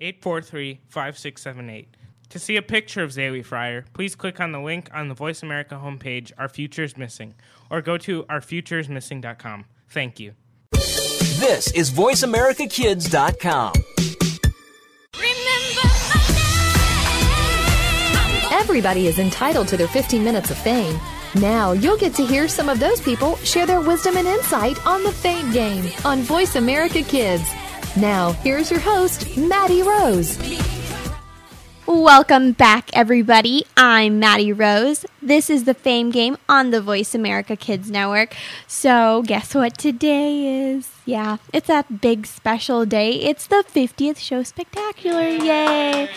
843 0.00 0.80
5678. 0.88 1.96
To 2.30 2.38
see 2.38 2.56
a 2.56 2.62
picture 2.62 3.02
of 3.02 3.10
Zaylee 3.10 3.44
Fryer, 3.44 3.84
please 3.92 4.14
click 4.16 4.40
on 4.40 4.52
the 4.52 4.60
link 4.60 4.88
on 4.92 5.08
the 5.08 5.14
Voice 5.14 5.42
America 5.42 5.80
homepage, 5.82 6.32
Our 6.36 6.48
Future 6.48 6.82
is 6.82 6.96
Missing, 6.96 7.34
or 7.70 7.80
go 7.80 7.96
to 7.98 8.24
ourfutureismissing.com. 8.24 9.66
Thank 9.88 10.18
you. 10.18 10.32
This 10.72 11.70
is 11.72 11.90
VoiceAmericaKids.com. 11.90 13.72
Everybody 18.52 19.06
is 19.06 19.18
entitled 19.18 19.68
to 19.68 19.76
their 19.76 19.88
15 19.88 20.24
minutes 20.24 20.50
of 20.50 20.58
fame. 20.58 20.98
Now 21.36 21.72
you'll 21.72 21.96
get 21.96 22.14
to 22.14 22.24
hear 22.24 22.48
some 22.48 22.68
of 22.68 22.80
those 22.80 23.00
people 23.00 23.36
share 23.36 23.66
their 23.66 23.80
wisdom 23.80 24.16
and 24.16 24.26
insight 24.26 24.84
on 24.86 25.02
the 25.02 25.12
Fame 25.12 25.52
Game 25.52 25.92
on 26.04 26.22
Voice 26.22 26.56
America 26.56 27.02
Kids. 27.02 27.48
Now, 27.96 28.32
here's 28.32 28.72
your 28.72 28.80
host, 28.80 29.36
Maddie 29.36 29.82
Rose. 29.82 30.36
Welcome 31.86 32.50
back, 32.50 32.90
everybody. 32.92 33.66
I'm 33.76 34.18
Maddie 34.18 34.52
Rose. 34.52 35.06
This 35.22 35.48
is 35.48 35.62
the 35.62 35.74
Fame 35.74 36.10
Game 36.10 36.36
on 36.48 36.70
the 36.70 36.80
Voice 36.80 37.14
America 37.14 37.54
Kids 37.54 37.92
Network. 37.92 38.34
So, 38.66 39.22
guess 39.24 39.54
what 39.54 39.78
today 39.78 40.72
is? 40.72 40.90
Yeah, 41.04 41.36
it's 41.52 41.68
that 41.68 42.00
big 42.00 42.26
special 42.26 42.84
day. 42.84 43.12
It's 43.12 43.46
the 43.46 43.64
50th 43.72 44.18
show 44.18 44.42
spectacular. 44.42 45.28
Yay! 45.28 46.08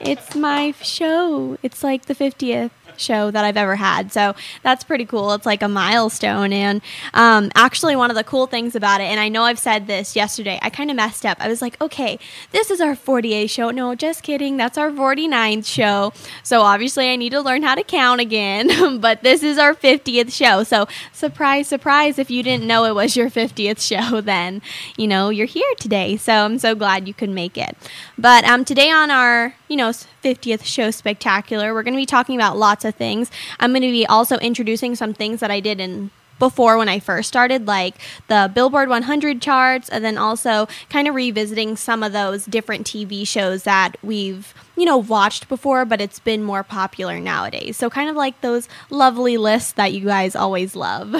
It's 0.00 0.36
my 0.36 0.72
show. 0.82 1.56
It's 1.62 1.82
like 1.82 2.04
the 2.06 2.14
50th 2.14 2.72
show 2.98 3.30
that 3.30 3.44
I've 3.44 3.56
ever 3.56 3.76
had. 3.76 4.12
So 4.12 4.34
that's 4.62 4.84
pretty 4.84 5.04
cool. 5.04 5.32
It's 5.32 5.46
like 5.46 5.62
a 5.62 5.68
milestone. 5.68 6.52
And 6.52 6.80
um, 7.14 7.50
actually, 7.54 7.96
one 7.96 8.10
of 8.10 8.16
the 8.16 8.24
cool 8.24 8.46
things 8.46 8.74
about 8.74 9.00
it, 9.00 9.04
and 9.04 9.20
I 9.20 9.28
know 9.28 9.44
I've 9.44 9.58
said 9.58 9.86
this 9.86 10.16
yesterday, 10.16 10.58
I 10.62 10.70
kind 10.70 10.90
of 10.90 10.96
messed 10.96 11.26
up. 11.26 11.38
I 11.40 11.48
was 11.48 11.62
like, 11.62 11.80
okay, 11.80 12.18
this 12.50 12.70
is 12.70 12.80
our 12.80 12.94
48th 12.94 13.50
show. 13.50 13.70
No, 13.70 13.94
just 13.94 14.22
kidding. 14.22 14.56
That's 14.56 14.78
our 14.78 14.90
49th 14.90 15.66
show. 15.66 16.12
So 16.42 16.62
obviously, 16.62 17.10
I 17.10 17.16
need 17.16 17.30
to 17.30 17.40
learn 17.40 17.62
how 17.62 17.74
to 17.74 17.82
count 17.82 18.20
again. 18.20 19.00
but 19.00 19.22
this 19.22 19.42
is 19.42 19.58
our 19.58 19.74
50th 19.74 20.32
show. 20.32 20.62
So 20.64 20.86
surprise, 21.12 21.68
surprise, 21.68 22.18
if 22.18 22.30
you 22.30 22.42
didn't 22.42 22.66
know 22.66 22.84
it 22.84 22.94
was 22.94 23.16
your 23.16 23.30
50th 23.30 23.80
show, 24.10 24.20
then, 24.20 24.62
you 24.96 25.06
know, 25.06 25.28
you're 25.28 25.46
here 25.46 25.72
today. 25.78 26.16
So 26.16 26.32
I'm 26.32 26.58
so 26.58 26.74
glad 26.74 27.08
you 27.08 27.14
could 27.14 27.30
make 27.30 27.56
it. 27.56 27.76
But 28.18 28.44
um, 28.44 28.64
today 28.64 28.90
on 28.90 29.10
our, 29.10 29.54
you 29.68 29.76
know, 29.76 29.90
50th 29.90 30.64
show 30.64 30.90
spectacular, 30.90 31.74
we're 31.74 31.82
going 31.82 31.94
to 31.94 32.00
be 32.00 32.06
talking 32.06 32.36
about 32.36 32.56
lots 32.56 32.81
of 32.84 32.94
things. 32.94 33.30
I'm 33.60 33.72
going 33.72 33.82
to 33.82 33.90
be 33.90 34.06
also 34.06 34.38
introducing 34.38 34.94
some 34.94 35.14
things 35.14 35.40
that 35.40 35.50
I 35.50 35.60
did 35.60 35.80
in 35.80 36.10
before 36.42 36.76
when 36.76 36.88
I 36.88 36.98
first 36.98 37.28
started, 37.28 37.68
like 37.68 37.94
the 38.26 38.50
Billboard 38.52 38.88
100 38.88 39.40
charts, 39.40 39.88
and 39.88 40.04
then 40.04 40.18
also 40.18 40.66
kind 40.90 41.06
of 41.06 41.14
revisiting 41.14 41.76
some 41.76 42.02
of 42.02 42.12
those 42.12 42.44
different 42.46 42.84
TV 42.84 43.24
shows 43.24 43.62
that 43.62 43.92
we've, 44.02 44.52
you 44.76 44.84
know, 44.84 44.96
watched 44.96 45.48
before, 45.48 45.84
but 45.84 46.00
it's 46.00 46.18
been 46.18 46.42
more 46.42 46.64
popular 46.64 47.20
nowadays. 47.20 47.76
So, 47.76 47.88
kind 47.88 48.10
of 48.10 48.16
like 48.16 48.40
those 48.40 48.68
lovely 48.90 49.36
lists 49.36 49.70
that 49.74 49.92
you 49.92 50.04
guys 50.04 50.34
always 50.34 50.74
love. 50.74 51.14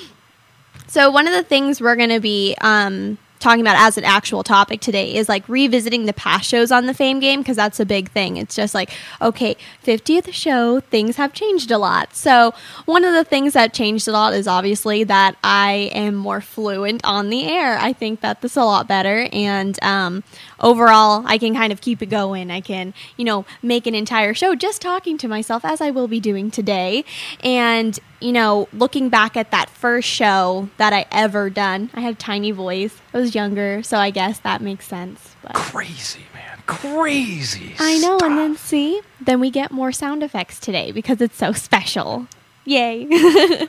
so, 0.86 1.10
one 1.10 1.26
of 1.26 1.34
the 1.34 1.42
things 1.42 1.78
we're 1.78 1.96
going 1.96 2.08
to 2.08 2.20
be, 2.20 2.56
um, 2.62 3.18
talking 3.38 3.60
about 3.60 3.76
as 3.76 3.96
an 3.98 4.04
actual 4.04 4.42
topic 4.42 4.80
today 4.80 5.14
is 5.14 5.28
like 5.28 5.48
revisiting 5.48 6.06
the 6.06 6.12
past 6.12 6.48
shows 6.48 6.70
on 6.70 6.86
the 6.86 6.94
fame 6.94 7.20
game 7.20 7.40
because 7.40 7.56
that's 7.56 7.80
a 7.80 7.86
big 7.86 8.10
thing. 8.10 8.36
It's 8.36 8.54
just 8.54 8.74
like, 8.74 8.90
okay, 9.20 9.56
50th 9.84 10.32
show, 10.32 10.80
things 10.80 11.16
have 11.16 11.32
changed 11.32 11.70
a 11.70 11.78
lot. 11.78 12.14
So, 12.14 12.54
one 12.86 13.04
of 13.04 13.14
the 13.14 13.24
things 13.24 13.52
that 13.52 13.72
changed 13.72 14.08
a 14.08 14.12
lot 14.12 14.34
is 14.34 14.46
obviously 14.46 15.04
that 15.04 15.36
I 15.42 15.90
am 15.92 16.14
more 16.14 16.40
fluent 16.40 17.04
on 17.04 17.30
the 17.30 17.44
air. 17.46 17.78
I 17.78 17.92
think 17.92 18.20
that 18.20 18.42
this 18.42 18.52
is 18.52 18.56
a 18.56 18.64
lot 18.64 18.88
better. 18.88 19.28
And 19.32 19.78
um, 19.82 20.24
overall, 20.60 21.22
I 21.26 21.38
can 21.38 21.54
kind 21.54 21.72
of 21.72 21.80
keep 21.80 22.02
it 22.02 22.06
going. 22.06 22.50
I 22.50 22.60
can, 22.60 22.94
you 23.16 23.24
know, 23.24 23.44
make 23.62 23.86
an 23.86 23.94
entire 23.94 24.34
show 24.34 24.54
just 24.54 24.82
talking 24.82 25.18
to 25.18 25.28
myself 25.28 25.64
as 25.64 25.80
I 25.80 25.90
will 25.90 26.08
be 26.08 26.20
doing 26.20 26.50
today. 26.50 27.04
And, 27.40 27.98
you 28.20 28.32
know, 28.32 28.68
looking 28.72 29.08
back 29.08 29.36
at 29.36 29.50
that 29.50 29.70
first 29.70 30.08
show 30.08 30.68
that 30.76 30.92
I 30.92 31.06
ever 31.10 31.50
done, 31.50 31.90
I 31.94 32.00
had 32.00 32.14
a 32.14 32.18
tiny 32.18 32.50
voice. 32.50 32.96
I 33.14 33.18
was 33.18 33.34
younger, 33.34 33.82
so 33.82 33.98
I 33.98 34.10
guess 34.10 34.40
that 34.40 34.60
makes 34.60 34.86
sense. 34.86 35.36
But 35.42 35.54
crazy, 35.54 36.26
man. 36.34 36.62
Crazy. 36.66 37.74
I 37.78 37.98
know, 37.98 38.18
and 38.18 38.36
then 38.36 38.56
see, 38.56 39.00
then 39.20 39.40
we 39.40 39.50
get 39.50 39.70
more 39.70 39.92
sound 39.92 40.22
effects 40.22 40.60
today 40.60 40.92
because 40.92 41.20
it's 41.20 41.36
so 41.36 41.52
special. 41.52 42.26
Yay. 42.68 43.06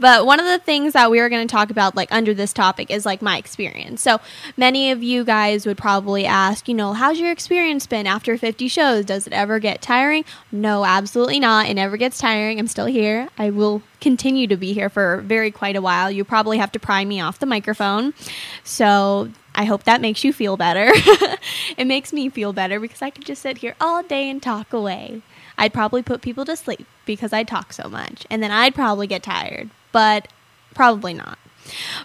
but 0.00 0.26
one 0.26 0.40
of 0.40 0.46
the 0.46 0.58
things 0.58 0.94
that 0.94 1.08
we 1.08 1.20
are 1.20 1.28
going 1.28 1.46
to 1.46 1.52
talk 1.52 1.70
about, 1.70 1.94
like 1.94 2.10
under 2.10 2.34
this 2.34 2.52
topic, 2.52 2.90
is 2.90 3.06
like 3.06 3.22
my 3.22 3.38
experience. 3.38 4.02
So 4.02 4.20
many 4.56 4.90
of 4.90 5.04
you 5.04 5.22
guys 5.22 5.66
would 5.66 5.78
probably 5.78 6.26
ask, 6.26 6.66
you 6.66 6.74
know, 6.74 6.94
how's 6.94 7.20
your 7.20 7.30
experience 7.30 7.86
been 7.86 8.08
after 8.08 8.36
50 8.36 8.66
shows? 8.66 9.04
Does 9.04 9.28
it 9.28 9.32
ever 9.32 9.60
get 9.60 9.80
tiring? 9.80 10.24
No, 10.50 10.84
absolutely 10.84 11.38
not. 11.38 11.68
It 11.68 11.74
never 11.74 11.96
gets 11.96 12.18
tiring. 12.18 12.58
I'm 12.58 12.66
still 12.66 12.86
here. 12.86 13.28
I 13.38 13.50
will 13.50 13.82
continue 14.00 14.48
to 14.48 14.56
be 14.56 14.72
here 14.72 14.88
for 14.88 15.18
very 15.20 15.52
quite 15.52 15.76
a 15.76 15.80
while. 15.80 16.10
You 16.10 16.24
probably 16.24 16.58
have 16.58 16.72
to 16.72 16.80
pry 16.80 17.04
me 17.04 17.20
off 17.20 17.38
the 17.38 17.46
microphone. 17.46 18.14
So 18.64 19.30
I 19.54 19.64
hope 19.64 19.84
that 19.84 20.00
makes 20.00 20.24
you 20.24 20.32
feel 20.32 20.56
better. 20.56 20.90
it 21.76 21.86
makes 21.86 22.12
me 22.12 22.28
feel 22.30 22.52
better 22.52 22.80
because 22.80 23.00
I 23.00 23.10
could 23.10 23.26
just 23.26 23.42
sit 23.42 23.58
here 23.58 23.76
all 23.80 24.02
day 24.02 24.28
and 24.28 24.42
talk 24.42 24.72
away. 24.72 25.22
I'd 25.56 25.72
probably 25.72 26.02
put 26.02 26.20
people 26.20 26.44
to 26.46 26.56
sleep 26.56 26.88
because 27.06 27.32
I 27.32 27.44
talk 27.44 27.72
so 27.72 27.88
much. 27.88 28.26
And 28.30 28.42
then 28.42 28.50
I'd 28.50 28.74
probably 28.74 29.06
get 29.06 29.22
tired, 29.22 29.70
but 29.92 30.28
probably 30.74 31.14
not. 31.14 31.38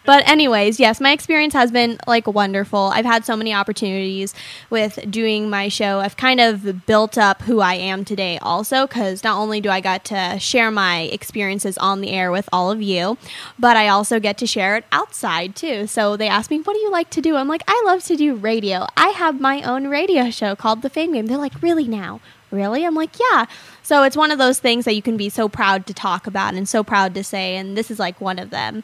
But 0.05 0.27
anyways, 0.27 0.79
yes, 0.79 1.01
my 1.01 1.11
experience 1.11 1.53
has 1.53 1.71
been 1.71 1.99
like 2.07 2.27
wonderful. 2.27 2.91
I've 2.93 3.05
had 3.05 3.25
so 3.25 3.35
many 3.35 3.53
opportunities 3.53 4.33
with 4.69 4.99
doing 5.09 5.49
my 5.49 5.67
show. 5.67 5.99
I've 5.99 6.17
kind 6.17 6.39
of 6.39 6.85
built 6.85 7.17
up 7.17 7.41
who 7.43 7.59
I 7.59 7.75
am 7.75 8.05
today 8.05 8.39
also 8.41 8.87
cuz 8.87 9.23
not 9.23 9.37
only 9.37 9.59
do 9.61 9.69
I 9.69 9.81
got 9.81 10.05
to 10.05 10.37
share 10.39 10.71
my 10.71 11.01
experiences 11.01 11.77
on 11.77 12.01
the 12.01 12.11
air 12.11 12.31
with 12.31 12.47
all 12.51 12.71
of 12.71 12.81
you, 12.81 13.17
but 13.57 13.75
I 13.75 13.87
also 13.87 14.19
get 14.19 14.37
to 14.39 14.47
share 14.47 14.77
it 14.77 14.85
outside 14.91 15.55
too. 15.55 15.87
So 15.87 16.15
they 16.15 16.27
ask 16.27 16.49
me, 16.49 16.59
"What 16.59 16.73
do 16.73 16.79
you 16.79 16.91
like 16.91 17.09
to 17.11 17.21
do?" 17.21 17.35
I'm 17.35 17.47
like, 17.47 17.63
"I 17.67 17.81
love 17.85 18.03
to 18.05 18.15
do 18.15 18.35
radio. 18.35 18.87
I 18.95 19.09
have 19.09 19.39
my 19.39 19.61
own 19.61 19.87
radio 19.87 20.29
show 20.29 20.55
called 20.55 20.81
The 20.81 20.89
Fame 20.89 21.13
Game." 21.13 21.25
They're 21.25 21.37
like, 21.37 21.61
"Really 21.61 21.87
now?" 21.87 22.21
Really? 22.51 22.83
I'm 22.83 22.95
like, 22.95 23.19
yeah. 23.19 23.45
So 23.89 24.03
it's 24.03 24.15
one 24.15 24.29
of 24.29 24.37
those 24.37 24.59
things 24.59 24.85
that 24.85 24.93
you 24.93 25.01
can 25.01 25.17
be 25.17 25.29
so 25.29 25.49
proud 25.49 25.87
to 25.87 25.95
talk 25.95 26.27
about 26.27 26.53
and 26.53 26.69
so 26.69 26.83
proud 26.83 27.15
to 27.15 27.23
say, 27.23 27.55
and 27.55 27.75
this 27.75 27.89
is 27.89 27.97
like 27.97 28.21
one 28.21 28.37
of 28.37 28.51
them. 28.51 28.83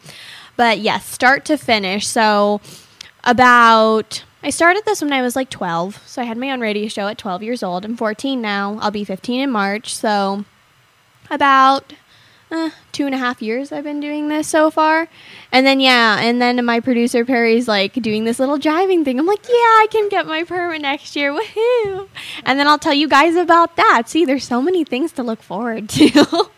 But 0.58 0.80
yes, 0.80 1.06
start 1.06 1.46
to 1.46 1.60
finish. 1.60 2.08
So 2.08 2.60
about 3.24 4.24
I 4.42 4.50
started 4.50 4.82
this 4.84 5.04
when 5.04 5.14
I 5.14 5.22
was 5.22 5.36
like 5.36 5.52
12. 5.52 6.02
So 6.08 6.24
I 6.24 6.26
had 6.26 6.40
my 6.40 6.50
own 6.50 6.60
radio 6.60 6.88
show 6.88 7.08
at 7.08 7.20
12 7.20 7.44
years 7.44 7.62
old. 7.62 7.86
I'm 7.86 7.96
14 7.96 8.42
now. 8.42 8.80
I'll 8.82 8.90
be 8.90 9.04
15 9.04 9.42
in 9.42 9.52
March. 9.52 9.96
So 9.96 10.44
about 11.30 11.94
uh, 12.52 12.70
two 12.92 13.06
and 13.06 13.16
a 13.16 13.18
half 13.18 13.42
years 13.42 13.72
I've 13.72 13.84
been 13.84 14.00
doing 14.00 14.28
this 14.28 14.48
so 14.48 14.70
far. 14.70 15.08
And 15.52 15.66
then, 15.66 15.80
yeah, 15.80 16.20
and 16.20 16.42
then 16.42 16.64
my 16.66 16.80
producer 16.80 17.26
Perry's 17.26 17.68
like 17.68 17.94
doing 17.94 18.24
this 18.24 18.40
little 18.40 18.58
driving 18.58 19.04
thing. 19.04 19.20
I'm 19.20 19.26
like, 19.26 19.48
yeah, 19.48 19.54
I 19.54 19.88
can 19.92 20.10
get 20.10 20.28
my 20.28 20.44
permit 20.44 20.82
next 20.82 21.16
year. 21.16 21.34
Woohoo! 21.38 22.08
And 22.44 22.60
then 22.60 22.68
I'll 22.68 22.80
tell 22.80 22.94
you 22.94 23.08
guys 23.08 23.36
about 23.36 23.76
that. 23.78 24.04
See, 24.08 24.26
there's 24.26 24.46
so 24.46 24.62
many 24.62 24.84
things 24.84 25.12
to 25.14 25.24
look 25.24 25.42
forward 25.42 25.90
to. 25.98 26.50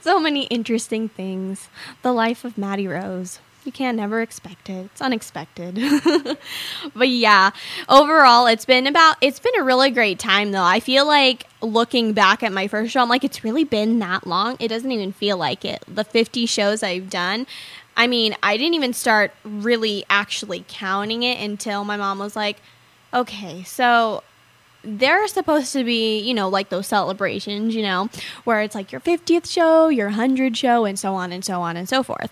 so 0.00 0.18
many 0.18 0.44
interesting 0.44 1.08
things. 1.08 1.68
The 2.02 2.12
life 2.12 2.44
of 2.44 2.58
Maddie 2.58 2.88
Rose. 2.88 3.38
You 3.64 3.72
can't 3.72 3.96
never 3.96 4.22
expect 4.22 4.68
it. 4.68 4.86
It's 4.86 5.00
unexpected. 5.00 5.76
but 6.94 7.08
yeah, 7.08 7.52
overall, 7.88 8.46
it's 8.46 8.64
been 8.64 8.86
about, 8.86 9.16
it's 9.20 9.38
been 9.38 9.56
a 9.58 9.62
really 9.62 9.90
great 9.90 10.18
time 10.18 10.50
though. 10.50 10.64
I 10.64 10.80
feel 10.80 11.06
like 11.06 11.46
looking 11.60 12.12
back 12.12 12.42
at 12.42 12.52
my 12.52 12.66
first 12.66 12.92
show, 12.92 13.00
I'm 13.00 13.08
like, 13.08 13.24
it's 13.24 13.44
really 13.44 13.64
been 13.64 13.98
that 14.00 14.26
long. 14.26 14.56
It 14.58 14.68
doesn't 14.68 14.90
even 14.90 15.12
feel 15.12 15.36
like 15.36 15.64
it. 15.64 15.84
The 15.86 16.04
50 16.04 16.46
shows 16.46 16.82
I've 16.82 17.08
done, 17.08 17.46
I 17.96 18.06
mean, 18.06 18.34
I 18.42 18.56
didn't 18.56 18.74
even 18.74 18.92
start 18.92 19.32
really 19.44 20.04
actually 20.08 20.64
counting 20.66 21.22
it 21.22 21.42
until 21.42 21.84
my 21.84 21.96
mom 21.96 22.18
was 22.18 22.34
like, 22.34 22.58
okay, 23.14 23.62
so 23.62 24.22
they're 24.84 25.28
supposed 25.28 25.72
to 25.72 25.84
be, 25.84 26.18
you 26.20 26.34
know, 26.34 26.48
like 26.48 26.68
those 26.68 26.86
celebrations, 26.86 27.74
you 27.74 27.82
know, 27.82 28.08
where 28.44 28.62
it's 28.62 28.74
like 28.74 28.90
your 28.90 29.00
50th 29.00 29.50
show, 29.50 29.88
your 29.88 30.08
100 30.08 30.56
show, 30.56 30.84
and 30.84 30.98
so 30.98 31.14
on 31.14 31.32
and 31.32 31.44
so 31.44 31.62
on 31.62 31.76
and 31.76 31.88
so 31.88 32.02
forth. 32.02 32.30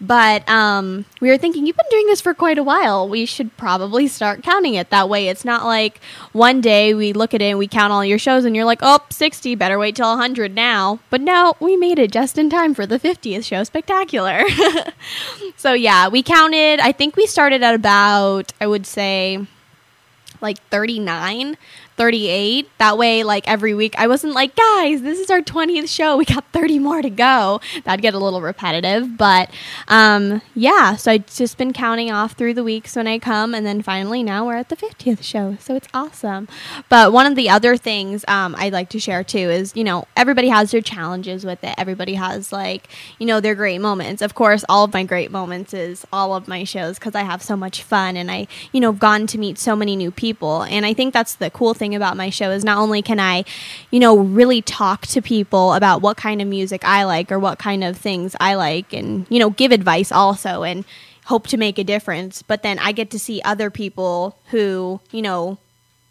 But 0.00 0.48
um, 0.48 1.04
we 1.20 1.28
were 1.28 1.36
thinking, 1.36 1.66
you've 1.66 1.76
been 1.76 1.86
doing 1.90 2.06
this 2.06 2.20
for 2.20 2.32
quite 2.32 2.58
a 2.58 2.62
while. 2.62 3.08
We 3.08 3.26
should 3.26 3.56
probably 3.56 4.06
start 4.08 4.42
counting 4.42 4.74
it 4.74 4.90
that 4.90 5.08
way. 5.08 5.28
It's 5.28 5.44
not 5.44 5.64
like 5.64 6.00
one 6.32 6.60
day 6.60 6.94
we 6.94 7.12
look 7.12 7.34
at 7.34 7.42
it 7.42 7.50
and 7.50 7.58
we 7.58 7.68
count 7.68 7.92
all 7.92 8.04
your 8.04 8.18
shows 8.18 8.44
and 8.44 8.54
you're 8.54 8.64
like, 8.64 8.80
oh, 8.82 9.00
60, 9.10 9.54
better 9.56 9.78
wait 9.78 9.96
till 9.96 10.08
100 10.08 10.54
now. 10.54 11.00
But 11.10 11.20
no, 11.20 11.54
we 11.60 11.76
made 11.76 11.98
it 11.98 12.12
just 12.12 12.38
in 12.38 12.48
time 12.48 12.74
for 12.74 12.86
the 12.86 12.98
50th 12.98 13.44
show 13.44 13.64
spectacular. 13.64 14.42
so 15.56 15.72
yeah, 15.72 16.08
we 16.08 16.22
counted, 16.22 16.80
I 16.80 16.92
think 16.92 17.16
we 17.16 17.26
started 17.26 17.62
at 17.62 17.74
about, 17.74 18.52
I 18.60 18.66
would 18.66 18.86
say, 18.86 19.46
like 20.40 20.58
39 20.70 21.56
38 22.00 22.66
that 22.78 22.96
way 22.96 23.22
like 23.22 23.46
every 23.46 23.74
week 23.74 23.94
i 23.98 24.06
wasn't 24.06 24.32
like 24.32 24.56
guys 24.56 25.02
this 25.02 25.18
is 25.18 25.30
our 25.30 25.42
20th 25.42 25.88
show. 25.88 26.16
We 26.16 26.24
got 26.24 26.44
30 26.52 26.78
more 26.78 27.02
to 27.02 27.10
go. 27.10 27.60
That'd 27.84 28.02
get 28.02 28.14
a 28.14 28.18
little 28.18 28.40
repetitive 28.40 29.16
but 29.16 29.50
um 29.88 30.42
yeah. 30.54 30.96
So 30.96 31.12
i've 31.12 31.26
just 31.26 31.58
been 31.58 31.72
counting 31.72 32.10
off 32.10 32.32
through 32.32 32.54
the 32.54 32.64
weeks 32.64 32.96
when 32.96 33.06
i 33.06 33.18
come 33.18 33.54
and 33.54 33.66
then 33.66 33.82
finally 33.82 34.22
now 34.22 34.46
we're 34.46 34.56
at 34.56 34.68
the 34.68 34.76
50th 34.76 35.22
show. 35.22 35.56
So 35.60 35.74
it's 35.74 35.88
awesome. 35.92 36.48
But 36.88 37.12
one 37.12 37.26
of 37.26 37.34
the 37.34 37.50
other 37.50 37.76
things 37.76 38.24
um, 38.28 38.54
i'd 38.58 38.72
like 38.72 38.88
to 38.90 39.00
share 39.00 39.24
too 39.24 39.38
is 39.38 39.74
you 39.74 39.84
know 39.84 40.06
everybody 40.16 40.48
has 40.48 40.70
their 40.70 40.80
challenges 40.80 41.44
with 41.44 41.62
it. 41.64 41.74
Everybody 41.76 42.14
has 42.14 42.52
like 42.52 42.88
you 43.18 43.26
know 43.26 43.40
their 43.40 43.54
great 43.54 43.80
moments. 43.80 44.22
Of 44.22 44.34
course 44.34 44.64
all 44.68 44.84
of 44.84 44.92
my 44.92 45.04
great 45.04 45.30
moments 45.30 45.74
is 45.74 46.06
all 46.12 46.34
of 46.34 46.48
my 46.48 46.64
shows 46.64 46.98
because 46.98 47.14
i 47.14 47.22
have 47.22 47.42
so 47.42 47.56
much 47.56 47.82
fun 47.82 48.16
and 48.16 48.30
i 48.30 48.46
you 48.72 48.80
know 48.80 48.92
gone 48.92 49.26
to 49.28 49.38
meet 49.38 49.58
so 49.58 49.74
many 49.74 49.96
new 49.96 50.10
people. 50.10 50.62
And 50.62 50.86
i 50.86 50.94
think 50.94 51.12
that's 51.12 51.34
the 51.34 51.50
cool 51.50 51.74
thing 51.74 51.89
about 51.94 52.16
my 52.16 52.30
show 52.30 52.50
is 52.50 52.64
not 52.64 52.78
only 52.78 53.02
can 53.02 53.20
I, 53.20 53.44
you 53.90 54.00
know, 54.00 54.16
really 54.16 54.62
talk 54.62 55.06
to 55.08 55.22
people 55.22 55.74
about 55.74 56.02
what 56.02 56.16
kind 56.16 56.40
of 56.42 56.48
music 56.48 56.84
I 56.84 57.04
like 57.04 57.30
or 57.30 57.38
what 57.38 57.58
kind 57.58 57.84
of 57.84 57.96
things 57.96 58.36
I 58.40 58.54
like 58.54 58.92
and, 58.92 59.26
you 59.28 59.38
know, 59.38 59.50
give 59.50 59.72
advice 59.72 60.12
also 60.12 60.62
and 60.62 60.84
hope 61.26 61.46
to 61.48 61.56
make 61.56 61.78
a 61.78 61.84
difference, 61.84 62.42
but 62.42 62.62
then 62.62 62.78
I 62.78 62.92
get 62.92 63.10
to 63.10 63.18
see 63.18 63.40
other 63.42 63.70
people 63.70 64.36
who, 64.50 65.00
you 65.12 65.22
know, 65.22 65.58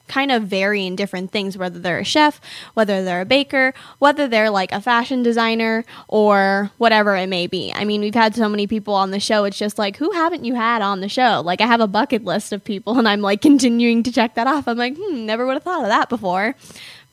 kind 0.09 0.31
of 0.31 0.43
vary 0.43 0.85
in 0.85 0.97
different 0.97 1.31
things, 1.31 1.57
whether 1.57 1.79
they're 1.79 1.99
a 1.99 2.03
chef, 2.03 2.41
whether 2.73 3.03
they're 3.03 3.21
a 3.21 3.25
baker, 3.25 3.73
whether 3.99 4.27
they're 4.27 4.49
like 4.49 4.73
a 4.73 4.81
fashion 4.81 5.23
designer 5.23 5.85
or 6.09 6.71
whatever 6.77 7.15
it 7.15 7.27
may 7.27 7.47
be. 7.47 7.71
I 7.73 7.85
mean, 7.85 8.01
we've 8.01 8.13
had 8.13 8.35
so 8.35 8.49
many 8.49 8.67
people 8.67 8.93
on 8.93 9.11
the 9.11 9.19
show. 9.19 9.45
It's 9.45 9.57
just 9.57 9.77
like, 9.77 9.95
who 9.95 10.11
haven't 10.11 10.43
you 10.43 10.55
had 10.55 10.81
on 10.81 10.99
the 10.99 11.07
show? 11.07 11.41
Like, 11.45 11.61
I 11.61 11.67
have 11.67 11.79
a 11.79 11.87
bucket 11.87 12.25
list 12.25 12.51
of 12.51 12.63
people 12.63 12.99
and 12.99 13.07
I'm 13.07 13.21
like 13.21 13.41
continuing 13.49 14.03
to 14.03 14.11
check 14.11 14.35
that 14.35 14.47
off. 14.47 14.67
I'm 14.67 14.77
like, 14.77 14.97
hmm, 14.99 15.25
never 15.25 15.45
would 15.45 15.53
have 15.53 15.63
thought 15.63 15.83
of 15.83 15.89
that 15.89 16.09
before. 16.09 16.55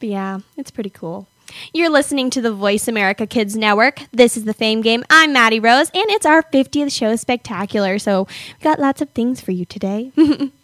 But 0.00 0.08
yeah, 0.08 0.40
it's 0.56 0.70
pretty 0.72 0.90
cool. 0.90 1.28
You're 1.72 1.90
listening 1.90 2.30
to 2.30 2.40
the 2.40 2.52
Voice 2.52 2.88
America 2.88 3.26
Kids 3.26 3.56
Network. 3.56 4.00
This 4.12 4.36
is 4.36 4.44
the 4.44 4.52
Fame 4.52 4.80
Game. 4.80 5.04
I'm 5.08 5.32
Maddie 5.32 5.60
Rose, 5.60 5.90
and 5.94 6.10
it's 6.10 6.26
our 6.26 6.42
50th 6.42 6.92
show 6.92 7.14
spectacular. 7.16 7.98
So, 7.98 8.26
we've 8.26 8.64
got 8.64 8.80
lots 8.80 9.00
of 9.00 9.10
things 9.10 9.40
for 9.40 9.52
you 9.52 9.64
today. 9.64 10.12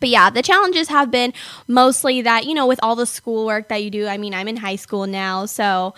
But 0.00 0.08
yeah, 0.08 0.30
the 0.30 0.42
challenges 0.42 0.88
have 0.88 1.10
been 1.10 1.32
mostly 1.66 2.22
that, 2.22 2.46
you 2.46 2.54
know, 2.54 2.66
with 2.66 2.80
all 2.82 2.96
the 2.96 3.06
schoolwork 3.06 3.68
that 3.68 3.82
you 3.82 3.90
do. 3.90 4.06
I 4.06 4.18
mean, 4.18 4.34
I'm 4.34 4.48
in 4.48 4.56
high 4.56 4.76
school 4.76 5.06
now, 5.06 5.46
so 5.46 5.94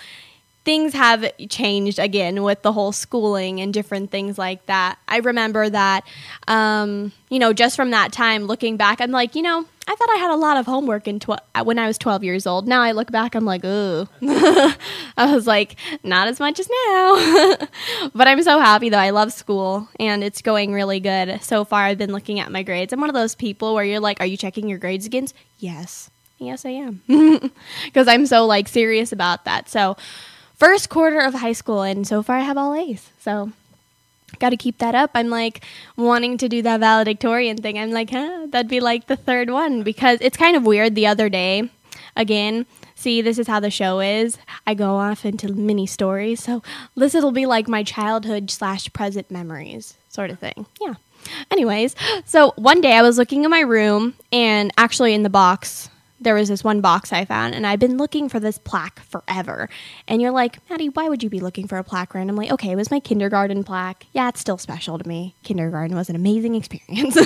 things 0.64 0.92
have 0.92 1.24
changed 1.48 1.98
again 1.98 2.42
with 2.42 2.60
the 2.60 2.72
whole 2.72 2.92
schooling 2.92 3.60
and 3.60 3.72
different 3.72 4.10
things 4.10 4.36
like 4.36 4.66
that. 4.66 4.98
I 5.08 5.18
remember 5.18 5.70
that, 5.70 6.04
um, 6.46 7.12
you 7.30 7.38
know, 7.38 7.54
just 7.54 7.74
from 7.74 7.90
that 7.92 8.12
time 8.12 8.44
looking 8.44 8.76
back, 8.76 9.00
I'm 9.00 9.10
like, 9.10 9.34
you 9.34 9.40
know, 9.40 9.64
I 9.90 9.94
thought 9.94 10.10
I 10.10 10.16
had 10.16 10.30
a 10.30 10.36
lot 10.36 10.58
of 10.58 10.66
homework 10.66 11.08
in 11.08 11.18
tw- 11.18 11.30
uh, 11.30 11.64
when 11.64 11.78
I 11.78 11.86
was 11.86 11.96
12 11.96 12.22
years 12.22 12.46
old. 12.46 12.68
Now 12.68 12.82
I 12.82 12.92
look 12.92 13.10
back, 13.10 13.34
I'm 13.34 13.46
like, 13.46 13.64
ooh. 13.64 14.06
I 14.22 14.76
was 15.34 15.46
like, 15.46 15.76
not 16.04 16.28
as 16.28 16.38
much 16.38 16.60
as 16.60 16.68
now. 16.68 17.56
but 18.14 18.28
I'm 18.28 18.42
so 18.42 18.58
happy 18.58 18.90
though. 18.90 18.98
I 18.98 19.10
love 19.10 19.32
school 19.32 19.88
and 19.98 20.22
it's 20.22 20.42
going 20.42 20.74
really 20.74 21.00
good. 21.00 21.42
So 21.42 21.64
far, 21.64 21.84
I've 21.84 21.96
been 21.96 22.12
looking 22.12 22.38
at 22.38 22.52
my 22.52 22.62
grades. 22.62 22.92
I'm 22.92 23.00
one 23.00 23.08
of 23.08 23.14
those 23.14 23.34
people 23.34 23.74
where 23.74 23.84
you're 23.84 23.98
like, 23.98 24.20
are 24.20 24.26
you 24.26 24.36
checking 24.36 24.68
your 24.68 24.78
grades 24.78 25.06
again? 25.06 25.28
Yes. 25.58 26.10
Yes, 26.36 26.66
I 26.66 26.70
am. 26.70 27.02
Because 27.86 28.08
I'm 28.08 28.26
so 28.26 28.44
like 28.44 28.68
serious 28.68 29.10
about 29.10 29.46
that. 29.46 29.70
So, 29.70 29.96
first 30.56 30.90
quarter 30.90 31.18
of 31.18 31.32
high 31.32 31.52
school, 31.52 31.82
and 31.82 32.06
so 32.06 32.22
far 32.22 32.36
I 32.36 32.42
have 32.42 32.58
all 32.58 32.74
A's. 32.74 33.10
So 33.20 33.52
got 34.38 34.50
to 34.50 34.56
keep 34.56 34.78
that 34.78 34.94
up. 34.94 35.10
I'm 35.14 35.28
like 35.28 35.64
wanting 35.96 36.38
to 36.38 36.48
do 36.48 36.62
that 36.62 36.80
valedictorian 36.80 37.56
thing. 37.56 37.78
I'm 37.78 37.90
like, 37.90 38.10
huh, 38.10 38.46
that'd 38.50 38.70
be 38.70 38.80
like 38.80 39.06
the 39.06 39.16
third 39.16 39.50
one 39.50 39.82
because 39.82 40.18
it's 40.20 40.36
kind 40.36 40.56
of 40.56 40.64
weird. 40.64 40.94
The 40.94 41.06
other 41.06 41.28
day, 41.28 41.70
again, 42.16 42.66
see, 42.94 43.22
this 43.22 43.38
is 43.38 43.46
how 43.46 43.60
the 43.60 43.70
show 43.70 44.00
is. 44.00 44.38
I 44.66 44.74
go 44.74 44.96
off 44.96 45.24
into 45.24 45.52
mini 45.52 45.86
stories. 45.86 46.42
So 46.42 46.62
this 46.94 47.14
will 47.14 47.32
be 47.32 47.46
like 47.46 47.68
my 47.68 47.82
childhood 47.82 48.50
slash 48.50 48.92
present 48.92 49.30
memories 49.30 49.94
sort 50.08 50.30
of 50.30 50.38
thing. 50.38 50.66
Yeah. 50.80 50.94
Anyways, 51.50 51.94
so 52.24 52.52
one 52.56 52.80
day 52.80 52.94
I 52.94 53.02
was 53.02 53.18
looking 53.18 53.44
in 53.44 53.50
my 53.50 53.60
room 53.60 54.14
and 54.32 54.72
actually 54.78 55.14
in 55.14 55.22
the 55.22 55.30
box 55.30 55.90
there 56.20 56.34
was 56.34 56.48
this 56.48 56.64
one 56.64 56.80
box 56.80 57.12
I 57.12 57.24
found, 57.24 57.54
and 57.54 57.66
I've 57.66 57.78
been 57.78 57.96
looking 57.96 58.28
for 58.28 58.40
this 58.40 58.58
plaque 58.58 59.00
forever. 59.00 59.68
And 60.06 60.20
you're 60.20 60.32
like, 60.32 60.58
Maddie, 60.68 60.88
why 60.88 61.08
would 61.08 61.22
you 61.22 61.30
be 61.30 61.40
looking 61.40 61.66
for 61.66 61.78
a 61.78 61.84
plaque 61.84 62.14
randomly? 62.14 62.50
Okay, 62.50 62.70
it 62.70 62.76
was 62.76 62.90
my 62.90 63.00
kindergarten 63.00 63.64
plaque. 63.64 64.06
Yeah, 64.12 64.28
it's 64.28 64.40
still 64.40 64.58
special 64.58 64.98
to 64.98 65.08
me. 65.08 65.34
Kindergarten 65.42 65.96
was 65.96 66.08
an 66.08 66.16
amazing 66.16 66.54
experience. 66.54 67.16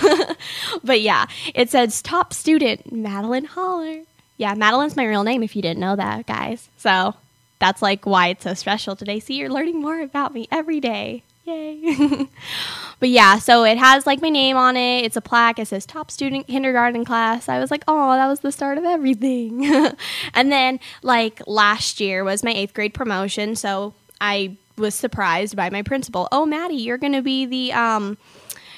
but 0.84 1.00
yeah, 1.00 1.26
it 1.54 1.70
says 1.70 2.02
top 2.02 2.32
student, 2.32 2.92
Madeline 2.92 3.44
Holler. 3.44 4.02
Yeah, 4.36 4.54
Madeline's 4.54 4.96
my 4.96 5.04
real 5.04 5.24
name 5.24 5.42
if 5.42 5.56
you 5.56 5.62
didn't 5.62 5.80
know 5.80 5.96
that, 5.96 6.26
guys. 6.26 6.68
So 6.76 7.14
that's 7.58 7.80
like 7.80 8.04
why 8.04 8.28
it's 8.28 8.44
so 8.44 8.54
special 8.54 8.96
today. 8.96 9.20
See, 9.20 9.34
you're 9.34 9.50
learning 9.50 9.80
more 9.80 10.00
about 10.00 10.34
me 10.34 10.48
every 10.50 10.80
day. 10.80 11.22
Yay. 11.44 12.28
but 13.00 13.08
yeah, 13.08 13.38
so 13.38 13.64
it 13.64 13.76
has 13.76 14.06
like 14.06 14.22
my 14.22 14.28
name 14.28 14.56
on 14.56 14.76
it. 14.76 15.04
It's 15.04 15.16
a 15.16 15.20
plaque. 15.20 15.58
It 15.58 15.66
says 15.68 15.84
top 15.84 16.10
student 16.10 16.46
kindergarten 16.46 17.04
class. 17.04 17.48
I 17.48 17.58
was 17.58 17.70
like, 17.70 17.82
oh, 17.88 18.12
that 18.12 18.28
was 18.28 18.40
the 18.40 18.52
start 18.52 18.78
of 18.78 18.84
everything. 18.84 19.66
and 20.34 20.52
then 20.52 20.78
like 21.02 21.42
last 21.46 22.00
year 22.00 22.22
was 22.22 22.44
my 22.44 22.52
eighth 22.52 22.74
grade 22.74 22.94
promotion. 22.94 23.56
So 23.56 23.94
I 24.20 24.56
was 24.76 24.94
surprised 24.94 25.56
by 25.56 25.68
my 25.70 25.82
principal. 25.82 26.28
Oh, 26.30 26.46
Maddie, 26.46 26.76
you're 26.76 26.98
going 26.98 27.12
to 27.12 27.22
be 27.22 27.44
the, 27.44 27.72
um, 27.72 28.18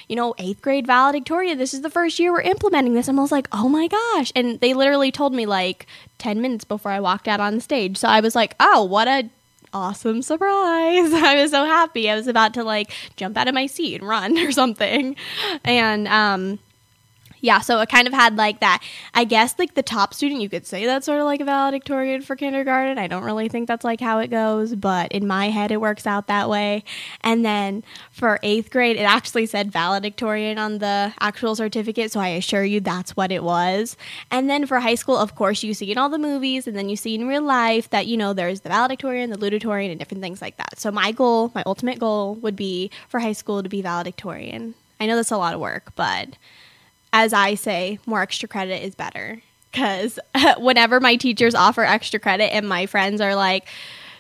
you 0.08 0.16
know, 0.16 0.34
eighth 0.38 0.62
grade 0.62 0.86
valedictorian. 0.86 1.58
This 1.58 1.74
is 1.74 1.82
the 1.82 1.90
first 1.90 2.18
year 2.18 2.32
we're 2.32 2.40
implementing 2.40 2.94
this. 2.94 3.08
And 3.08 3.18
I 3.18 3.22
was 3.22 3.32
like, 3.32 3.48
oh 3.52 3.68
my 3.68 3.88
gosh. 3.88 4.32
And 4.34 4.58
they 4.60 4.72
literally 4.72 5.12
told 5.12 5.34
me 5.34 5.44
like 5.44 5.86
10 6.16 6.40
minutes 6.40 6.64
before 6.64 6.92
I 6.92 7.00
walked 7.00 7.28
out 7.28 7.40
on 7.40 7.60
stage. 7.60 7.98
So 7.98 8.08
I 8.08 8.20
was 8.20 8.34
like, 8.34 8.54
oh, 8.58 8.84
what 8.84 9.06
a 9.06 9.28
awesome 9.74 10.22
surprise. 10.22 11.12
I 11.12 11.42
was 11.42 11.50
so 11.50 11.64
happy. 11.64 12.08
I 12.08 12.14
was 12.14 12.28
about 12.28 12.54
to 12.54 12.64
like 12.64 12.92
jump 13.16 13.36
out 13.36 13.48
of 13.48 13.54
my 13.54 13.66
seat 13.66 14.00
and 14.00 14.08
run 14.08 14.38
or 14.46 14.52
something. 14.52 15.16
And 15.64 16.08
um 16.08 16.58
yeah, 17.44 17.60
so 17.60 17.78
it 17.80 17.90
kind 17.90 18.08
of 18.08 18.14
had 18.14 18.36
like 18.36 18.60
that. 18.60 18.82
I 19.12 19.24
guess 19.24 19.54
like 19.58 19.74
the 19.74 19.82
top 19.82 20.14
student, 20.14 20.40
you 20.40 20.48
could 20.48 20.66
say 20.66 20.86
that's 20.86 21.04
sort 21.04 21.18
of 21.18 21.26
like 21.26 21.42
a 21.42 21.44
valedictorian 21.44 22.22
for 22.22 22.36
kindergarten. 22.36 22.96
I 22.96 23.06
don't 23.06 23.22
really 23.22 23.50
think 23.50 23.68
that's 23.68 23.84
like 23.84 24.00
how 24.00 24.18
it 24.20 24.28
goes, 24.28 24.74
but 24.74 25.12
in 25.12 25.26
my 25.26 25.50
head, 25.50 25.70
it 25.70 25.78
works 25.78 26.06
out 26.06 26.26
that 26.28 26.48
way. 26.48 26.84
And 27.20 27.44
then 27.44 27.84
for 28.10 28.40
eighth 28.42 28.70
grade, 28.70 28.96
it 28.96 29.02
actually 29.02 29.44
said 29.44 29.70
valedictorian 29.70 30.56
on 30.56 30.78
the 30.78 31.12
actual 31.20 31.54
certificate, 31.54 32.10
so 32.10 32.18
I 32.18 32.28
assure 32.28 32.64
you 32.64 32.80
that's 32.80 33.14
what 33.14 33.30
it 33.30 33.44
was. 33.44 33.98
And 34.30 34.48
then 34.48 34.64
for 34.64 34.80
high 34.80 34.94
school, 34.94 35.18
of 35.18 35.34
course, 35.34 35.62
you 35.62 35.74
see 35.74 35.92
in 35.92 35.98
all 35.98 36.08
the 36.08 36.16
movies, 36.16 36.66
and 36.66 36.74
then 36.74 36.88
you 36.88 36.96
see 36.96 37.14
in 37.14 37.28
real 37.28 37.42
life 37.42 37.90
that 37.90 38.06
you 38.06 38.16
know 38.16 38.32
there's 38.32 38.62
the 38.62 38.70
valedictorian, 38.70 39.28
the 39.28 39.36
ludictorian, 39.36 39.90
and 39.90 39.98
different 39.98 40.22
things 40.22 40.40
like 40.40 40.56
that. 40.56 40.80
So 40.80 40.90
my 40.90 41.12
goal, 41.12 41.52
my 41.54 41.62
ultimate 41.66 41.98
goal, 41.98 42.36
would 42.36 42.56
be 42.56 42.90
for 43.10 43.20
high 43.20 43.34
school 43.34 43.62
to 43.62 43.68
be 43.68 43.82
valedictorian. 43.82 44.74
I 44.98 45.04
know 45.04 45.16
that's 45.16 45.30
a 45.30 45.36
lot 45.36 45.52
of 45.52 45.60
work, 45.60 45.92
but 45.94 46.38
as 47.14 47.32
I 47.32 47.54
say, 47.54 48.00
more 48.06 48.20
extra 48.20 48.48
credit 48.48 48.84
is 48.84 48.96
better. 48.96 49.40
Because 49.70 50.18
whenever 50.58 50.98
my 51.00 51.14
teachers 51.14 51.54
offer 51.54 51.84
extra 51.84 52.18
credit 52.18 52.52
and 52.52 52.68
my 52.68 52.86
friends 52.86 53.20
are 53.20 53.36
like, 53.36 53.68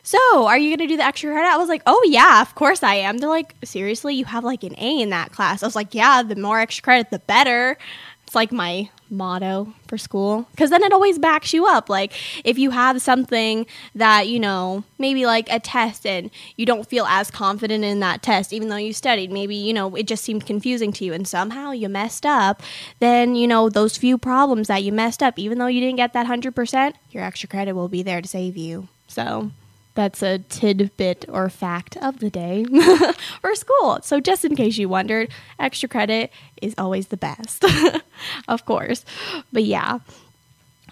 so 0.04 0.46
are 0.46 0.56
you 0.56 0.68
going 0.68 0.86
to 0.88 0.92
do 0.92 0.96
the 0.96 1.04
extra 1.04 1.32
credit? 1.32 1.48
I 1.48 1.56
was 1.56 1.68
like, 1.68 1.82
oh, 1.86 2.02
yeah, 2.06 2.40
of 2.40 2.54
course 2.54 2.82
I 2.84 2.94
am. 2.96 3.18
They're 3.18 3.28
like, 3.28 3.56
seriously, 3.64 4.14
you 4.14 4.24
have 4.26 4.44
like 4.44 4.62
an 4.62 4.76
A 4.78 5.00
in 5.00 5.10
that 5.10 5.32
class. 5.32 5.62
I 5.62 5.66
was 5.66 5.74
like, 5.74 5.92
yeah, 5.92 6.22
the 6.22 6.36
more 6.36 6.60
extra 6.60 6.84
credit, 6.84 7.10
the 7.10 7.18
better. 7.18 7.76
It's 8.22 8.34
like 8.34 8.52
my 8.52 8.88
motto 9.10 9.72
for 9.86 9.98
school. 9.98 10.46
Because 10.50 10.70
then 10.70 10.82
it 10.82 10.92
always 10.92 11.18
backs 11.18 11.52
you 11.52 11.66
up. 11.66 11.88
Like 11.88 12.12
if 12.44 12.58
you 12.58 12.70
have 12.70 13.00
something 13.02 13.66
that 13.94 14.28
you 14.28 14.40
know 14.40 14.84
maybe 14.98 15.26
like 15.26 15.48
a 15.50 15.60
test 15.60 16.06
and 16.06 16.30
you 16.56 16.66
don't 16.66 16.88
feel 16.88 17.04
as 17.06 17.30
confident 17.30 17.84
in 17.84 18.00
that 18.00 18.22
test 18.22 18.52
even 18.52 18.68
though 18.68 18.76
you 18.76 18.92
studied 18.92 19.30
maybe 19.30 19.54
you 19.54 19.72
know 19.72 19.94
it 19.94 20.06
just 20.06 20.24
seemed 20.24 20.46
confusing 20.46 20.92
to 20.92 21.04
you 21.04 21.12
and 21.12 21.26
somehow 21.28 21.70
you 21.70 21.88
messed 21.88 22.24
up 22.26 22.62
then 23.00 23.34
you 23.34 23.46
know 23.46 23.68
those 23.68 23.96
few 23.96 24.16
problems 24.18 24.68
that 24.68 24.82
you 24.82 24.92
messed 24.92 25.22
up 25.22 25.38
even 25.38 25.58
though 25.58 25.66
you 25.66 25.80
didn't 25.80 25.96
get 25.96 26.12
that 26.12 26.26
100% 26.26 26.94
your 27.10 27.22
extra 27.22 27.48
credit 27.48 27.74
will 27.74 27.88
be 27.88 28.02
there 28.02 28.20
to 28.20 28.28
save 28.28 28.56
you. 28.56 28.88
So 29.06 29.50
that's 29.94 30.22
a 30.22 30.40
tidbit 30.40 31.24
or 31.28 31.48
fact 31.48 31.96
of 31.98 32.18
the 32.18 32.30
day 32.30 32.64
for 33.40 33.54
school. 33.54 34.00
So, 34.02 34.20
just 34.20 34.44
in 34.44 34.56
case 34.56 34.76
you 34.76 34.88
wondered, 34.88 35.30
extra 35.58 35.88
credit 35.88 36.32
is 36.60 36.74
always 36.76 37.08
the 37.08 37.16
best, 37.16 37.64
of 38.48 38.64
course. 38.66 39.04
But 39.52 39.64
yeah. 39.64 40.00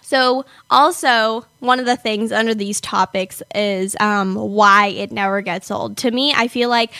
So, 0.03 0.45
also, 0.71 1.47
one 1.61 1.81
of 1.81 1.87
the 1.87 1.97
things 1.97 2.33
under 2.33 2.55
these 2.55 2.81
topics 2.81 3.43
is 3.55 3.97
um, 3.99 4.35
why 4.35 4.89
it 4.89 5.11
never 5.11 5.41
gets 5.41 5.71
old. 5.71 5.97
To 5.99 6.11
me, 6.11 6.35
I 6.35 6.49
feel 6.49 6.69
like 6.69 6.93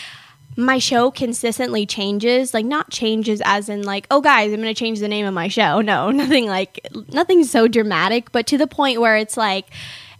my 0.57 0.79
show 0.79 1.11
consistently 1.11 1.85
changes. 1.85 2.53
Like, 2.53 2.65
not 2.65 2.89
changes 2.89 3.41
as 3.45 3.69
in, 3.69 3.83
like, 3.83 4.07
oh, 4.09 4.19
guys, 4.19 4.51
I'm 4.51 4.61
going 4.61 4.73
to 4.73 4.79
change 4.79 4.99
the 4.99 5.07
name 5.07 5.25
of 5.25 5.33
my 5.33 5.47
show. 5.47 5.79
No, 5.81 6.09
nothing 6.11 6.47
like, 6.47 6.87
nothing 7.09 7.43
so 7.43 7.67
dramatic, 7.67 8.31
but 8.31 8.47
to 8.47 8.57
the 8.57 8.67
point 8.67 8.99
where 8.99 9.15
it's 9.15 9.37
like, 9.37 9.67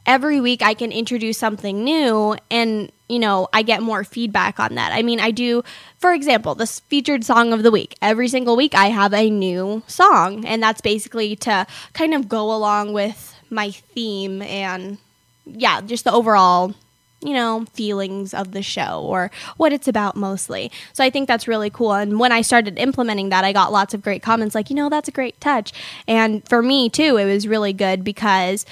every 0.06 0.40
week 0.40 0.62
I 0.62 0.74
can 0.74 0.92
introduce 0.92 1.38
something 1.38 1.84
new 1.84 2.36
and 2.52 2.92
you 3.10 3.20
know, 3.20 3.48
I 3.54 3.62
get 3.62 3.84
more 3.84 4.04
feedback 4.04 4.60
on 4.60 4.74
that. 4.76 4.92
I 4.92 5.04
mean, 5.04 5.20
I 5.20 5.30
do, 5.30 5.64
for 6.00 6.14
example, 6.14 6.56
this 6.56 6.80
featured 6.80 7.24
song 7.24 7.54
of 7.54 7.62
the 7.62 7.70
week. 7.70 7.96
Every 8.02 8.28
single 8.28 8.56
week 8.56 8.74
I 8.74 8.88
have 8.88 9.14
a 9.14 9.30
new 9.30 9.84
song, 9.86 10.44
and 10.46 10.64
that's 10.64 10.82
basically 10.82 11.36
to 11.38 11.68
kind 11.94 12.16
of 12.16 12.28
go 12.28 12.52
along 12.52 12.94
with 12.94 13.36
my 13.52 13.70
theme 13.70 14.42
and, 14.42 14.98
yeah, 15.46 15.82
just 15.82 16.06
the 16.06 16.12
overall 16.12 16.74
you 17.22 17.34
know, 17.34 17.66
feelings 17.74 18.34
of 18.34 18.52
the 18.52 18.62
show 18.62 19.02
or 19.02 19.32
what 19.58 19.72
it's 19.72 19.88
about 19.88 20.16
mostly. 20.16 20.70
So 20.92 21.04
I 21.04 21.10
think 21.10 21.28
that's 21.28 21.48
really 21.48 21.70
cool. 21.70 21.94
And 21.94 22.20
when 22.20 22.34
I 22.34 22.42
started 22.42 22.78
implementing 22.78 23.30
that, 23.30 23.46
I 23.46 23.54
got 23.54 23.72
lots 23.72 23.94
of 23.94 24.02
great 24.02 24.22
comments 24.22 24.54
like, 24.54 24.70
you 24.70 24.76
know, 24.76 24.90
that's 24.90 25.08
a 25.08 25.12
great 25.12 25.40
touch. 25.40 25.72
And 26.06 26.48
for 26.50 26.62
me, 26.62 26.90
too, 26.90 27.16
it 27.18 27.26
was 27.26 27.48
really 27.48 27.72
good 27.72 28.04
because, 28.04 28.66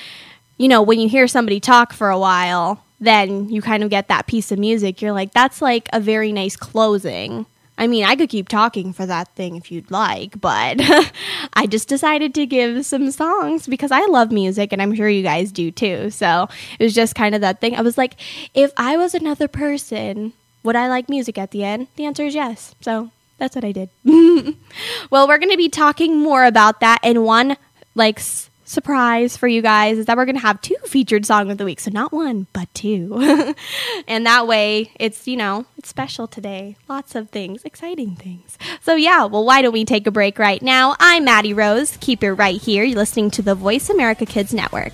you 0.62 0.68
know, 0.68 0.84
when 0.84 1.00
you 1.00 1.10
hear 1.10 1.28
somebody 1.28 1.60
talk 1.60 1.92
for 1.92 2.12
a 2.12 2.20
while, 2.20 2.84
then 3.00 3.50
you 3.50 3.64
kind 3.64 3.84
of 3.84 3.90
get 3.90 4.10
that 4.10 4.28
piece 4.28 4.52
of 4.52 4.60
music. 4.60 5.02
You're 5.02 5.12
like, 5.12 5.34
that's 5.34 5.60
like 5.60 5.90
a 5.92 6.00
very 6.00 6.32
nice 6.32 6.56
closing. 6.56 7.48
I 7.80 7.88
mean, 7.88 8.04
I 8.04 8.16
could 8.16 8.30
keep 8.30 8.48
talking 8.48 8.94
for 8.94 9.08
that 9.08 9.30
thing 9.30 9.56
if 9.56 9.72
you'd 9.72 9.90
like, 9.90 10.40
but 10.40 10.78
I 11.54 11.66
just 11.66 11.88
decided 11.88 12.36
to 12.36 12.46
give 12.46 12.86
some 12.86 13.10
songs 13.10 13.66
because 13.66 13.92
I 13.92 14.06
love 14.06 14.32
music 14.32 14.72
and 14.72 14.84
I'm 14.84 14.94
sure 14.94 15.10
you 15.10 15.24
guys 15.24 15.52
do 15.52 15.72
too. 15.72 16.12
So 16.12 16.48
it 16.78 16.84
was 16.84 16.94
just 16.94 17.16
kind 17.16 17.34
of 17.34 17.42
that 17.42 17.60
thing. 17.60 17.76
I 17.76 17.82
was 17.82 17.98
like, 17.98 18.14
if 18.54 18.72
I 18.78 18.98
was 18.98 19.16
another 19.16 19.48
person, 19.48 20.34
would 20.62 20.76
I 20.76 20.90
like 20.90 21.10
music 21.10 21.40
at 21.40 21.50
the 21.50 21.64
end? 21.64 21.88
The 21.96 22.06
answer 22.06 22.26
is 22.26 22.36
yes. 22.36 22.76
So 22.82 23.10
that's 23.40 23.56
what 23.56 23.66
I 23.66 23.72
did. 23.72 23.90
well, 25.10 25.28
we're 25.28 25.40
going 25.40 25.50
to 25.50 25.58
be 25.58 25.70
talking 25.70 26.20
more 26.20 26.46
about 26.46 26.82
that 26.82 27.00
in 27.04 27.24
one 27.24 27.58
like 27.96 28.20
surprise 28.72 29.38
for 29.38 29.48
you 29.48 29.62
guys 29.62 29.98
is 29.98 30.06
that 30.06 30.18
we're 30.18 30.26
going 30.26 30.36
to 30.36 30.42
have 30.42 30.62
two 30.62 30.78
featured 30.86 31.26
song 31.26 31.52
of 31.52 31.58
the 31.58 31.66
week. 31.66 31.80
So 31.80 31.92
not 31.92 32.12
one, 32.12 32.48
but 32.54 32.74
two. 32.74 33.54
and 34.08 34.26
that 34.26 34.48
way 34.48 34.92
it's, 35.00 35.28
you 35.28 35.38
know, 35.38 35.66
it's 35.78 35.90
special 35.90 36.28
today. 36.28 36.78
Lots 36.88 37.16
of 37.16 37.30
things, 37.30 37.64
exciting 37.64 38.16
things. 38.16 38.58
So 38.82 38.96
yeah, 38.96 39.26
well, 39.26 39.46
why 39.46 39.62
don't 39.62 39.74
we 39.74 39.86
take 39.86 40.08
a 40.08 40.12
break 40.12 40.40
right 40.40 40.62
now? 40.62 40.96
I'm 41.00 41.26
Maddie 41.26 41.54
Rose. 41.54 41.98
Keep 41.98 42.24
it 42.24 42.34
right 42.34 42.60
here. 42.60 42.84
You're 42.84 42.98
listening 42.98 43.30
to 43.32 43.42
the 43.42 43.56
Voice 43.56 43.90
America 43.90 44.26
Kids 44.26 44.54
Network. 44.54 44.94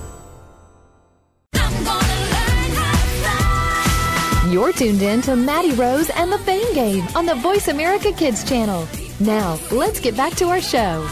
You're 4.51 4.73
tuned 4.73 5.01
in 5.01 5.21
to 5.21 5.37
Maddie 5.37 5.71
Rose 5.71 6.09
and 6.09 6.29
the 6.29 6.37
Fame 6.39 6.73
Game 6.73 7.07
on 7.15 7.25
the 7.25 7.35
Voice 7.35 7.69
America 7.69 8.11
Kids 8.11 8.43
channel. 8.43 8.85
Now, 9.21 9.57
let's 9.71 10.01
get 10.01 10.17
back 10.17 10.33
to 10.33 10.49
our 10.49 10.59
show. 10.59 11.07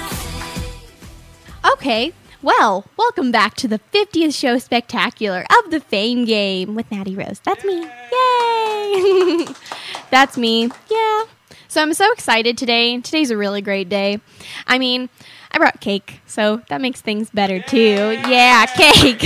Okay, 1.72 2.12
well, 2.41 2.84
welcome 2.98 3.31
back 3.31 3.55
to 3.55 3.69
the 3.69 3.79
50th 3.93 4.38
show 4.38 4.58
spectacular 4.58 5.46
of 5.58 5.72
the 5.72 5.79
Fame 5.79 6.25
Game 6.25 6.75
with 6.75 6.91
Maddie 6.91 7.15
Rose. 7.15 7.39
That's 7.46 7.63
me. 7.63 7.84
Yay! 8.12 9.46
That's 10.12 10.38
me. 10.38 10.69
Yeah. 10.91 11.24
So 11.69 11.81
I'm 11.81 11.93
so 11.93 12.12
excited 12.12 12.58
today. 12.58 13.00
Today's 13.00 13.31
a 13.31 13.38
really 13.38 13.62
great 13.62 13.88
day. 13.88 14.19
I 14.67 14.77
mean, 14.79 15.08
I 15.53 15.60
brought 15.60 15.79
cake, 15.79 16.19
so 16.25 16.62
that 16.67 16.81
makes 16.81 17.00
things 17.00 17.29
better 17.29 17.62
too. 17.62 18.19
Yeah, 18.27 18.65
cake. 18.65 19.24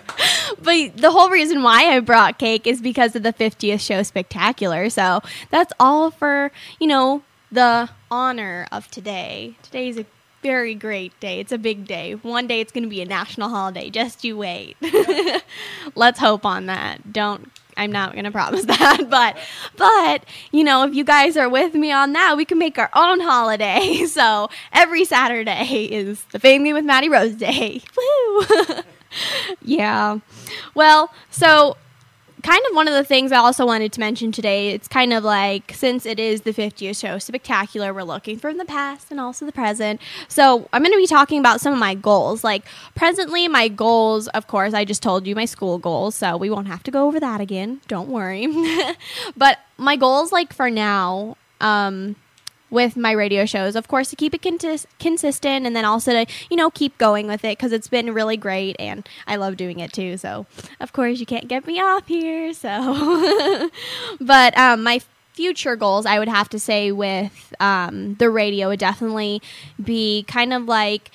but 0.66 0.96
the 0.96 1.12
whole 1.12 1.30
reason 1.30 1.62
why 1.62 1.84
I 1.94 2.00
brought 2.00 2.38
cake 2.38 2.66
is 2.66 2.80
because 2.82 3.16
of 3.16 3.22
the 3.22 3.32
50th 3.32 3.80
show 3.80 4.02
spectacular. 4.02 4.90
So 4.90 5.22
that's 5.50 5.72
all 5.80 6.10
for, 6.10 6.50
you 6.78 6.88
know, 6.88 7.22
the 7.50 7.88
honor 8.10 8.66
of 8.72 8.90
today. 8.90 9.54
Today's 9.62 9.96
a 9.96 10.04
very 10.42 10.74
great 10.74 11.18
day. 11.20 11.40
It's 11.40 11.52
a 11.52 11.58
big 11.58 11.86
day. 11.86 12.14
One 12.14 12.46
day 12.46 12.60
it's 12.60 12.72
going 12.72 12.84
to 12.84 12.90
be 12.90 13.00
a 13.00 13.06
national 13.06 13.48
holiday. 13.48 13.90
Just 13.90 14.24
you 14.24 14.36
wait. 14.36 14.76
Let's 15.94 16.18
hope 16.18 16.44
on 16.44 16.66
that. 16.66 17.12
Don't 17.12 17.50
I'm 17.76 17.92
not 17.92 18.12
going 18.12 18.24
to 18.24 18.30
promise 18.30 18.64
that, 18.66 19.06
but 19.08 19.36
but 19.76 20.24
you 20.50 20.64
know, 20.64 20.84
if 20.84 20.94
you 20.94 21.04
guys 21.04 21.36
are 21.36 21.48
with 21.48 21.74
me 21.74 21.92
on 21.92 22.12
that, 22.14 22.36
we 22.36 22.44
can 22.44 22.58
make 22.58 22.78
our 22.78 22.90
own 22.94 23.20
holiday. 23.20 24.04
So, 24.16 24.48
every 24.72 25.04
Saturday 25.04 25.84
is 25.90 26.24
the 26.32 26.38
Game 26.38 26.62
with 26.72 26.84
Maddie 26.84 27.10
Rose 27.10 27.34
Day. 27.34 27.82
Woo! 27.96 28.82
Yeah. 29.62 30.18
Well, 30.74 31.12
so 31.30 31.76
kind 32.46 32.62
of 32.70 32.76
one 32.76 32.86
of 32.86 32.94
the 32.94 33.02
things 33.02 33.32
I 33.32 33.38
also 33.38 33.66
wanted 33.66 33.92
to 33.94 34.00
mention 34.00 34.30
today, 34.30 34.70
it's 34.70 34.86
kind 34.86 35.12
of 35.12 35.24
like 35.24 35.72
since 35.74 36.06
it 36.06 36.20
is 36.20 36.42
the 36.42 36.52
50th 36.52 37.00
show 37.00 37.18
spectacular, 37.18 37.92
we're 37.92 38.04
looking 38.04 38.38
from 38.38 38.56
the 38.58 38.64
past 38.64 39.10
and 39.10 39.20
also 39.20 39.44
the 39.44 39.52
present. 39.52 40.00
So 40.28 40.68
I'm 40.72 40.82
going 40.82 40.92
to 40.92 40.98
be 40.98 41.08
talking 41.08 41.40
about 41.40 41.60
some 41.60 41.72
of 41.72 41.78
my 41.78 41.94
goals. 41.94 42.44
Like 42.44 42.64
presently, 42.94 43.48
my 43.48 43.66
goals, 43.66 44.28
of 44.28 44.46
course, 44.46 44.74
I 44.74 44.84
just 44.84 45.02
told 45.02 45.26
you 45.26 45.34
my 45.34 45.44
school 45.44 45.78
goals, 45.78 46.14
so 46.14 46.36
we 46.36 46.48
won't 46.48 46.68
have 46.68 46.84
to 46.84 46.90
go 46.92 47.06
over 47.06 47.18
that 47.18 47.40
again. 47.40 47.80
Don't 47.88 48.08
worry. 48.08 48.46
but 49.36 49.58
my 49.76 49.96
goals, 49.96 50.30
like 50.30 50.52
for 50.52 50.70
now, 50.70 51.36
um, 51.60 52.14
with 52.70 52.96
my 52.96 53.12
radio 53.12 53.44
shows. 53.44 53.76
Of 53.76 53.88
course, 53.88 54.10
to 54.10 54.16
keep 54.16 54.34
it 54.34 54.42
consistent 54.98 55.66
and 55.66 55.76
then 55.76 55.84
also 55.84 56.12
to, 56.12 56.26
you 56.50 56.56
know, 56.56 56.70
keep 56.70 56.96
going 56.98 57.26
with 57.26 57.44
it 57.44 57.58
because 57.58 57.72
it's 57.72 57.88
been 57.88 58.12
really 58.12 58.36
great 58.36 58.76
and 58.78 59.08
I 59.26 59.36
love 59.36 59.56
doing 59.56 59.78
it 59.78 59.92
too. 59.92 60.16
So, 60.16 60.46
of 60.80 60.92
course, 60.92 61.20
you 61.20 61.26
can't 61.26 61.48
get 61.48 61.66
me 61.66 61.80
off 61.80 62.06
here. 62.06 62.52
So, 62.52 63.70
but 64.20 64.56
um, 64.58 64.82
my 64.82 65.00
future 65.32 65.76
goals, 65.76 66.06
I 66.06 66.18
would 66.18 66.28
have 66.28 66.48
to 66.48 66.58
say, 66.58 66.90
with 66.92 67.54
um, 67.60 68.14
the 68.14 68.30
radio 68.30 68.68
would 68.68 68.80
definitely 68.80 69.42
be 69.82 70.24
kind 70.26 70.52
of 70.52 70.64
like 70.64 71.10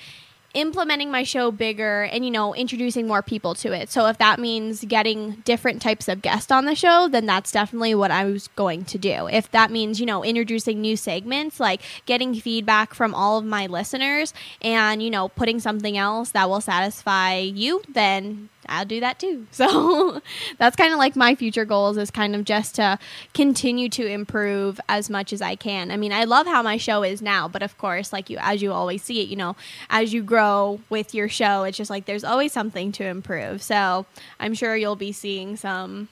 implementing 0.54 1.10
my 1.10 1.22
show 1.22 1.50
bigger 1.50 2.02
and 2.04 2.24
you 2.24 2.30
know 2.30 2.54
introducing 2.54 3.06
more 3.06 3.22
people 3.22 3.54
to 3.54 3.72
it. 3.72 3.90
So 3.90 4.06
if 4.06 4.18
that 4.18 4.38
means 4.38 4.84
getting 4.84 5.42
different 5.44 5.82
types 5.82 6.08
of 6.08 6.22
guests 6.22 6.50
on 6.50 6.64
the 6.64 6.74
show 6.74 7.08
then 7.08 7.26
that's 7.26 7.50
definitely 7.50 7.94
what 7.94 8.10
i 8.10 8.24
was 8.24 8.48
going 8.48 8.84
to 8.86 8.98
do. 8.98 9.28
If 9.28 9.50
that 9.52 9.70
means 9.70 10.00
you 10.00 10.06
know 10.06 10.24
introducing 10.24 10.80
new 10.80 10.96
segments 10.96 11.60
like 11.60 11.80
getting 12.06 12.34
feedback 12.34 12.94
from 12.94 13.14
all 13.14 13.38
of 13.38 13.44
my 13.44 13.66
listeners 13.66 14.34
and 14.60 15.02
you 15.02 15.10
know 15.10 15.28
putting 15.28 15.60
something 15.60 15.96
else 15.96 16.30
that 16.30 16.48
will 16.48 16.60
satisfy 16.60 17.36
you 17.38 17.82
then 17.88 18.48
I'll 18.68 18.84
do 18.84 19.00
that 19.00 19.18
too. 19.18 19.46
So 19.52 20.20
that's 20.58 20.76
kind 20.76 20.92
of 20.92 20.98
like 20.98 21.14
my 21.14 21.34
future 21.34 21.64
goals 21.64 21.96
is 21.96 22.10
kind 22.10 22.34
of 22.34 22.44
just 22.44 22.76
to 22.76 22.98
continue 23.34 23.88
to 23.90 24.06
improve 24.06 24.80
as 24.88 25.08
much 25.08 25.32
as 25.32 25.40
I 25.42 25.56
can. 25.56 25.90
I 25.90 25.96
mean, 25.96 26.12
I 26.12 26.24
love 26.24 26.46
how 26.46 26.62
my 26.62 26.76
show 26.76 27.02
is 27.02 27.22
now, 27.22 27.48
but 27.48 27.62
of 27.62 27.76
course, 27.78 28.12
like 28.12 28.28
you 28.30 28.38
as 28.40 28.62
you 28.62 28.72
always 28.72 29.02
see 29.02 29.20
it, 29.20 29.28
you 29.28 29.36
know, 29.36 29.56
as 29.90 30.12
you 30.12 30.22
grow 30.22 30.80
with 30.90 31.14
your 31.14 31.28
show, 31.28 31.64
it's 31.64 31.76
just 31.76 31.90
like 31.90 32.06
there's 32.06 32.24
always 32.24 32.52
something 32.52 32.92
to 32.92 33.04
improve. 33.04 33.62
So, 33.62 34.06
I'm 34.40 34.54
sure 34.54 34.74
you'll 34.76 34.96
be 34.96 35.12
seeing 35.12 35.56
some 35.56 36.08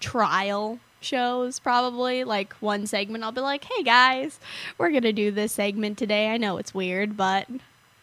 trial 0.00 0.80
shows 1.00 1.58
probably 1.58 2.24
like 2.24 2.52
one 2.54 2.86
segment 2.86 3.24
I'll 3.24 3.32
be 3.32 3.40
like, 3.40 3.64
"Hey 3.64 3.82
guys, 3.82 4.38
we're 4.76 4.90
to 5.00 5.12
do 5.12 5.30
this 5.30 5.52
segment 5.52 5.98
today. 5.98 6.28
I 6.28 6.36
know 6.36 6.58
it's 6.58 6.74
weird, 6.74 7.16
but 7.16 7.46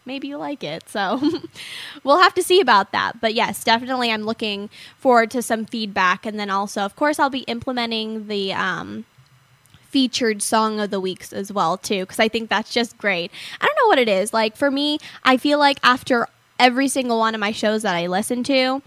maybe 0.08 0.26
you 0.26 0.36
like 0.36 0.64
it. 0.64 0.88
So 0.88 1.20
we'll 2.02 2.20
have 2.20 2.34
to 2.34 2.42
see 2.42 2.60
about 2.60 2.90
that. 2.90 3.20
But 3.20 3.34
yes, 3.34 3.62
definitely 3.62 4.10
I'm 4.10 4.22
looking 4.22 4.70
forward 4.98 5.30
to 5.32 5.42
some 5.42 5.66
feedback. 5.66 6.26
And 6.26 6.40
then 6.40 6.50
also, 6.50 6.80
of 6.80 6.96
course, 6.96 7.20
I'll 7.20 7.30
be 7.30 7.40
implementing 7.40 8.26
the 8.26 8.52
um, 8.54 9.04
featured 9.88 10.42
song 10.42 10.80
of 10.80 10.90
the 10.90 10.98
weeks 10.98 11.32
as 11.32 11.52
well, 11.52 11.76
too, 11.76 12.00
because 12.00 12.18
I 12.18 12.26
think 12.26 12.50
that's 12.50 12.72
just 12.72 12.98
great. 12.98 13.30
I 13.60 13.66
don't 13.66 13.76
know 13.76 13.86
what 13.86 13.98
it 13.98 14.08
is. 14.08 14.32
Like 14.32 14.56
for 14.56 14.70
me, 14.70 14.98
I 15.22 15.36
feel 15.36 15.58
like 15.60 15.78
after 15.84 16.26
every 16.58 16.88
single 16.88 17.20
one 17.20 17.34
of 17.34 17.40
my 17.40 17.52
shows 17.52 17.82
that 17.82 17.94
I 17.94 18.08
listen 18.08 18.42
to, 18.44 18.82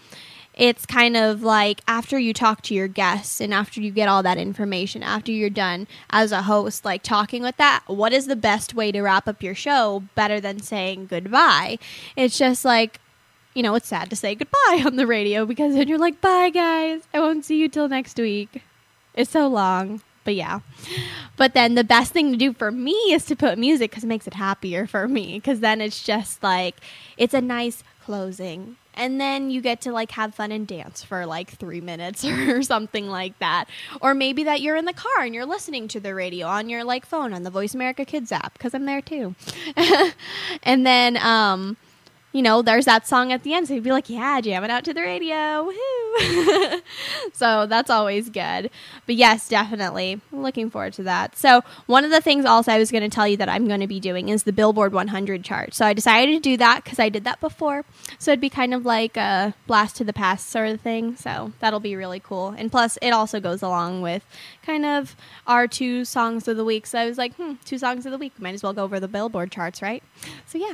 it's 0.53 0.85
kind 0.85 1.15
of 1.15 1.43
like 1.43 1.81
after 1.87 2.19
you 2.19 2.33
talk 2.33 2.61
to 2.63 2.73
your 2.73 2.87
guests 2.87 3.39
and 3.39 3.53
after 3.53 3.79
you 3.79 3.89
get 3.91 4.09
all 4.09 4.21
that 4.23 4.37
information, 4.37 5.01
after 5.01 5.31
you're 5.31 5.49
done 5.49 5.87
as 6.09 6.31
a 6.31 6.43
host, 6.43 6.83
like 6.83 7.03
talking 7.03 7.41
with 7.41 7.55
that, 7.57 7.83
what 7.87 8.11
is 8.11 8.27
the 8.27 8.35
best 8.35 8.73
way 8.73 8.91
to 8.91 9.01
wrap 9.01 9.27
up 9.27 9.41
your 9.41 9.55
show 9.55 10.03
better 10.13 10.39
than 10.39 10.61
saying 10.61 11.07
goodbye? 11.07 11.79
It's 12.15 12.37
just 12.37 12.65
like, 12.65 12.99
you 13.53 13.63
know, 13.63 13.75
it's 13.75 13.87
sad 13.87 14.09
to 14.09 14.15
say 14.15 14.35
goodbye 14.35 14.83
on 14.85 14.97
the 14.97 15.07
radio 15.07 15.45
because 15.45 15.73
then 15.75 15.87
you're 15.87 15.97
like, 15.97 16.19
bye, 16.19 16.49
guys. 16.49 17.01
I 17.13 17.19
won't 17.19 17.45
see 17.45 17.57
you 17.57 17.69
till 17.69 17.87
next 17.87 18.17
week. 18.17 18.61
It's 19.13 19.31
so 19.31 19.47
long. 19.47 20.01
But 20.23 20.35
yeah. 20.35 20.59
But 21.35 21.55
then 21.55 21.73
the 21.73 21.83
best 21.83 22.11
thing 22.11 22.31
to 22.31 22.37
do 22.37 22.53
for 22.53 22.71
me 22.71 22.93
is 23.11 23.25
to 23.25 23.35
put 23.35 23.57
music 23.57 23.89
because 23.89 24.03
it 24.03 24.07
makes 24.07 24.27
it 24.27 24.35
happier 24.35 24.85
for 24.85 25.07
me. 25.07 25.39
Because 25.39 25.61
then 25.61 25.81
it's 25.81 26.03
just 26.03 26.43
like, 26.43 26.75
it's 27.17 27.33
a 27.33 27.41
nice 27.41 27.83
closing 28.03 28.77
and 28.93 29.19
then 29.19 29.49
you 29.49 29.61
get 29.61 29.81
to 29.81 29.91
like 29.91 30.11
have 30.11 30.35
fun 30.35 30.51
and 30.51 30.67
dance 30.67 31.03
for 31.03 31.25
like 31.25 31.51
three 31.51 31.81
minutes 31.81 32.23
or 32.25 32.61
something 32.63 33.07
like 33.07 33.37
that. 33.39 33.65
Or 34.01 34.13
maybe 34.13 34.43
that 34.43 34.61
you're 34.61 34.75
in 34.75 34.85
the 34.85 34.93
car 34.93 35.23
and 35.23 35.33
you're 35.33 35.45
listening 35.45 35.87
to 35.89 35.99
the 35.99 36.13
radio 36.13 36.47
on 36.47 36.69
your 36.69 36.83
like 36.83 37.05
phone 37.05 37.33
on 37.33 37.43
the 37.43 37.49
voice 37.49 37.73
america 37.73 38.05
kids 38.05 38.31
app 38.31 38.53
because 38.53 38.73
i'm 38.73 38.85
there 38.85 39.01
too. 39.01 39.35
And 40.63 40.85
then 40.85 41.17
um 41.17 41.77
you 42.31 42.41
know, 42.41 42.61
there's 42.61 42.85
that 42.85 43.07
song 43.07 43.31
at 43.31 43.43
the 43.43 43.53
end. 43.53 43.67
So 43.67 43.73
you'd 43.73 43.83
be 43.83 43.91
like, 43.91 44.09
yeah, 44.09 44.39
jam 44.41 44.63
it 44.63 44.71
out 44.71 44.83
to 44.85 44.93
the 44.93 45.01
radio. 45.01 45.69
Woohoo. 45.69 46.81
so 47.33 47.65
that's 47.65 47.89
always 47.89 48.29
good. 48.29 48.69
But 49.05 49.15
yes, 49.15 49.49
definitely. 49.49 50.21
Looking 50.31 50.69
forward 50.69 50.93
to 50.93 51.03
that. 51.03 51.37
So, 51.37 51.61
one 51.85 52.03
of 52.03 52.11
the 52.11 52.21
things 52.21 52.45
also 52.45 52.71
I 52.71 52.77
was 52.77 52.91
going 52.91 53.03
to 53.03 53.09
tell 53.09 53.27
you 53.27 53.37
that 53.37 53.49
I'm 53.49 53.67
going 53.67 53.79
to 53.81 53.87
be 53.87 53.99
doing 53.99 54.29
is 54.29 54.43
the 54.43 54.53
Billboard 54.53 54.93
100 54.93 55.43
chart. 55.43 55.73
So, 55.73 55.85
I 55.85 55.93
decided 55.93 56.33
to 56.33 56.39
do 56.39 56.57
that 56.57 56.83
because 56.83 56.99
I 56.99 57.09
did 57.09 57.23
that 57.23 57.39
before. 57.39 57.85
So, 58.19 58.31
it'd 58.31 58.41
be 58.41 58.49
kind 58.49 58.73
of 58.73 58.85
like 58.85 59.17
a 59.17 59.53
blast 59.67 59.97
to 59.97 60.03
the 60.03 60.13
past 60.13 60.49
sort 60.49 60.69
of 60.69 60.81
thing. 60.81 61.15
So, 61.15 61.53
that'll 61.59 61.79
be 61.79 61.95
really 61.95 62.19
cool. 62.19 62.49
And 62.57 62.71
plus, 62.71 62.97
it 63.01 63.11
also 63.11 63.39
goes 63.39 63.61
along 63.61 64.01
with 64.01 64.25
kind 64.63 64.85
of 64.85 65.15
our 65.47 65.67
two 65.67 66.05
songs 66.05 66.47
of 66.47 66.57
the 66.57 66.65
week. 66.65 66.85
So, 66.85 66.99
I 66.99 67.05
was 67.05 67.17
like, 67.17 67.35
hmm, 67.35 67.53
two 67.65 67.77
songs 67.77 68.05
of 68.05 68.11
the 68.11 68.17
week. 68.17 68.39
Might 68.39 68.53
as 68.53 68.63
well 68.63 68.73
go 68.73 68.83
over 68.83 68.99
the 68.99 69.07
Billboard 69.07 69.51
charts, 69.51 69.81
right? 69.81 70.03
So, 70.45 70.57
yeah. 70.57 70.73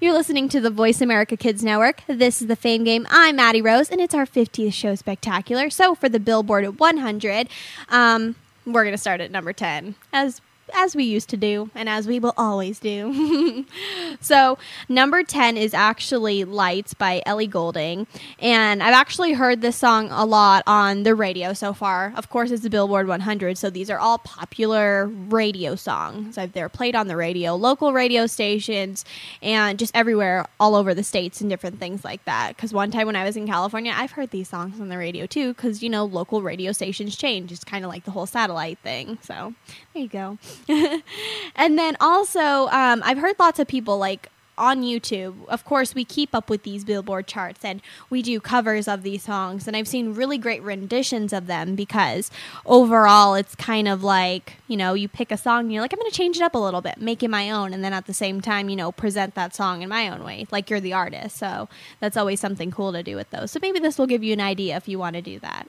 You're 0.00 0.12
listening 0.12 0.48
to 0.50 0.60
the 0.60 0.70
Voice 0.70 1.00
America 1.00 1.36
Kids 1.36 1.64
Network. 1.64 2.02
This 2.06 2.40
is 2.40 2.46
the 2.46 2.56
Fame 2.56 2.84
Game. 2.84 3.06
I'm 3.10 3.36
Maddie 3.36 3.62
Rose, 3.62 3.90
and 3.90 4.00
it's 4.00 4.14
our 4.14 4.26
50th 4.26 4.72
show 4.72 4.94
spectacular. 4.94 5.70
So 5.70 5.94
for 5.94 6.08
the 6.08 6.20
Billboard 6.20 6.64
at 6.64 6.78
100, 6.78 7.48
um, 7.88 8.36
we're 8.64 8.84
going 8.84 8.94
to 8.94 8.98
start 8.98 9.20
at 9.20 9.30
number 9.30 9.52
10, 9.52 9.96
as 10.12 10.40
as 10.74 10.94
we 10.94 11.04
used 11.04 11.28
to 11.30 11.36
do 11.36 11.70
and 11.74 11.88
as 11.88 12.06
we 12.06 12.18
will 12.18 12.34
always 12.36 12.78
do. 12.78 13.64
so, 14.20 14.58
number 14.88 15.22
10 15.22 15.56
is 15.56 15.74
actually 15.74 16.44
Lights 16.44 16.94
by 16.94 17.22
Ellie 17.26 17.46
Goulding. 17.46 18.06
And 18.38 18.82
I've 18.82 18.94
actually 18.94 19.32
heard 19.32 19.60
this 19.60 19.76
song 19.76 20.10
a 20.10 20.24
lot 20.24 20.62
on 20.66 21.02
the 21.02 21.14
radio 21.14 21.52
so 21.52 21.72
far. 21.72 22.12
Of 22.16 22.30
course, 22.30 22.50
it's 22.50 22.62
the 22.62 22.70
Billboard 22.70 23.08
100, 23.08 23.58
so 23.58 23.70
these 23.70 23.90
are 23.90 23.98
all 23.98 24.18
popular 24.18 25.06
radio 25.06 25.74
songs. 25.74 26.38
They're 26.52 26.68
played 26.68 26.94
on 26.94 27.08
the 27.08 27.16
radio, 27.16 27.54
local 27.54 27.92
radio 27.92 28.26
stations, 28.26 29.04
and 29.42 29.78
just 29.78 29.94
everywhere, 29.94 30.46
all 30.60 30.74
over 30.74 30.94
the 30.94 31.04
states 31.04 31.40
and 31.40 31.50
different 31.50 31.78
things 31.78 32.04
like 32.04 32.24
that. 32.24 32.56
Because 32.56 32.72
one 32.72 32.90
time 32.90 33.06
when 33.06 33.16
I 33.16 33.24
was 33.24 33.36
in 33.36 33.46
California, 33.46 33.92
I've 33.94 34.12
heard 34.12 34.30
these 34.30 34.48
songs 34.48 34.80
on 34.80 34.88
the 34.88 34.98
radio 34.98 35.26
too, 35.26 35.54
because, 35.54 35.82
you 35.82 35.88
know, 35.88 36.04
local 36.04 36.42
radio 36.42 36.72
stations 36.72 37.16
change. 37.16 37.52
It's 37.52 37.64
kind 37.64 37.84
of 37.84 37.90
like 37.90 38.04
the 38.04 38.10
whole 38.10 38.26
satellite 38.26 38.78
thing. 38.78 39.18
So, 39.22 39.54
there 39.98 40.04
you 40.04 40.38
go. 40.68 41.00
and 41.56 41.78
then 41.78 41.96
also, 42.00 42.68
um, 42.68 43.02
I've 43.04 43.18
heard 43.18 43.36
lots 43.38 43.58
of 43.58 43.66
people 43.66 43.98
like 43.98 44.30
on 44.58 44.82
YouTube, 44.82 45.46
of 45.46 45.64
course, 45.64 45.94
we 45.94 46.04
keep 46.04 46.34
up 46.34 46.50
with 46.50 46.64
these 46.64 46.84
Billboard 46.84 47.26
charts 47.26 47.64
and 47.64 47.80
we 48.10 48.20
do 48.22 48.40
covers 48.40 48.88
of 48.88 49.02
these 49.02 49.22
songs. 49.22 49.66
And 49.66 49.76
I've 49.76 49.88
seen 49.88 50.14
really 50.14 50.36
great 50.36 50.62
renditions 50.62 51.32
of 51.32 51.46
them 51.46 51.74
because 51.74 52.30
overall, 52.66 53.34
it's 53.34 53.54
kind 53.54 53.88
of 53.88 54.02
like, 54.02 54.54
you 54.66 54.76
know, 54.76 54.94
you 54.94 55.08
pick 55.08 55.30
a 55.30 55.36
song 55.36 55.60
and 55.60 55.72
you're 55.72 55.80
like, 55.82 55.92
I'm 55.92 55.98
going 55.98 56.10
to 56.10 56.16
change 56.16 56.36
it 56.36 56.42
up 56.42 56.54
a 56.54 56.58
little 56.58 56.80
bit, 56.80 57.00
make 57.00 57.22
it 57.22 57.28
my 57.28 57.50
own. 57.50 57.72
And 57.72 57.82
then 57.82 57.92
at 57.92 58.06
the 58.06 58.14
same 58.14 58.40
time, 58.40 58.68
you 58.68 58.76
know, 58.76 58.92
present 58.92 59.34
that 59.34 59.54
song 59.54 59.82
in 59.82 59.88
my 59.88 60.08
own 60.08 60.24
way, 60.24 60.46
like 60.50 60.68
you're 60.68 60.80
the 60.80 60.92
artist. 60.92 61.36
So 61.36 61.68
that's 62.00 62.16
always 62.16 62.40
something 62.40 62.70
cool 62.70 62.92
to 62.92 63.02
do 63.02 63.16
with 63.16 63.30
those. 63.30 63.50
So 63.52 63.60
maybe 63.62 63.78
this 63.78 63.98
will 63.98 64.06
give 64.06 64.24
you 64.24 64.32
an 64.32 64.40
idea 64.40 64.76
if 64.76 64.88
you 64.88 64.98
want 64.98 65.14
to 65.14 65.22
do 65.22 65.38
that. 65.40 65.68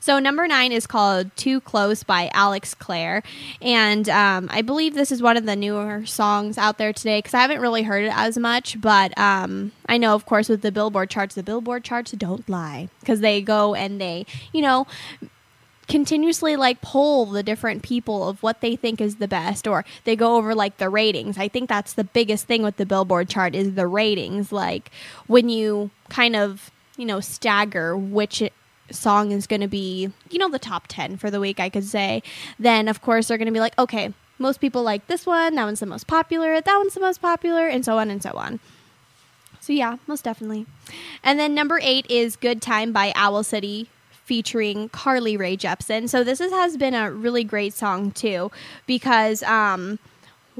So 0.00 0.18
number 0.18 0.46
nine 0.46 0.72
is 0.72 0.86
called 0.86 1.34
Too 1.36 1.60
Close 1.60 2.02
by 2.02 2.30
Alex 2.32 2.74
Clare. 2.74 3.22
And 3.60 4.08
um, 4.08 4.48
I 4.50 4.62
believe 4.62 4.94
this 4.94 5.12
is 5.12 5.22
one 5.22 5.36
of 5.36 5.46
the 5.46 5.56
newer 5.56 6.06
songs 6.06 6.58
out 6.58 6.78
there 6.78 6.92
today 6.92 7.18
because 7.18 7.34
I 7.34 7.40
haven't 7.40 7.60
really 7.60 7.82
heard 7.82 8.04
it 8.04 8.12
as 8.14 8.29
much. 8.38 8.80
But 8.80 9.16
um, 9.18 9.72
I 9.86 9.98
know, 9.98 10.14
of 10.14 10.26
course, 10.26 10.48
with 10.48 10.62
the 10.62 10.72
Billboard 10.72 11.10
charts, 11.10 11.34
the 11.34 11.42
Billboard 11.42 11.84
charts 11.84 12.12
don't 12.12 12.48
lie 12.48 12.88
because 13.00 13.20
they 13.20 13.40
go 13.42 13.74
and 13.74 14.00
they, 14.00 14.26
you 14.52 14.62
know, 14.62 14.86
continuously 15.88 16.54
like 16.54 16.80
poll 16.80 17.26
the 17.26 17.42
different 17.42 17.82
people 17.82 18.28
of 18.28 18.42
what 18.44 18.60
they 18.60 18.76
think 18.76 19.00
is 19.00 19.16
the 19.16 19.26
best 19.26 19.66
or 19.66 19.84
they 20.04 20.14
go 20.14 20.36
over 20.36 20.54
like 20.54 20.76
the 20.76 20.88
ratings 20.88 21.36
i 21.36 21.48
think 21.48 21.68
that's 21.68 21.94
the 21.94 22.04
biggest 22.04 22.46
thing 22.46 22.62
with 22.62 22.76
the 22.76 22.86
billboard 22.86 23.28
chart 23.28 23.56
is 23.56 23.74
the 23.74 23.88
ratings 23.88 24.52
like 24.52 24.92
when 25.26 25.48
you 25.48 25.90
kind 26.08 26.36
of 26.36 26.70
you 26.96 27.04
know 27.04 27.18
stagger 27.18 27.96
which 27.96 28.40
song 28.92 29.32
is 29.32 29.46
going 29.46 29.60
to 29.60 29.68
be, 29.68 30.10
you 30.30 30.38
know, 30.38 30.48
the 30.48 30.58
top 30.58 30.86
10 30.88 31.16
for 31.16 31.30
the 31.30 31.40
week, 31.40 31.60
I 31.60 31.68
could 31.68 31.84
say, 31.84 32.22
then 32.58 32.88
of 32.88 33.00
course 33.00 33.28
they're 33.28 33.38
going 33.38 33.46
to 33.46 33.52
be 33.52 33.60
like, 33.60 33.78
okay, 33.78 34.12
most 34.40 34.60
people 34.60 34.82
like 34.82 35.06
this 35.06 35.26
one, 35.26 35.54
that 35.54 35.64
one's 35.64 35.80
the 35.80 35.86
most 35.86 36.06
popular, 36.06 36.60
that 36.60 36.76
one's 36.76 36.94
the 36.94 37.00
most 37.00 37.20
popular, 37.20 37.68
and 37.68 37.84
so 37.84 37.98
on 37.98 38.10
and 38.10 38.22
so 38.22 38.32
on. 38.32 38.58
So 39.60 39.72
yeah, 39.72 39.98
most 40.06 40.24
definitely. 40.24 40.66
And 41.22 41.38
then 41.38 41.54
number 41.54 41.78
eight 41.82 42.10
is 42.10 42.34
Good 42.36 42.62
Time 42.62 42.92
by 42.92 43.12
Owl 43.14 43.44
City 43.44 43.88
featuring 44.24 44.88
Carly 44.88 45.36
Rae 45.36 45.56
Jepsen. 45.56 46.08
So 46.08 46.24
this 46.24 46.40
is, 46.40 46.50
has 46.52 46.76
been 46.76 46.94
a 46.94 47.10
really 47.10 47.44
great 47.44 47.74
song 47.74 48.10
too 48.12 48.50
because 48.86 49.42
um, 49.42 49.98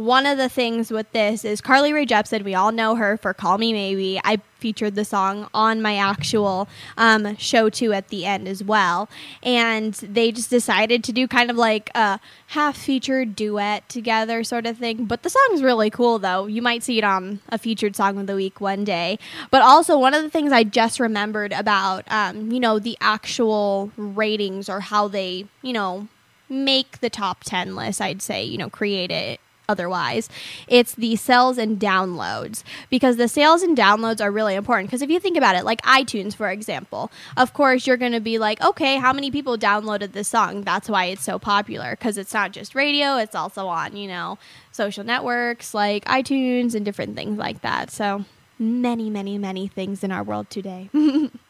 one 0.00 0.24
of 0.24 0.38
the 0.38 0.48
things 0.48 0.90
with 0.90 1.12
this 1.12 1.44
is 1.44 1.60
Carly 1.60 1.92
Rae 1.92 2.06
Jepsen. 2.06 2.42
We 2.42 2.54
all 2.54 2.72
know 2.72 2.94
her 2.94 3.18
for 3.18 3.34
"Call 3.34 3.58
Me 3.58 3.70
Maybe." 3.74 4.18
I 4.24 4.38
featured 4.58 4.94
the 4.94 5.04
song 5.04 5.48
on 5.52 5.82
my 5.82 5.96
actual 5.96 6.68
um, 6.96 7.36
show 7.36 7.68
too 7.68 7.92
at 7.92 8.08
the 8.08 8.24
end 8.24 8.48
as 8.48 8.64
well, 8.64 9.10
and 9.42 9.92
they 9.94 10.32
just 10.32 10.48
decided 10.48 11.04
to 11.04 11.12
do 11.12 11.28
kind 11.28 11.50
of 11.50 11.56
like 11.56 11.90
a 11.94 12.18
half-featured 12.48 13.36
duet 13.36 13.86
together 13.90 14.42
sort 14.42 14.64
of 14.64 14.78
thing. 14.78 15.04
But 15.04 15.22
the 15.22 15.28
song's 15.28 15.62
really 15.62 15.90
cool, 15.90 16.18
though. 16.18 16.46
You 16.46 16.62
might 16.62 16.82
see 16.82 16.96
it 16.96 17.04
on 17.04 17.40
a 17.50 17.58
featured 17.58 17.94
song 17.94 18.18
of 18.18 18.26
the 18.26 18.36
week 18.36 18.58
one 18.58 18.84
day. 18.84 19.18
But 19.50 19.60
also, 19.60 19.98
one 19.98 20.14
of 20.14 20.22
the 20.22 20.30
things 20.30 20.50
I 20.50 20.64
just 20.64 20.98
remembered 20.98 21.52
about, 21.52 22.10
um, 22.10 22.50
you 22.50 22.60
know, 22.60 22.78
the 22.78 22.96
actual 23.02 23.92
ratings 23.98 24.70
or 24.70 24.80
how 24.80 25.08
they, 25.08 25.46
you 25.62 25.74
know 25.74 26.08
make 26.52 26.98
the 26.98 27.08
top 27.08 27.44
10 27.44 27.76
list, 27.76 28.00
I'd 28.00 28.20
say, 28.20 28.42
you 28.42 28.58
know, 28.58 28.68
create 28.68 29.12
it 29.12 29.38
otherwise. 29.70 30.28
It's 30.66 30.94
the 30.94 31.14
sales 31.16 31.56
and 31.56 31.78
downloads 31.78 32.64
because 32.90 33.16
the 33.16 33.28
sales 33.28 33.62
and 33.62 33.76
downloads 33.76 34.20
are 34.20 34.32
really 34.32 34.56
important. 34.56 34.88
Because 34.88 35.02
if 35.02 35.10
you 35.10 35.20
think 35.20 35.36
about 35.36 35.54
it, 35.54 35.64
like 35.64 35.80
iTunes, 35.82 36.34
for 36.34 36.50
example, 36.50 37.10
of 37.36 37.54
course, 37.54 37.86
you're 37.86 37.96
going 37.96 38.12
to 38.12 38.20
be 38.20 38.38
like, 38.38 38.60
okay, 38.60 38.96
how 38.96 39.12
many 39.12 39.30
people 39.30 39.56
downloaded 39.56 40.12
this 40.12 40.28
song? 40.28 40.62
That's 40.62 40.88
why 40.88 41.06
it's 41.06 41.22
so 41.22 41.38
popular 41.38 41.92
because 41.92 42.18
it's 42.18 42.34
not 42.34 42.52
just 42.52 42.74
radio, 42.74 43.16
it's 43.16 43.36
also 43.36 43.68
on, 43.68 43.96
you 43.96 44.08
know, 44.08 44.38
social 44.72 45.04
networks 45.04 45.72
like 45.72 46.04
iTunes 46.06 46.74
and 46.74 46.84
different 46.84 47.14
things 47.14 47.38
like 47.38 47.60
that. 47.62 47.90
So 47.90 48.24
many, 48.58 49.08
many, 49.08 49.38
many 49.38 49.68
things 49.68 50.02
in 50.02 50.10
our 50.10 50.22
world 50.22 50.50
today. 50.50 50.90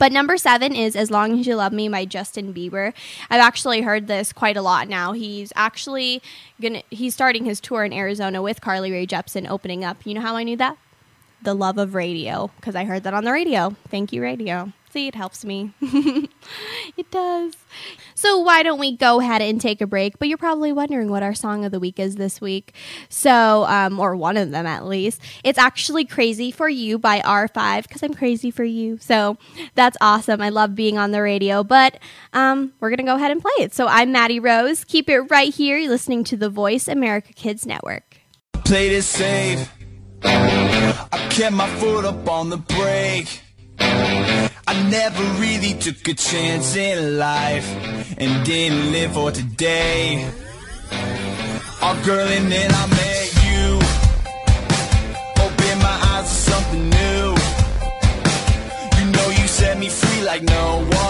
But 0.00 0.12
number 0.12 0.38
seven 0.38 0.74
is 0.74 0.96
As 0.96 1.10
Long 1.10 1.38
as 1.38 1.46
You 1.46 1.56
Love 1.56 1.74
Me 1.74 1.86
by 1.86 2.06
Justin 2.06 2.54
Bieber. 2.54 2.94
I've 3.28 3.42
actually 3.42 3.82
heard 3.82 4.06
this 4.06 4.32
quite 4.32 4.56
a 4.56 4.62
lot 4.62 4.88
now. 4.88 5.12
He's 5.12 5.52
actually 5.54 6.22
gonna 6.58 6.82
he's 6.88 7.12
starting 7.12 7.44
his 7.44 7.60
tour 7.60 7.84
in 7.84 7.92
Arizona 7.92 8.40
with 8.40 8.62
Carly 8.62 8.90
Rae 8.90 9.06
Jepsen 9.06 9.46
opening 9.46 9.84
up. 9.84 10.06
You 10.06 10.14
know 10.14 10.22
how 10.22 10.36
I 10.36 10.42
knew 10.42 10.56
that? 10.56 10.78
The 11.42 11.52
love 11.52 11.76
of 11.76 11.94
radio, 11.94 12.50
because 12.56 12.74
I 12.74 12.84
heard 12.84 13.02
that 13.02 13.12
on 13.12 13.24
the 13.24 13.32
radio. 13.32 13.76
Thank 13.90 14.10
you, 14.10 14.22
radio. 14.22 14.72
See, 14.92 15.06
it 15.06 15.14
helps 15.14 15.44
me. 15.44 15.72
it 15.80 17.10
does. 17.12 17.54
So, 18.16 18.38
why 18.38 18.64
don't 18.64 18.80
we 18.80 18.96
go 18.96 19.20
ahead 19.20 19.40
and 19.40 19.60
take 19.60 19.80
a 19.80 19.86
break? 19.86 20.18
But 20.18 20.26
you're 20.26 20.36
probably 20.36 20.72
wondering 20.72 21.10
what 21.10 21.22
our 21.22 21.34
song 21.34 21.64
of 21.64 21.70
the 21.70 21.78
week 21.78 22.00
is 22.00 22.16
this 22.16 22.40
week. 22.40 22.74
So, 23.08 23.64
um, 23.66 24.00
or 24.00 24.16
one 24.16 24.36
of 24.36 24.50
them 24.50 24.66
at 24.66 24.86
least. 24.86 25.22
It's 25.44 25.58
actually 25.58 26.04
Crazy 26.04 26.50
for 26.50 26.68
You 26.68 26.98
by 26.98 27.20
R5 27.20 27.84
because 27.84 28.02
I'm 28.02 28.14
crazy 28.14 28.50
for 28.50 28.64
you. 28.64 28.98
So, 28.98 29.38
that's 29.76 29.96
awesome. 30.00 30.40
I 30.40 30.48
love 30.48 30.74
being 30.74 30.98
on 30.98 31.12
the 31.12 31.22
radio. 31.22 31.62
But 31.62 31.98
um, 32.32 32.72
we're 32.80 32.90
going 32.90 32.98
to 32.98 33.04
go 33.04 33.14
ahead 33.14 33.30
and 33.30 33.40
play 33.40 33.52
it. 33.60 33.72
So, 33.72 33.86
I'm 33.86 34.10
Maddie 34.10 34.40
Rose. 34.40 34.82
Keep 34.82 35.08
it 35.08 35.20
right 35.30 35.54
here. 35.54 35.78
You're 35.78 35.90
listening 35.90 36.24
to 36.24 36.36
the 36.36 36.50
Voice 36.50 36.88
America 36.88 37.32
Kids 37.32 37.64
Network. 37.64 38.16
Played 38.64 38.90
it 38.90 39.02
safe. 39.02 39.70
I 40.24 41.28
kept 41.30 41.54
my 41.54 41.68
foot 41.76 42.04
up 42.04 42.28
on 42.28 42.50
the 42.50 42.56
brake. 42.56 43.40
I 44.70 44.88
never 44.88 45.24
really 45.40 45.74
took 45.74 46.06
a 46.06 46.14
chance 46.14 46.76
in 46.76 47.18
life 47.18 47.68
and 48.16 48.46
didn't 48.46 48.92
live 48.92 49.14
for 49.14 49.32
today. 49.32 50.30
Oh, 51.82 52.00
girl, 52.06 52.28
and 52.28 52.52
then 52.52 52.70
I 52.72 52.86
met 52.86 53.28
you. 53.46 53.64
Opened 55.42 55.80
my 55.82 55.96
eyes 56.12 56.28
to 56.30 56.36
something 56.52 56.88
new. 56.88 57.34
You 58.98 59.10
know, 59.10 59.28
you 59.40 59.48
set 59.48 59.76
me 59.76 59.88
free 59.88 60.22
like 60.22 60.42
no 60.44 60.86
one 60.86 61.09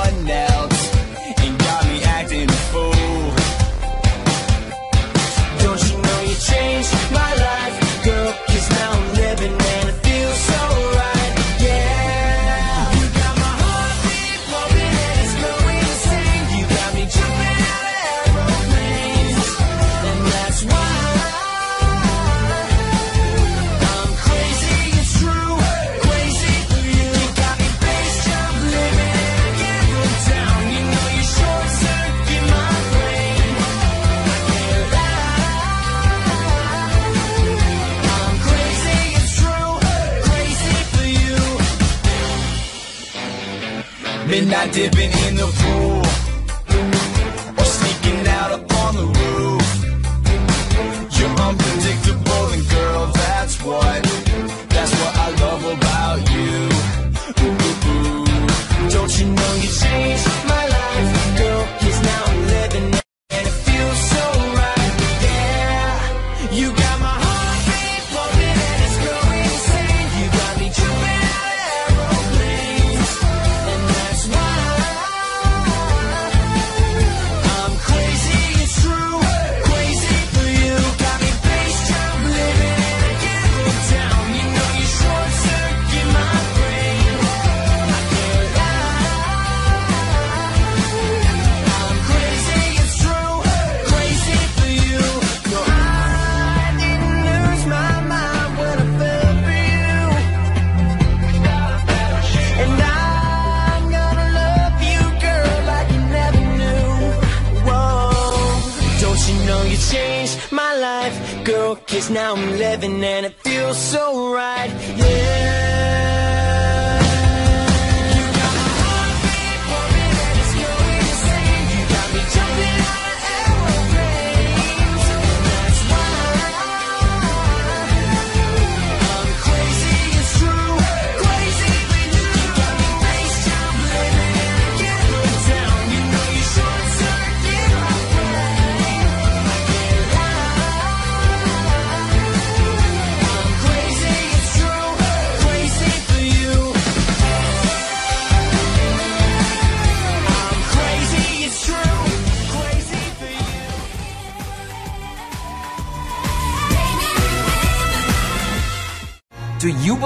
dipping 44.72 45.10
in 45.26 45.34
the 45.34 45.46
pool. 45.46 45.89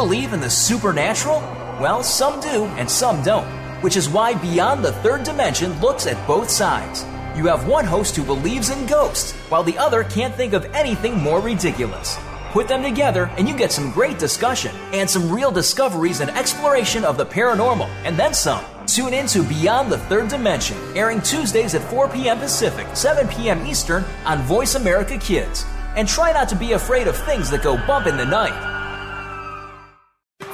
Believe 0.04 0.34
in 0.34 0.40
the 0.40 0.50
supernatural? 0.50 1.40
Well, 1.80 2.02
some 2.02 2.38
do 2.38 2.66
and 2.76 2.90
some 2.90 3.22
don't, 3.22 3.46
which 3.82 3.96
is 3.96 4.06
why 4.06 4.34
Beyond 4.34 4.84
the 4.84 4.92
Third 4.92 5.24
Dimension 5.24 5.80
looks 5.80 6.06
at 6.06 6.26
both 6.26 6.50
sides. 6.50 7.06
You 7.34 7.46
have 7.46 7.66
one 7.66 7.86
host 7.86 8.14
who 8.14 8.22
believes 8.22 8.68
in 8.68 8.84
ghosts, 8.84 9.32
while 9.48 9.62
the 9.62 9.78
other 9.78 10.04
can't 10.04 10.34
think 10.34 10.52
of 10.52 10.66
anything 10.74 11.16
more 11.16 11.40
ridiculous. 11.40 12.18
Put 12.50 12.68
them 12.68 12.82
together 12.82 13.30
and 13.38 13.48
you 13.48 13.56
get 13.56 13.72
some 13.72 13.92
great 13.92 14.18
discussion 14.18 14.76
and 14.92 15.08
some 15.08 15.32
real 15.32 15.50
discoveries 15.50 16.20
and 16.20 16.30
exploration 16.32 17.02
of 17.02 17.16
the 17.16 17.24
paranormal, 17.24 17.88
and 18.04 18.14
then 18.14 18.34
some. 18.34 18.62
Tune 18.86 19.14
in 19.14 19.26
to 19.28 19.42
Beyond 19.42 19.90
the 19.90 20.04
Third 20.10 20.28
Dimension, 20.28 20.76
airing 20.94 21.22
Tuesdays 21.22 21.74
at 21.74 21.90
4 21.90 22.10
p.m. 22.10 22.38
Pacific, 22.40 22.86
7 22.94 23.26
p.m. 23.28 23.66
Eastern 23.66 24.04
on 24.26 24.42
Voice 24.42 24.74
America 24.74 25.16
Kids. 25.16 25.64
And 25.96 26.06
try 26.06 26.30
not 26.30 26.50
to 26.50 26.56
be 26.56 26.72
afraid 26.72 27.08
of 27.08 27.16
things 27.16 27.48
that 27.48 27.62
go 27.62 27.78
bump 27.86 28.06
in 28.06 28.18
the 28.18 28.26
night. 28.26 28.73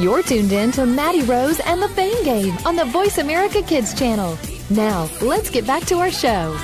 You're 0.00 0.22
tuned 0.22 0.50
in 0.50 0.72
to 0.72 0.86
Maddie 0.86 1.20
Rose 1.24 1.60
and 1.60 1.82
the 1.82 1.88
Fame 1.90 2.24
Game 2.24 2.56
on 2.64 2.74
the 2.74 2.86
Voice 2.86 3.18
America 3.18 3.60
Kids 3.60 3.92
channel. 3.92 4.38
Now, 4.70 5.10
let's 5.20 5.50
get 5.50 5.66
back 5.66 5.84
to 5.88 5.96
our 5.96 6.10
show. 6.10 6.56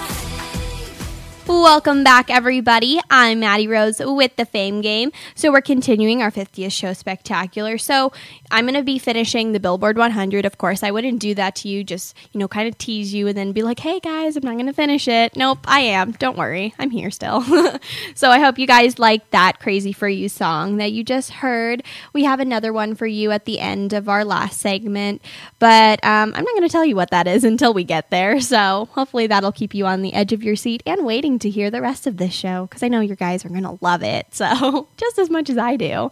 Welcome 1.48 2.02
back, 2.02 2.28
everybody. 2.28 2.98
I'm 3.08 3.38
Maddie 3.38 3.68
Rose 3.68 4.00
with 4.00 4.34
the 4.34 4.44
Fame 4.44 4.80
Game. 4.80 5.12
So, 5.36 5.52
we're 5.52 5.60
continuing 5.60 6.20
our 6.20 6.32
50th 6.32 6.72
show 6.72 6.92
spectacular. 6.92 7.78
So, 7.78 8.12
I'm 8.50 8.64
going 8.64 8.74
to 8.74 8.82
be 8.82 8.98
finishing 8.98 9.52
the 9.52 9.60
Billboard 9.60 9.96
100. 9.96 10.44
Of 10.44 10.58
course, 10.58 10.82
I 10.82 10.90
wouldn't 10.90 11.20
do 11.20 11.36
that 11.36 11.54
to 11.56 11.68
you, 11.68 11.84
just, 11.84 12.16
you 12.32 12.40
know, 12.40 12.48
kind 12.48 12.66
of 12.66 12.76
tease 12.78 13.14
you 13.14 13.28
and 13.28 13.38
then 13.38 13.52
be 13.52 13.62
like, 13.62 13.78
hey 13.78 14.00
guys, 14.00 14.36
I'm 14.36 14.42
not 14.42 14.54
going 14.54 14.66
to 14.66 14.72
finish 14.72 15.06
it. 15.06 15.36
Nope, 15.36 15.60
I 15.66 15.80
am. 15.82 16.12
Don't 16.12 16.36
worry. 16.36 16.74
I'm 16.80 16.90
here 16.90 17.12
still. 17.12 17.42
so, 18.16 18.28
I 18.28 18.40
hope 18.40 18.58
you 18.58 18.66
guys 18.66 18.98
like 18.98 19.30
that 19.30 19.60
Crazy 19.60 19.92
for 19.92 20.08
You 20.08 20.28
song 20.28 20.78
that 20.78 20.90
you 20.90 21.04
just 21.04 21.30
heard. 21.30 21.84
We 22.12 22.24
have 22.24 22.40
another 22.40 22.72
one 22.72 22.96
for 22.96 23.06
you 23.06 23.30
at 23.30 23.44
the 23.44 23.60
end 23.60 23.92
of 23.92 24.08
our 24.08 24.24
last 24.24 24.60
segment, 24.60 25.22
but 25.60 26.04
um, 26.04 26.32
I'm 26.34 26.44
not 26.44 26.54
going 26.54 26.62
to 26.62 26.68
tell 26.68 26.84
you 26.84 26.96
what 26.96 27.10
that 27.10 27.28
is 27.28 27.44
until 27.44 27.72
we 27.72 27.84
get 27.84 28.10
there. 28.10 28.40
So, 28.40 28.88
hopefully, 28.92 29.28
that'll 29.28 29.52
keep 29.52 29.74
you 29.74 29.86
on 29.86 30.02
the 30.02 30.12
edge 30.12 30.32
of 30.32 30.42
your 30.42 30.56
seat 30.56 30.82
and 30.84 31.06
waiting 31.06 31.35
to 31.40 31.50
hear 31.50 31.70
the 31.70 31.80
rest 31.80 32.06
of 32.06 32.16
this 32.16 32.32
show 32.32 32.66
because 32.66 32.82
I 32.82 32.88
know 32.88 33.00
you 33.00 33.16
guys 33.16 33.44
are 33.44 33.48
going 33.48 33.62
to 33.62 33.78
love 33.80 34.02
it. 34.02 34.26
So, 34.36 34.88
just 34.98 35.18
as 35.18 35.30
much 35.30 35.48
as 35.48 35.56
I 35.56 35.76
do. 35.76 36.10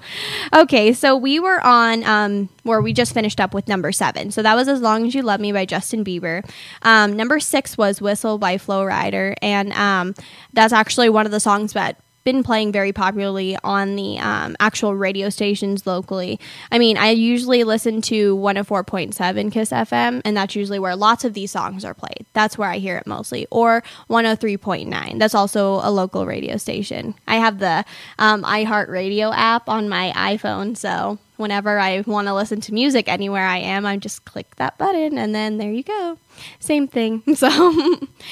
Okay, 0.55 0.93
so 0.95 1.15
we 1.15 1.39
were 1.39 1.61
on 1.61 2.03
um, 2.05 2.49
where 2.63 2.81
we 2.81 2.93
just 2.95 3.13
finished 3.13 3.39
up 3.39 3.53
with 3.53 3.69
number 3.69 3.93
seven. 3.93 4.31
So, 4.31 4.43
that 4.43 4.55
was 4.55 4.67
As 4.67 4.81
Long 4.81 5.07
as 5.07 5.15
You 5.15 5.23
Love 5.23 5.41
Me 5.41 5.53
by 5.53 5.67
Justin 5.67 6.05
Bieber. 6.05 6.49
Um, 6.83 7.15
number 7.15 7.39
six 7.39 7.77
was 7.77 8.01
Whistle 8.01 8.39
by 8.39 8.57
Flo 8.57 8.85
Rida. 8.85 9.35
And 9.43 9.73
um, 9.75 10.15
that's 10.53 10.73
actually 10.73 11.11
one 11.11 11.27
of 11.27 11.33
the 11.33 11.41
songs 11.41 11.75
that 11.75 12.01
been 12.25 12.43
playing 12.43 12.73
very 12.73 12.93
popularly 12.93 13.57
on 13.63 13.97
the 13.97 14.19
um, 14.19 14.57
actual 14.59 14.95
radio 14.95 15.29
stations 15.29 15.87
locally. 15.87 16.41
I 16.73 16.79
mean, 16.79 16.97
I 16.97 17.11
usually 17.11 17.65
listen 17.65 18.01
to 18.03 18.37
104.7 18.37 19.53
Kiss 19.53 19.71
FM, 19.71 20.23
and 20.25 20.37
that's 20.37 20.57
usually 20.57 20.79
where 20.79 20.97
lots 20.97 21.25
of 21.25 21.35
these 21.35 21.51
songs 21.51 21.85
are 21.85 21.95
played. 21.95 22.27
That's 22.33 22.57
where 22.57 22.71
I 22.71 22.79
hear 22.79 22.97
it 22.97 23.07
mostly. 23.07 23.47
Or 23.51 23.83
103.9. 24.09 25.19
That's 25.19 25.35
also 25.35 25.81
a 25.83 25.91
local 25.91 26.27
radio 26.27 26.57
station. 26.57 27.15
I 27.29 27.37
have 27.37 27.59
the 27.59 27.85
um, 28.19 28.43
iHeartRadio 28.43 29.33
app 29.35 29.69
on 29.69 29.89
my 29.89 30.13
iPhone, 30.17 30.77
so 30.77 31.19
whenever 31.37 31.79
I 31.79 32.03
want 32.07 32.29
to 32.29 32.35
listen 32.35 32.61
to 32.63 32.75
music 32.75 33.09
anywhere 33.09 33.47
I 33.47 33.59
am, 33.59 33.87
I 33.87 33.97
just 33.97 34.25
click 34.25 34.57
that 34.57 34.79
button, 34.79 35.19
and 35.19 35.35
then 35.35 35.59
there 35.59 35.73
you 35.73 35.83
go. 35.83 36.19
Same 36.59 36.89
thing. 36.89 37.23
So 37.35 37.49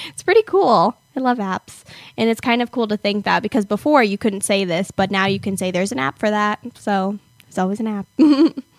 it's 0.09 0.23
pretty 0.23 0.43
cool. 0.43 0.97
I 1.17 1.21
love 1.21 1.39
apps. 1.39 1.83
And 2.17 2.31
it's 2.31 2.41
kind 2.41 2.63
of 2.63 2.71
cool 2.71 2.89
to 2.89 2.97
think 2.97 3.25
that 3.25 3.43
because 3.43 3.67
before 3.67 4.03
you 4.03 4.17
couldn't 4.17 4.43
say 4.43 4.65
this, 4.65 4.91
but 4.91 5.11
now 5.11 5.27
you 5.27 5.39
can 5.41 5.57
say 5.57 5.71
there's 5.71 5.93
an 5.93 5.99
app 5.99 6.19
for 6.19 6.31
that. 6.31 6.61
So 6.77 7.19
there's 7.43 7.59
always 7.59 7.81
an 7.81 7.89
app. 7.89 8.07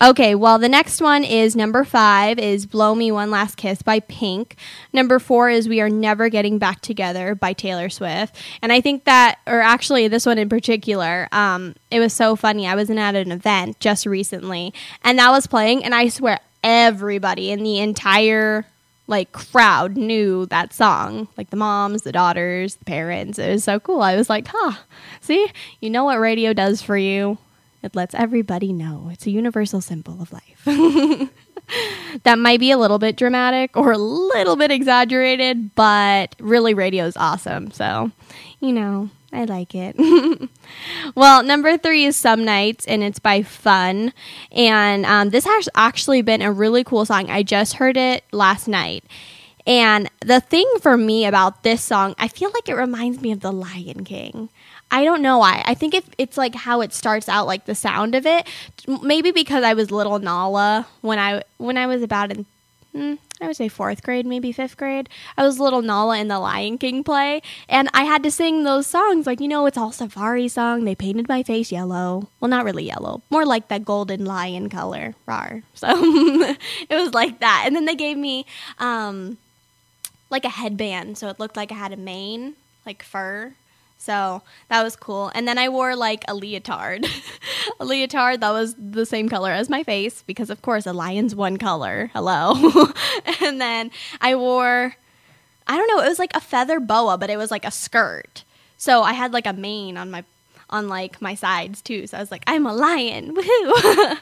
okay, 0.00 0.34
well, 0.34 0.58
the 0.58 0.68
next 0.68 1.00
one 1.00 1.24
is 1.24 1.54
number 1.54 1.84
five 1.84 2.38
is 2.38 2.66
Blow 2.66 2.94
Me 2.94 3.12
One 3.12 3.30
Last 3.30 3.56
Kiss 3.56 3.82
by 3.82 4.00
Pink. 4.00 4.56
Number 4.92 5.18
four 5.18 5.50
is 5.50 5.68
We 5.68 5.80
Are 5.80 5.90
Never 5.90 6.28
Getting 6.28 6.58
Back 6.58 6.80
Together 6.80 7.34
by 7.34 7.52
Taylor 7.52 7.88
Swift. 7.88 8.36
And 8.62 8.72
I 8.72 8.80
think 8.80 9.04
that, 9.04 9.38
or 9.46 9.60
actually 9.60 10.08
this 10.08 10.26
one 10.26 10.38
in 10.38 10.48
particular, 10.48 11.28
um, 11.32 11.74
it 11.90 12.00
was 12.00 12.12
so 12.12 12.36
funny. 12.36 12.66
I 12.66 12.74
was 12.74 12.90
at 12.90 13.14
an 13.14 13.32
event 13.32 13.80
just 13.80 14.06
recently 14.06 14.72
and 15.02 15.18
that 15.18 15.30
was 15.30 15.46
playing, 15.46 15.84
and 15.84 15.94
I 15.94 16.08
swear 16.08 16.40
everybody 16.62 17.50
in 17.50 17.62
the 17.62 17.78
entire 17.78 18.66
like 19.06 19.32
crowd 19.32 19.98
knew 19.98 20.46
that 20.46 20.72
song 20.72 21.28
like 21.36 21.50
the 21.50 21.56
moms 21.56 22.02
the 22.02 22.12
daughters 22.12 22.76
the 22.76 22.84
parents 22.86 23.38
it 23.38 23.50
was 23.50 23.62
so 23.62 23.78
cool 23.78 24.00
i 24.00 24.16
was 24.16 24.30
like 24.30 24.48
huh 24.48 24.72
see 25.20 25.46
you 25.80 25.90
know 25.90 26.04
what 26.04 26.18
radio 26.18 26.54
does 26.54 26.80
for 26.80 26.96
you 26.96 27.36
it 27.84 27.94
lets 27.94 28.14
everybody 28.14 28.72
know 28.72 29.08
it's 29.12 29.26
a 29.26 29.30
universal 29.30 29.80
symbol 29.80 30.20
of 30.20 30.32
life 30.32 30.62
that 32.24 32.38
might 32.38 32.58
be 32.58 32.70
a 32.70 32.78
little 32.78 32.98
bit 32.98 33.16
dramatic 33.16 33.76
or 33.76 33.92
a 33.92 33.98
little 33.98 34.56
bit 34.56 34.70
exaggerated 34.70 35.74
but 35.74 36.34
really 36.40 36.74
radio 36.74 37.04
is 37.04 37.16
awesome 37.16 37.70
so 37.70 38.10
you 38.60 38.72
know 38.72 39.10
I 39.34 39.46
like 39.46 39.74
it. 39.74 39.96
well, 41.16 41.42
number 41.42 41.76
three 41.76 42.04
is 42.04 42.14
Some 42.14 42.44
Nights, 42.44 42.86
and 42.86 43.02
it's 43.02 43.18
by 43.18 43.42
Fun. 43.42 44.12
And 44.52 45.04
um, 45.04 45.30
this 45.30 45.44
has 45.44 45.68
actually 45.74 46.22
been 46.22 46.40
a 46.40 46.52
really 46.52 46.84
cool 46.84 47.04
song. 47.04 47.28
I 47.28 47.42
just 47.42 47.74
heard 47.74 47.96
it 47.96 48.22
last 48.30 48.68
night. 48.68 49.04
And 49.66 50.10
the 50.20 50.40
thing 50.40 50.70
for 50.80 50.96
me 50.96 51.24
about 51.24 51.62
this 51.62 51.82
song, 51.82 52.14
I 52.18 52.28
feel 52.28 52.50
like 52.52 52.68
it 52.68 52.74
reminds 52.74 53.20
me 53.20 53.32
of 53.32 53.40
The 53.40 53.52
Lion 53.52 54.04
King. 54.04 54.50
I 54.90 55.04
don't 55.04 55.22
know 55.22 55.38
why. 55.38 55.62
I 55.66 55.74
think 55.74 55.94
if 55.94 56.08
it's 56.18 56.36
like 56.36 56.54
how 56.54 56.80
it 56.80 56.92
starts 56.92 57.28
out, 57.28 57.46
like 57.46 57.66
the 57.66 57.74
sound 57.74 58.14
of 58.14 58.26
it. 58.26 58.46
Maybe 59.02 59.32
because 59.32 59.64
I 59.64 59.74
was 59.74 59.90
little 59.90 60.18
Nala 60.18 60.86
when 61.00 61.18
I 61.18 61.42
when 61.56 61.76
I 61.76 61.86
was 61.86 62.02
about 62.02 62.30
in 62.30 62.46
mm, 62.94 63.18
I 63.40 63.46
would 63.46 63.56
say 63.56 63.68
fourth 63.68 64.02
grade, 64.02 64.24
maybe 64.26 64.52
fifth 64.52 64.76
grade. 64.76 65.08
I 65.36 65.42
was 65.42 65.58
little 65.58 65.82
Nala 65.82 66.18
in 66.18 66.28
the 66.28 66.38
Lion 66.38 66.78
King 66.78 67.02
play, 67.02 67.42
and 67.68 67.88
I 67.92 68.04
had 68.04 68.22
to 68.22 68.30
sing 68.30 68.62
those 68.62 68.86
songs. 68.86 69.26
Like, 69.26 69.40
you 69.40 69.48
know, 69.48 69.66
it's 69.66 69.76
all 69.76 69.92
safari 69.92 70.48
song. 70.48 70.84
They 70.84 70.94
painted 70.94 71.28
my 71.28 71.42
face 71.42 71.72
yellow. 71.72 72.28
Well, 72.40 72.48
not 72.48 72.64
really 72.64 72.84
yellow, 72.84 73.22
more 73.30 73.44
like 73.44 73.68
that 73.68 73.84
golden 73.84 74.24
lion 74.24 74.68
color. 74.68 75.14
Rar. 75.26 75.62
So 75.74 75.88
it 75.90 76.94
was 76.94 77.12
like 77.12 77.40
that. 77.40 77.64
And 77.66 77.76
then 77.76 77.84
they 77.84 77.96
gave 77.96 78.16
me 78.16 78.46
um, 78.78 79.38
like 80.30 80.44
a 80.44 80.48
headband, 80.48 81.18
so 81.18 81.28
it 81.28 81.38
looked 81.40 81.56
like 81.56 81.72
I 81.72 81.74
had 81.74 81.92
a 81.92 81.96
mane, 81.96 82.54
like 82.86 83.02
fur. 83.02 83.54
So 84.04 84.42
that 84.68 84.82
was 84.82 84.96
cool. 84.96 85.32
And 85.34 85.48
then 85.48 85.56
I 85.56 85.70
wore 85.70 85.96
like 85.96 86.24
a 86.28 86.34
leotard. 86.34 87.06
a 87.80 87.84
leotard 87.86 88.42
that 88.42 88.50
was 88.50 88.74
the 88.78 89.06
same 89.06 89.30
color 89.30 89.50
as 89.50 89.70
my 89.70 89.82
face 89.82 90.22
because, 90.26 90.50
of 90.50 90.60
course, 90.60 90.84
a 90.84 90.92
lion's 90.92 91.34
one 91.34 91.56
color. 91.56 92.10
Hello. 92.12 92.54
and 93.40 93.62
then 93.62 93.90
I 94.20 94.34
wore, 94.34 94.94
I 95.66 95.78
don't 95.78 95.88
know, 95.88 96.04
it 96.04 96.08
was 96.08 96.18
like 96.18 96.36
a 96.36 96.40
feather 96.40 96.80
boa, 96.80 97.16
but 97.16 97.30
it 97.30 97.38
was 97.38 97.50
like 97.50 97.64
a 97.64 97.70
skirt. 97.70 98.44
So 98.76 99.02
I 99.02 99.14
had 99.14 99.32
like 99.32 99.46
a 99.46 99.54
mane 99.54 99.96
on 99.96 100.10
my 100.10 100.24
on 100.68 100.88
like 100.88 101.22
my 101.22 101.34
sides 101.34 101.80
too. 101.80 102.06
So 102.06 102.18
I 102.18 102.20
was 102.20 102.30
like, 102.30 102.44
I'm 102.46 102.66
a 102.66 102.74
lion, 102.74 103.34
woohoo! 103.36 104.18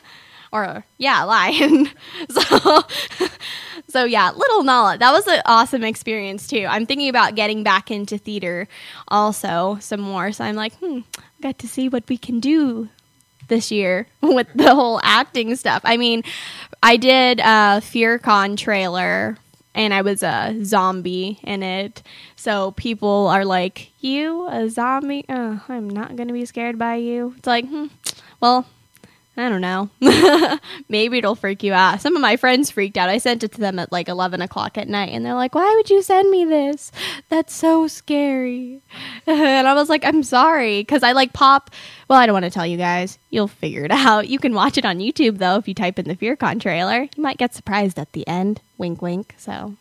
Or 0.52 0.84
yeah, 0.98 1.22
lion. 1.24 1.88
so, 2.30 2.82
so 3.88 4.04
yeah, 4.04 4.30
little 4.30 4.62
Nala. 4.62 4.98
That 4.98 5.12
was 5.12 5.26
an 5.26 5.42
awesome 5.46 5.82
experience 5.82 6.46
too. 6.46 6.66
I'm 6.68 6.86
thinking 6.86 7.08
about 7.08 7.34
getting 7.34 7.62
back 7.62 7.90
into 7.90 8.18
theater 8.18 8.68
also 9.08 9.78
some 9.80 10.00
more. 10.00 10.30
So 10.32 10.44
I'm 10.44 10.56
like, 10.56 10.74
hmm, 10.74 11.00
got 11.40 11.58
to 11.60 11.68
see 11.68 11.88
what 11.88 12.04
we 12.08 12.18
can 12.18 12.38
do 12.38 12.88
this 13.48 13.70
year 13.70 14.06
with 14.22 14.48
the 14.54 14.74
whole 14.74 15.00
acting 15.02 15.56
stuff. 15.56 15.82
I 15.84 15.96
mean, 15.96 16.22
I 16.82 16.96
did 16.96 17.40
a 17.40 17.80
FearCon 17.80 18.56
trailer 18.56 19.38
and 19.74 19.94
I 19.94 20.02
was 20.02 20.22
a 20.22 20.58
zombie 20.62 21.38
in 21.42 21.62
it. 21.62 22.02
So 22.36 22.72
people 22.72 23.28
are 23.28 23.44
like, 23.44 23.90
"You 24.00 24.46
a 24.48 24.68
zombie? 24.68 25.24
Uh, 25.28 25.60
I'm 25.68 25.88
not 25.88 26.16
gonna 26.16 26.34
be 26.34 26.44
scared 26.44 26.78
by 26.78 26.96
you." 26.96 27.34
It's 27.38 27.46
like, 27.46 27.66
hmm, 27.66 27.86
well, 28.40 28.66
I 29.34 29.48
don't 29.48 29.62
know. 29.62 29.88
Maybe 30.90 31.18
it'll 31.18 31.34
freak 31.34 31.62
you 31.62 31.72
out. 31.72 32.02
Some 32.02 32.14
of 32.14 32.20
my 32.20 32.36
friends 32.36 32.70
freaked 32.70 32.98
out. 32.98 33.08
I 33.08 33.16
sent 33.16 33.42
it 33.42 33.52
to 33.52 33.60
them 33.60 33.78
at 33.78 33.90
like 33.90 34.08
11 34.08 34.42
o'clock 34.42 34.76
at 34.76 34.88
night, 34.88 35.08
and 35.12 35.24
they're 35.24 35.34
like, 35.34 35.54
Why 35.54 35.72
would 35.74 35.88
you 35.88 36.02
send 36.02 36.30
me 36.30 36.44
this? 36.44 36.92
That's 37.30 37.54
so 37.54 37.86
scary. 37.88 38.82
and 39.26 39.66
I 39.66 39.72
was 39.72 39.88
like, 39.88 40.04
I'm 40.04 40.22
sorry. 40.22 40.80
Because 40.82 41.02
I 41.02 41.12
like 41.12 41.32
pop. 41.32 41.70
Well, 42.08 42.18
I 42.18 42.26
don't 42.26 42.34
want 42.34 42.44
to 42.44 42.50
tell 42.50 42.66
you 42.66 42.76
guys. 42.76 43.18
You'll 43.30 43.48
figure 43.48 43.86
it 43.86 43.90
out. 43.92 44.28
You 44.28 44.38
can 44.38 44.52
watch 44.52 44.76
it 44.76 44.84
on 44.84 44.98
YouTube, 44.98 45.38
though, 45.38 45.56
if 45.56 45.66
you 45.66 45.72
type 45.72 45.98
in 45.98 46.08
the 46.08 46.16
FearCon 46.16 46.60
trailer. 46.60 47.08
You 47.16 47.22
might 47.22 47.38
get 47.38 47.54
surprised 47.54 47.98
at 47.98 48.12
the 48.12 48.28
end. 48.28 48.60
Wink, 48.76 49.00
wink. 49.00 49.34
So 49.38 49.76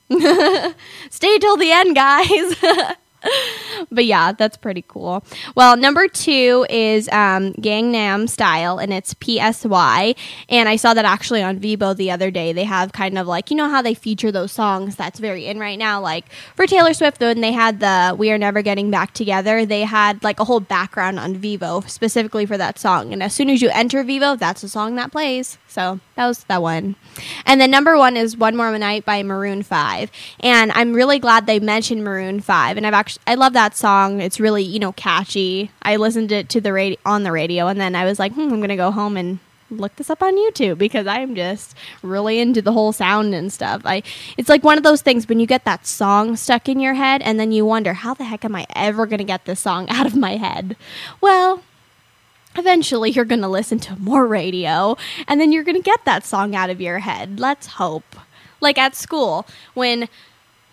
stay 1.10 1.40
till 1.40 1.58
the 1.58 1.72
end, 1.72 1.96
guys. 1.96 2.96
but 3.92 4.06
yeah, 4.06 4.32
that's 4.32 4.58
pretty 4.58 4.84
cool. 4.88 5.24
Well, 5.56 5.78
number 5.78 6.08
two 6.08 6.66
is 6.70 7.08
um, 7.10 7.54
Gangnam 7.54 8.30
Style, 8.30 8.78
and 8.78 8.92
it's 8.94 9.14
PSY. 9.14 10.16
And 10.50 10.70
I 10.70 10.76
saw 10.76 10.94
that 10.94 11.06
actually 11.06 11.44
on 11.44 11.60
Vevo 11.60 11.96
the 11.96 12.12
other 12.12 12.32
day. 12.32 12.54
They 12.54 12.64
have 12.64 12.94
kind 12.94 13.18
of 13.18 13.28
like, 13.28 13.52
you 13.52 13.58
know 13.58 13.70
how 13.70 13.82
they 13.82 13.94
feature 13.94 14.32
those 14.32 14.52
songs 14.52 14.96
that's 14.96 15.20
very 15.20 15.46
in 15.46 15.60
right 15.60 15.78
now? 15.78 16.02
Like 16.02 16.26
for 16.56 16.66
Taylor 16.66 16.94
Swift, 16.94 17.20
when 17.20 17.42
they 17.42 17.52
had 17.52 17.80
the 17.80 18.16
We 18.18 18.32
Are 18.32 18.38
Never 18.38 18.62
Getting 18.62 18.92
Back 18.92 19.14
Together, 19.14 19.66
they 19.66 19.82
had 19.82 20.24
like 20.24 20.40
a 20.40 20.46
whole 20.46 20.60
background 20.60 21.20
on 21.20 21.36
Vevo 21.36 21.88
specifically 21.90 22.46
for 22.46 22.58
that 22.58 22.80
song. 22.80 23.14
And 23.14 23.22
as 23.22 23.34
soon 23.34 23.50
as 23.50 23.62
you 23.62 23.70
enter 23.70 24.04
Vevo, 24.04 24.38
that's 24.38 24.62
the 24.62 24.70
song 24.70 24.96
that 24.96 25.12
plays. 25.12 25.58
So 25.68 26.00
that 26.22 26.28
was 26.28 26.44
that 26.44 26.62
one. 26.62 26.96
And 27.48 27.60
then 27.60 27.72
number 27.72 27.98
one 27.98 28.16
is 28.16 28.38
One 28.38 28.56
More 28.56 28.78
Night 28.78 29.06
by 29.06 29.24
Maroon 29.24 29.64
5. 29.64 30.12
And 30.42 30.72
I'm 30.74 30.94
really 30.94 31.18
glad 31.18 31.48
they 31.48 31.60
mentioned 31.60 32.04
Maroon 32.04 32.42
5. 32.42 32.78
And 32.78 32.86
I've 32.86 32.94
actually, 32.94 33.24
I 33.26 33.34
love 33.34 33.54
that 33.54 33.76
song. 33.76 34.22
It's 34.22 34.40
really, 34.40 34.62
you 34.62 34.78
know, 34.78 34.92
catchy. 34.92 35.72
I 35.82 35.96
listened 35.96 36.32
it 36.32 36.48
to 36.50 36.62
the 36.62 36.74
radio 36.74 37.00
on 37.08 37.24
the 37.24 37.32
radio 37.32 37.68
and 37.68 37.82
then 37.82 37.96
I 37.96 38.06
was 38.06 38.20
like, 38.20 38.34
hmm, 38.34 38.42
I'm 38.42 38.58
going 38.58 38.70
to 38.70 38.76
go 38.76 38.92
home 38.92 39.18
and 39.18 39.40
look 39.72 39.96
this 39.96 40.12
up 40.12 40.22
on 40.22 40.36
YouTube 40.36 40.78
because 40.78 41.08
I'm 41.08 41.34
just 41.34 41.76
really 42.04 42.40
into 42.40 42.62
the 42.62 42.74
whole 42.74 42.92
sound 42.92 43.34
and 43.34 43.52
stuff. 43.52 43.82
I 43.84 44.04
it's 44.38 44.50
like 44.50 44.64
one 44.64 44.78
of 44.78 44.84
those 44.84 45.02
things 45.02 45.28
when 45.28 45.40
you 45.40 45.48
get 45.48 45.66
that 45.66 45.88
song 45.88 46.36
stuck 46.36 46.70
in 46.70 46.80
your 46.80 46.94
head 46.94 47.24
and 47.24 47.40
then 47.40 47.52
you 47.52 47.66
wonder 47.66 47.94
how 47.94 48.14
the 48.14 48.26
heck 48.26 48.46
am 48.46 48.56
I 48.56 48.68
ever 48.76 49.08
going 49.08 49.20
to 49.20 49.24
get 49.24 49.46
this 49.46 49.62
song 49.62 49.88
out 49.90 50.06
of 50.06 50.16
my 50.16 50.38
head? 50.38 50.76
Well, 51.20 51.64
eventually 52.56 53.12
you're 53.12 53.26
going 53.26 53.42
to 53.42 53.48
listen 53.48 53.80
to 53.80 53.96
more 53.98 54.28
radio 54.28 54.98
and 55.28 55.40
then 55.40 55.52
you're 55.52 55.64
going 55.64 55.78
to 55.78 55.82
get 55.82 56.04
that 56.06 56.26
song 56.26 56.56
out 56.56 56.70
of 56.70 56.82
your 56.82 57.00
head. 57.00 57.40
Let's 57.40 57.68
hope. 57.68 58.16
Like 58.60 58.78
at 58.78 58.96
school 58.96 59.48
when 59.74 60.08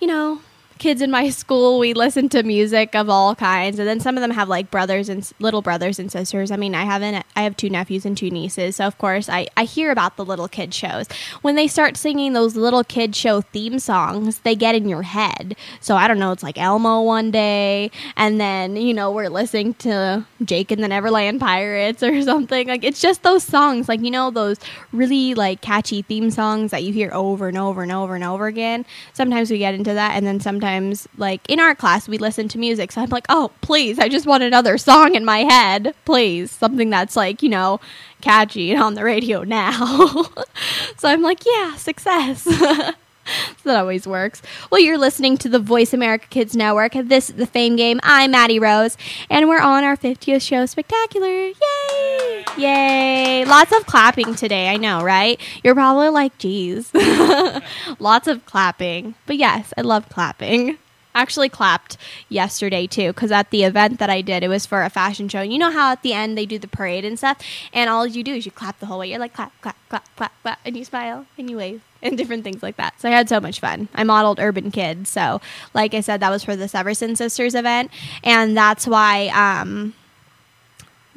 you 0.00 0.06
know, 0.06 0.40
kids 0.78 1.02
in 1.02 1.10
my 1.10 1.28
school, 1.42 1.78
we 1.78 1.92
listen 1.92 2.28
to 2.30 2.42
music 2.42 2.94
of 2.94 3.10
all 3.10 3.34
kinds, 3.34 3.78
and 3.78 3.88
then 3.88 4.00
some 4.00 4.16
of 4.16 4.20
them 4.20 4.30
have 4.30 4.48
like 4.48 4.70
brothers 4.70 5.08
and 5.08 5.30
little 5.40 5.62
brothers 5.62 5.98
and 5.98 6.10
sisters. 6.10 6.50
I 6.50 6.56
mean, 6.56 6.74
I 6.74 6.84
have 6.84 7.02
an, 7.02 7.22
I 7.36 7.42
have 7.42 7.56
two 7.56 7.68
nephews 7.68 8.06
and 8.06 8.16
two 8.16 8.30
nieces, 8.30 8.76
so 8.76 8.86
of 8.86 8.96
course 8.98 9.28
I 9.28 9.48
I 9.56 9.64
hear 9.64 9.90
about 9.90 10.16
the 10.16 10.24
little 10.24 10.48
kid 10.48 10.72
shows. 10.72 11.06
When 11.42 11.56
they 11.56 11.68
start 11.68 11.96
singing 11.96 12.32
those 12.32 12.56
little 12.56 12.84
kid 12.84 13.14
show 13.14 13.40
theme 13.40 13.78
songs, 13.78 14.40
they 14.40 14.54
get 14.54 14.74
in 14.74 14.88
your 14.88 15.02
head. 15.02 15.56
So 15.80 15.96
I 15.96 16.08
don't 16.08 16.18
know, 16.18 16.32
it's 16.32 16.42
like 16.42 16.58
Elmo 16.58 17.02
one 17.02 17.30
day, 17.30 17.90
and 18.16 18.40
then 18.40 18.76
you 18.76 18.94
know 18.94 19.10
we're 19.10 19.28
listening 19.28 19.74
to 19.74 20.24
Jake 20.44 20.70
and 20.70 20.82
the 20.82 20.88
Neverland 20.88 21.40
Pirates 21.40 22.02
or 22.02 22.22
something. 22.30 22.68
Like 22.68 22.84
it's 22.84 23.00
just 23.00 23.22
those 23.22 23.42
songs, 23.42 23.88
like 23.88 24.00
you 24.00 24.10
know 24.10 24.30
those 24.30 24.58
really 24.92 25.34
like 25.34 25.60
catchy 25.60 26.02
theme 26.02 26.30
songs 26.30 26.70
that 26.70 26.84
you 26.84 26.92
hear 26.92 27.10
over 27.12 27.48
and 27.48 27.58
over 27.58 27.82
and 27.82 27.92
over 27.92 28.14
and 28.14 28.24
over 28.24 28.46
again. 28.46 28.86
Sometimes 29.12 29.50
we 29.50 29.58
get 29.58 29.74
into 29.74 29.94
that, 29.94 30.12
and 30.12 30.26
then 30.26 30.40
sometimes 30.40 30.67
like 31.16 31.40
in 31.48 31.60
our 31.60 31.74
class 31.74 32.08
we 32.08 32.18
listen 32.18 32.48
to 32.48 32.58
music. 32.58 32.92
So 32.92 33.00
I'm 33.00 33.10
like, 33.10 33.26
oh 33.28 33.50
please, 33.60 33.98
I 33.98 34.08
just 34.08 34.26
want 34.26 34.42
another 34.42 34.78
song 34.78 35.14
in 35.14 35.24
my 35.24 35.40
head, 35.40 35.94
please, 36.04 36.50
something 36.50 36.90
that's 36.90 37.16
like 37.16 37.42
you 37.42 37.48
know 37.48 37.80
catchy 38.20 38.72
and 38.72 38.82
on 38.82 38.94
the 38.94 39.04
radio 39.04 39.42
now. 39.44 40.24
so 40.96 41.08
I'm 41.08 41.22
like, 41.22 41.44
yeah, 41.46 41.76
success. 41.76 42.46
That 43.64 43.76
always 43.76 44.06
works. 44.06 44.40
Well, 44.70 44.80
you're 44.80 44.98
listening 44.98 45.36
to 45.38 45.48
the 45.48 45.58
Voice 45.58 45.92
America 45.92 46.26
Kids 46.30 46.56
Network. 46.56 46.92
This 46.94 47.28
is 47.28 47.36
the 47.36 47.46
Fame 47.46 47.76
Game. 47.76 48.00
I'm 48.02 48.30
Maddie 48.30 48.58
Rose, 48.58 48.96
and 49.28 49.48
we're 49.48 49.60
on 49.60 49.84
our 49.84 49.96
50th 49.96 50.40
show 50.42 50.64
spectacular. 50.64 51.28
Yay! 51.28 52.44
Yay! 52.56 53.44
Lots 53.44 53.72
of 53.72 53.84
clapping 53.86 54.34
today. 54.34 54.68
I 54.68 54.76
know, 54.76 55.02
right? 55.02 55.38
You're 55.62 55.74
probably 55.74 56.08
like, 56.08 56.38
geez. 56.38 56.90
Lots 57.98 58.26
of 58.26 58.46
clapping. 58.46 59.14
But 59.26 59.36
yes, 59.36 59.74
I 59.76 59.82
love 59.82 60.08
clapping. 60.08 60.78
Actually, 61.18 61.48
clapped 61.48 61.96
yesterday 62.28 62.86
too, 62.86 63.08
because 63.08 63.32
at 63.32 63.50
the 63.50 63.64
event 63.64 63.98
that 63.98 64.08
I 64.08 64.20
did, 64.20 64.44
it 64.44 64.48
was 64.48 64.66
for 64.66 64.84
a 64.84 64.88
fashion 64.88 65.28
show. 65.28 65.40
And 65.40 65.52
you 65.52 65.58
know 65.58 65.72
how 65.72 65.90
at 65.90 66.02
the 66.02 66.12
end 66.12 66.38
they 66.38 66.46
do 66.46 66.60
the 66.60 66.68
parade 66.68 67.04
and 67.04 67.18
stuff, 67.18 67.38
and 67.72 67.90
all 67.90 68.06
you 68.06 68.22
do 68.22 68.34
is 68.34 68.46
you 68.46 68.52
clap 68.52 68.78
the 68.78 68.86
whole 68.86 69.00
way. 69.00 69.10
You're 69.10 69.18
like 69.18 69.34
clap, 69.34 69.52
clap, 69.60 69.76
clap, 69.88 70.06
clap, 70.14 70.32
clap, 70.42 70.60
and 70.64 70.76
you 70.76 70.84
smile 70.84 71.26
and 71.36 71.50
you 71.50 71.56
wave 71.56 71.82
and 72.02 72.16
different 72.16 72.44
things 72.44 72.62
like 72.62 72.76
that. 72.76 73.00
So 73.00 73.08
I 73.08 73.12
had 73.12 73.28
so 73.28 73.40
much 73.40 73.58
fun. 73.58 73.88
I 73.94 74.04
modeled 74.04 74.38
Urban 74.38 74.70
Kids, 74.70 75.10
so 75.10 75.40
like 75.74 75.92
I 75.92 76.02
said, 76.02 76.20
that 76.20 76.30
was 76.30 76.44
for 76.44 76.54
the 76.54 76.66
Severson 76.66 77.16
Sisters 77.16 77.56
event, 77.56 77.90
and 78.22 78.56
that's 78.56 78.86
why 78.86 79.26
um, 79.34 79.94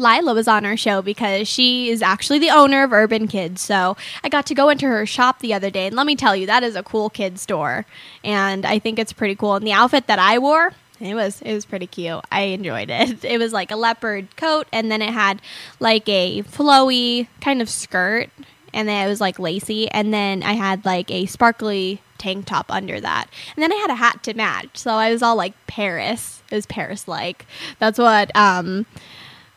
Lila 0.02 0.34
was 0.34 0.48
on 0.48 0.66
our 0.66 0.76
show 0.76 1.02
because 1.02 1.48
she 1.48 1.90
is 1.90 2.02
actually 2.02 2.40
the 2.40 2.50
owner 2.50 2.84
of 2.84 2.92
Urban 2.92 3.28
Kids. 3.28 3.62
So 3.62 3.96
I 4.24 4.30
got 4.30 4.46
to 4.48 4.56
go 4.56 4.70
into 4.70 4.88
her 4.88 5.06
shop 5.06 5.40
the 5.40 5.54
other 5.54 5.70
day, 5.70 5.88
and 5.88 5.96
let 5.96 6.06
me 6.06 6.16
tell 6.16 6.36
you, 6.36 6.46
that 6.48 6.64
is 6.64 6.76
a 6.76 6.84
cool 6.84 7.10
kid 7.10 7.40
store, 7.40 7.86
and 8.24 8.66
I 8.66 8.80
think 8.80 9.00
it's 9.00 9.14
pretty 9.14 9.36
cool. 9.36 9.56
And 9.56 9.66
the 9.66 9.74
outfit 9.74 10.08
that 10.08 10.20
I 10.20 10.40
wore. 10.40 10.74
It 11.00 11.16
was 11.16 11.42
it 11.42 11.54
was 11.56 11.66
pretty 11.66 11.88
cute. 11.88 12.24
I 12.32 12.42
enjoyed 12.42 12.92
it. 12.92 13.24
It 13.32 13.40
was 13.40 13.54
like 13.54 13.72
a 13.72 13.76
leopard 13.76 14.36
coat 14.38 14.68
and 14.72 14.92
then 14.92 15.02
it 15.02 15.10
had 15.10 15.42
like 15.80 16.08
a 16.08 16.44
flowy 16.44 17.28
kind 17.42 17.60
of 17.60 17.70
skirt 17.70 18.30
and 18.72 18.88
then 18.88 19.04
it 19.04 19.10
was 19.10 19.20
like 19.20 19.40
lacy 19.40 19.90
and 19.90 20.14
then 20.14 20.44
I 20.44 20.54
had 20.54 20.86
like 20.86 21.10
a 21.10 21.26
sparkly 21.26 22.04
tank 22.20 22.46
top 22.46 22.72
under 22.72 23.00
that. 23.02 23.30
And 23.56 23.64
then 23.64 23.74
I 23.74 23.78
had 23.78 23.90
a 23.90 23.96
hat 23.96 24.22
to 24.24 24.36
match. 24.36 24.78
So 24.78 24.92
I 24.92 25.12
was 25.12 25.24
all 25.24 25.36
like 25.36 25.54
Paris. 25.66 26.44
It 26.52 26.56
was 26.56 26.68
Paris 26.68 27.08
like. 27.08 27.48
That's 27.80 27.98
what 27.98 28.30
um 28.36 28.86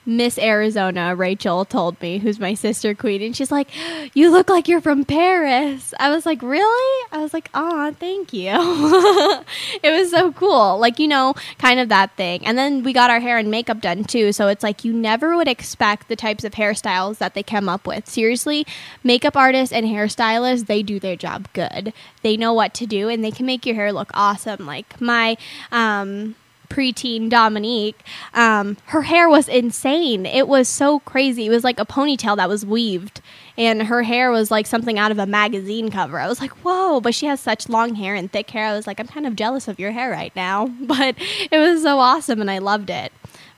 Miss 0.06 0.38
Arizona, 0.38 1.14
Rachel, 1.14 1.64
told 1.64 2.00
me, 2.00 2.18
who's 2.18 2.38
my 2.38 2.54
sister 2.54 2.94
queen, 2.94 3.22
and 3.22 3.36
she's 3.36 3.50
like, 3.50 3.68
You 4.14 4.30
look 4.30 4.48
like 4.48 4.68
you're 4.68 4.80
from 4.80 5.04
Paris. 5.04 5.94
I 5.98 6.10
was 6.10 6.26
like, 6.26 6.42
Really? 6.42 7.06
I 7.12 7.18
was 7.18 7.32
like, 7.32 7.50
Aw, 7.54 7.92
thank 7.92 8.32
you. 8.32 8.50
it 9.82 9.90
was 9.90 10.10
so 10.10 10.32
cool. 10.32 10.78
Like, 10.78 10.98
you 10.98 11.08
know, 11.08 11.34
kind 11.58 11.80
of 11.80 11.88
that 11.88 12.16
thing. 12.16 12.46
And 12.46 12.58
then 12.58 12.82
we 12.82 12.92
got 12.92 13.10
our 13.10 13.20
hair 13.20 13.38
and 13.38 13.50
makeup 13.50 13.80
done 13.80 14.04
too. 14.04 14.32
So 14.32 14.48
it's 14.48 14.62
like 14.62 14.84
you 14.84 14.92
never 14.92 15.36
would 15.36 15.48
expect 15.48 16.08
the 16.08 16.16
types 16.16 16.44
of 16.44 16.52
hairstyles 16.52 17.18
that 17.18 17.34
they 17.34 17.42
come 17.42 17.68
up 17.68 17.86
with. 17.86 18.08
Seriously, 18.08 18.66
makeup 19.02 19.36
artists 19.36 19.72
and 19.72 19.86
hairstylists, 19.86 20.66
they 20.66 20.82
do 20.82 21.00
their 21.00 21.16
job 21.16 21.48
good. 21.52 21.92
They 22.22 22.36
know 22.36 22.52
what 22.52 22.74
to 22.74 22.86
do 22.86 23.08
and 23.08 23.24
they 23.24 23.30
can 23.30 23.46
make 23.46 23.64
your 23.64 23.74
hair 23.74 23.92
look 23.92 24.10
awesome. 24.14 24.66
Like 24.66 25.00
my, 25.00 25.36
um, 25.72 26.34
preteen 26.74 27.30
Dominique, 27.30 28.02
um, 28.34 28.76
her 28.86 29.02
hair 29.02 29.28
was 29.28 29.48
insane. 29.48 30.26
It 30.26 30.48
was 30.48 30.68
so 30.68 30.98
crazy. 31.00 31.46
It 31.46 31.50
was 31.50 31.62
like 31.62 31.78
a 31.78 31.86
ponytail 31.86 32.36
that 32.36 32.48
was 32.48 32.66
weaved, 32.66 33.20
and 33.56 33.84
her 33.84 34.02
hair 34.02 34.32
was 34.32 34.50
like 34.50 34.66
something 34.66 34.98
out 34.98 35.12
of 35.12 35.18
a 35.18 35.26
magazine 35.26 35.90
cover. 35.90 36.18
I 36.18 36.26
was 36.26 36.40
like, 36.40 36.50
whoa, 36.64 37.00
but 37.00 37.14
she 37.14 37.26
has 37.26 37.40
such 37.40 37.68
long 37.68 37.94
hair 37.94 38.16
and 38.16 38.30
thick 38.30 38.50
hair. 38.50 38.66
I 38.66 38.74
was 38.74 38.88
like, 38.88 38.98
I'm 38.98 39.06
kind 39.06 39.26
of 39.26 39.36
jealous 39.36 39.68
of 39.68 39.78
your 39.78 39.92
hair 39.92 40.10
right 40.10 40.34
now, 40.34 40.66
but 40.80 41.14
it 41.50 41.58
was 41.58 41.82
so 41.82 41.98
awesome, 41.98 42.40
and 42.40 42.50
I 42.50 42.58
loved 42.58 42.90
it. 42.90 43.12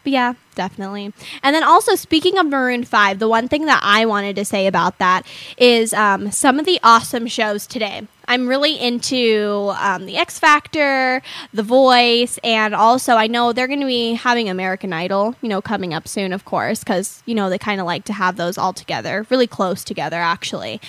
But 0.05 0.13
yeah, 0.13 0.35
definitely. 0.55 1.13
And 1.43 1.55
then 1.55 1.65
also 1.65 1.95
speaking 1.95 2.39
of 2.39 2.47
Maroon 2.47 2.85
Five, 2.85 3.19
the 3.19 3.29
one 3.29 3.49
thing 3.49 3.65
that 3.65 3.81
I 3.83 4.05
wanted 4.05 4.37
to 4.37 4.45
say 4.45 4.67
about 4.67 4.99
that 4.99 5.27
is 5.57 5.95
um, 5.95 6.31
some 6.31 6.61
of 6.61 6.67
the 6.67 6.79
awesome 6.85 7.27
shows 7.27 7.67
today. 7.67 8.07
I'm 8.29 8.49
really 8.49 8.79
into 8.79 9.73
um, 9.79 10.07
the 10.07 10.17
X 10.17 10.39
Factor, 10.39 11.23
The 11.53 11.63
Voice, 11.63 12.39
and 12.43 12.75
also 12.75 13.15
I 13.15 13.27
know 13.27 13.53
they're 13.53 13.69
going 13.69 13.81
to 13.81 13.87
be 13.87 14.15
having 14.15 14.49
American 14.49 14.93
Idol, 14.93 15.37
you 15.43 15.49
know, 15.49 15.63
coming 15.63 15.95
up 15.95 16.09
soon, 16.09 16.33
of 16.33 16.45
course, 16.45 16.81
because 16.81 17.23
you 17.27 17.35
know 17.35 17.49
they 17.49 17.59
kind 17.59 17.81
of 17.81 17.87
like 17.87 18.05
to 18.05 18.13
have 18.13 18.37
those 18.37 18.59
all 18.59 18.73
together, 18.73 19.27
really 19.31 19.47
close 19.47 19.85
together, 19.85 20.17
actually. 20.17 20.81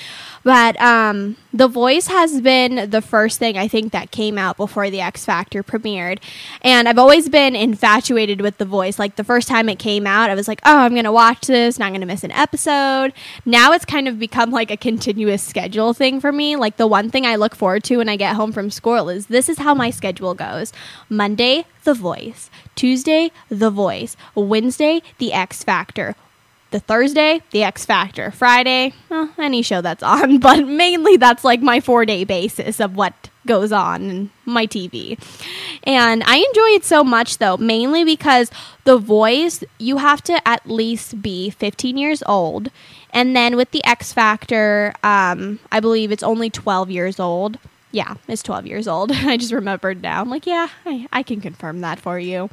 But 0.47 0.79
um, 0.79 1.35
The 1.51 1.67
Voice 1.67 2.07
has 2.07 2.39
been 2.39 2.89
the 2.89 3.01
first 3.01 3.37
thing 3.37 3.57
I 3.57 3.67
think 3.67 3.91
that 3.91 4.11
came 4.11 4.37
out 4.37 4.55
before 4.55 4.89
the 4.89 5.01
X 5.01 5.25
Factor 5.25 5.61
premiered, 5.61 6.19
and 6.61 6.87
I've 6.87 6.97
always 6.97 7.27
been 7.27 7.53
infatuated 7.53 8.39
with 8.39 8.57
The 8.57 8.63
Voice. 8.63 8.97
Like 8.97 9.17
the 9.17 9.25
first 9.25 9.49
time 9.49 9.67
it 9.67 9.77
came 9.77 10.07
out, 10.07 10.29
I 10.29 10.35
was 10.35 10.47
like, 10.47 10.61
oh, 10.63 10.77
I'm 10.77 10.93
going 10.93 11.03
to 11.03 11.11
watch 11.11 11.47
this, 11.47 11.77
not 11.77 11.89
going 11.89 11.99
to 11.99 12.07
miss 12.07 12.23
an 12.23 12.31
episode. 12.31 13.11
Now 13.45 13.73
it's 13.73 13.83
kind 13.83 14.07
of 14.07 14.19
become 14.19 14.51
like 14.51 14.71
a 14.71 14.77
continuous 14.77 15.43
schedule 15.43 15.93
thing 15.93 16.21
for 16.21 16.31
me. 16.31 16.55
Like 16.55 16.77
the 16.77 16.87
one 16.87 17.09
thing 17.09 17.25
I 17.25 17.35
look 17.35 17.53
forward 17.53 17.83
to 17.83 17.97
when 17.97 18.07
I 18.07 18.15
get 18.15 18.37
home 18.37 18.53
from 18.53 18.71
school 18.71 19.09
is 19.09 19.27
this 19.27 19.49
is 19.49 19.57
how 19.57 19.73
my 19.73 19.89
schedule 19.89 20.33
goes 20.33 20.71
Monday, 21.09 21.65
The 21.83 21.93
Voice, 21.93 22.49
Tuesday, 22.73 23.33
The 23.49 23.69
Voice, 23.69 24.15
Wednesday, 24.33 25.01
The 25.17 25.33
X 25.33 25.65
Factor. 25.65 26.15
The 26.72 26.80
Thursday, 26.80 27.41
The 27.51 27.63
X 27.63 27.86
Factor. 27.86 28.32
Friday, 28.32 28.93
well, 29.09 29.32
any 29.38 29.61
show 29.61 29.82
that's 29.82 30.03
on, 30.03 30.38
but 30.39 30.68
mainly 30.68 31.18
that's 31.18 31.43
like 31.43 31.61
my 31.61 31.80
four 31.80 32.05
day 32.05 32.24
basis 32.24 32.80
of 32.80 32.95
what 32.95 33.30
goes 33.45 33.72
on 33.72 34.01
in 34.09 34.30
my 34.45 34.68
TV. 34.68 35.18
And 35.84 36.24
I 36.26 36.36
enjoy 36.38 36.76
it 36.76 36.84
so 36.84 37.03
much 37.03 37.38
though, 37.38 37.57
mainly 37.57 38.03
because 38.03 38.51
The 38.84 38.97
Voice, 38.97 39.63
you 39.80 39.97
have 39.97 40.22
to 40.24 40.45
at 40.47 40.70
least 40.70 41.22
be 41.22 41.49
15 41.49 41.97
years 41.97 42.22
old. 42.26 42.70
And 43.11 43.36
then 43.36 43.55
with 43.55 43.72
the 43.72 43.84
X 43.86 44.13
Factor, 44.13 44.93
um, 45.03 45.59
I 45.72 45.80
believe 45.80 46.11
it's 46.11 46.24
only 46.24 46.49
12 46.49 46.91
years 46.91 47.20
old. 47.20 47.57
Yeah, 47.97 48.13
it's 48.27 48.43
12 48.43 48.67
years 48.67 48.87
old. 48.87 49.11
I 49.15 49.37
just 49.37 49.51
remembered 49.51 50.03
now. 50.03 50.21
I'm 50.21 50.29
like, 50.29 50.45
yeah, 50.45 50.67
I, 50.85 51.07
I 51.11 51.23
can 51.23 51.41
confirm 51.41 51.81
that 51.81 51.99
for 51.99 52.19
you. 52.19 52.47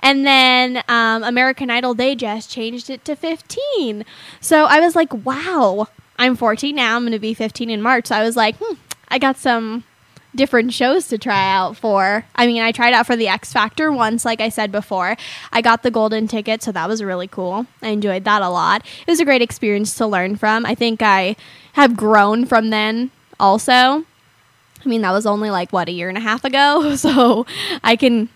And 0.00 0.26
then 0.26 0.82
um, 0.88 1.22
American 1.24 1.68
Idol, 1.68 1.92
they 1.92 2.14
just 2.14 2.48
changed 2.50 2.88
it 2.88 3.04
to 3.04 3.14
15. 3.14 4.06
So 4.40 4.64
I 4.64 4.80
was 4.80 4.96
like, 4.96 5.12
wow, 5.12 5.88
I'm 6.18 6.36
14 6.36 6.74
now. 6.74 6.96
I'm 6.96 7.02
going 7.02 7.12
to 7.12 7.18
be 7.18 7.34
15 7.34 7.68
in 7.68 7.82
March. 7.82 8.06
So 8.06 8.16
I 8.16 8.24
was 8.24 8.34
like, 8.34 8.56
hmm, 8.56 8.76
I 9.08 9.18
got 9.18 9.36
some 9.36 9.84
different 10.34 10.72
shows 10.72 11.06
to 11.08 11.18
try 11.18 11.52
out 11.52 11.76
for. 11.76 12.24
I 12.34 12.46
mean, 12.46 12.62
I 12.62 12.72
tried 12.72 12.94
out 12.94 13.06
for 13.06 13.14
the 13.14 13.28
X 13.28 13.52
Factor 13.52 13.92
once, 13.92 14.24
like 14.24 14.40
I 14.40 14.48
said 14.48 14.72
before. 14.72 15.18
I 15.52 15.60
got 15.60 15.82
the 15.82 15.90
golden 15.90 16.28
ticket, 16.28 16.62
so 16.62 16.72
that 16.72 16.88
was 16.88 17.02
really 17.04 17.28
cool. 17.28 17.66
I 17.82 17.88
enjoyed 17.88 18.24
that 18.24 18.40
a 18.40 18.48
lot. 18.48 18.86
It 19.06 19.10
was 19.10 19.20
a 19.20 19.26
great 19.26 19.42
experience 19.42 19.96
to 19.96 20.06
learn 20.06 20.36
from. 20.36 20.64
I 20.64 20.74
think 20.74 21.02
I 21.02 21.36
have 21.74 21.94
grown 21.94 22.46
from 22.46 22.70
then 22.70 23.10
also. 23.38 24.06
I 24.84 24.88
mean, 24.88 25.02
that 25.02 25.12
was 25.12 25.26
only 25.26 25.50
like, 25.50 25.72
what, 25.72 25.88
a 25.88 25.92
year 25.92 26.08
and 26.08 26.18
a 26.18 26.22
half 26.22 26.44
ago? 26.44 26.96
So 27.08 27.46
I 27.84 27.96
can 27.96 28.28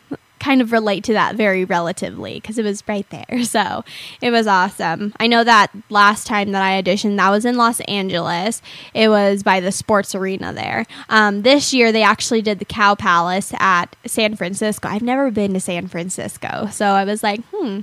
kind 0.43 0.61
of 0.61 0.73
relate 0.73 1.05
to 1.05 1.13
that 1.13 1.37
very 1.37 1.65
relatively 1.65 2.35
because 2.35 2.59
it 2.59 2.65
was 2.65 2.83
right 2.89 3.09
there. 3.11 3.45
So 3.53 3.85
it 4.23 4.31
was 4.31 4.47
awesome. 4.47 5.13
I 5.21 5.27
know 5.27 5.45
that 5.45 5.71
last 5.91 6.27
time 6.27 6.53
that 6.53 6.63
I 6.63 6.81
auditioned, 6.81 7.17
that 7.19 7.29
was 7.29 7.45
in 7.45 7.57
Los 7.57 7.81
Angeles. 7.81 8.63
It 8.95 9.09
was 9.09 9.43
by 9.43 9.61
the 9.61 9.71
sports 9.71 10.15
arena 10.15 10.53
there. 10.55 10.87
Um, 11.11 11.43
this 11.43 11.75
year, 11.75 11.93
they 11.93 12.03
actually 12.03 12.41
did 12.41 12.59
the 12.59 12.65
Cow 12.65 12.95
Palace 12.95 13.53
at 13.59 13.95
San 14.07 14.37
Francisco. 14.37 14.89
I've 14.89 15.03
never 15.03 15.31
been 15.31 15.53
to 15.53 15.61
San 15.61 15.87
Francisco. 15.87 16.69
So 16.73 16.87
I 16.87 17.05
was 17.05 17.23
like, 17.23 17.41
hmm, 17.53 17.81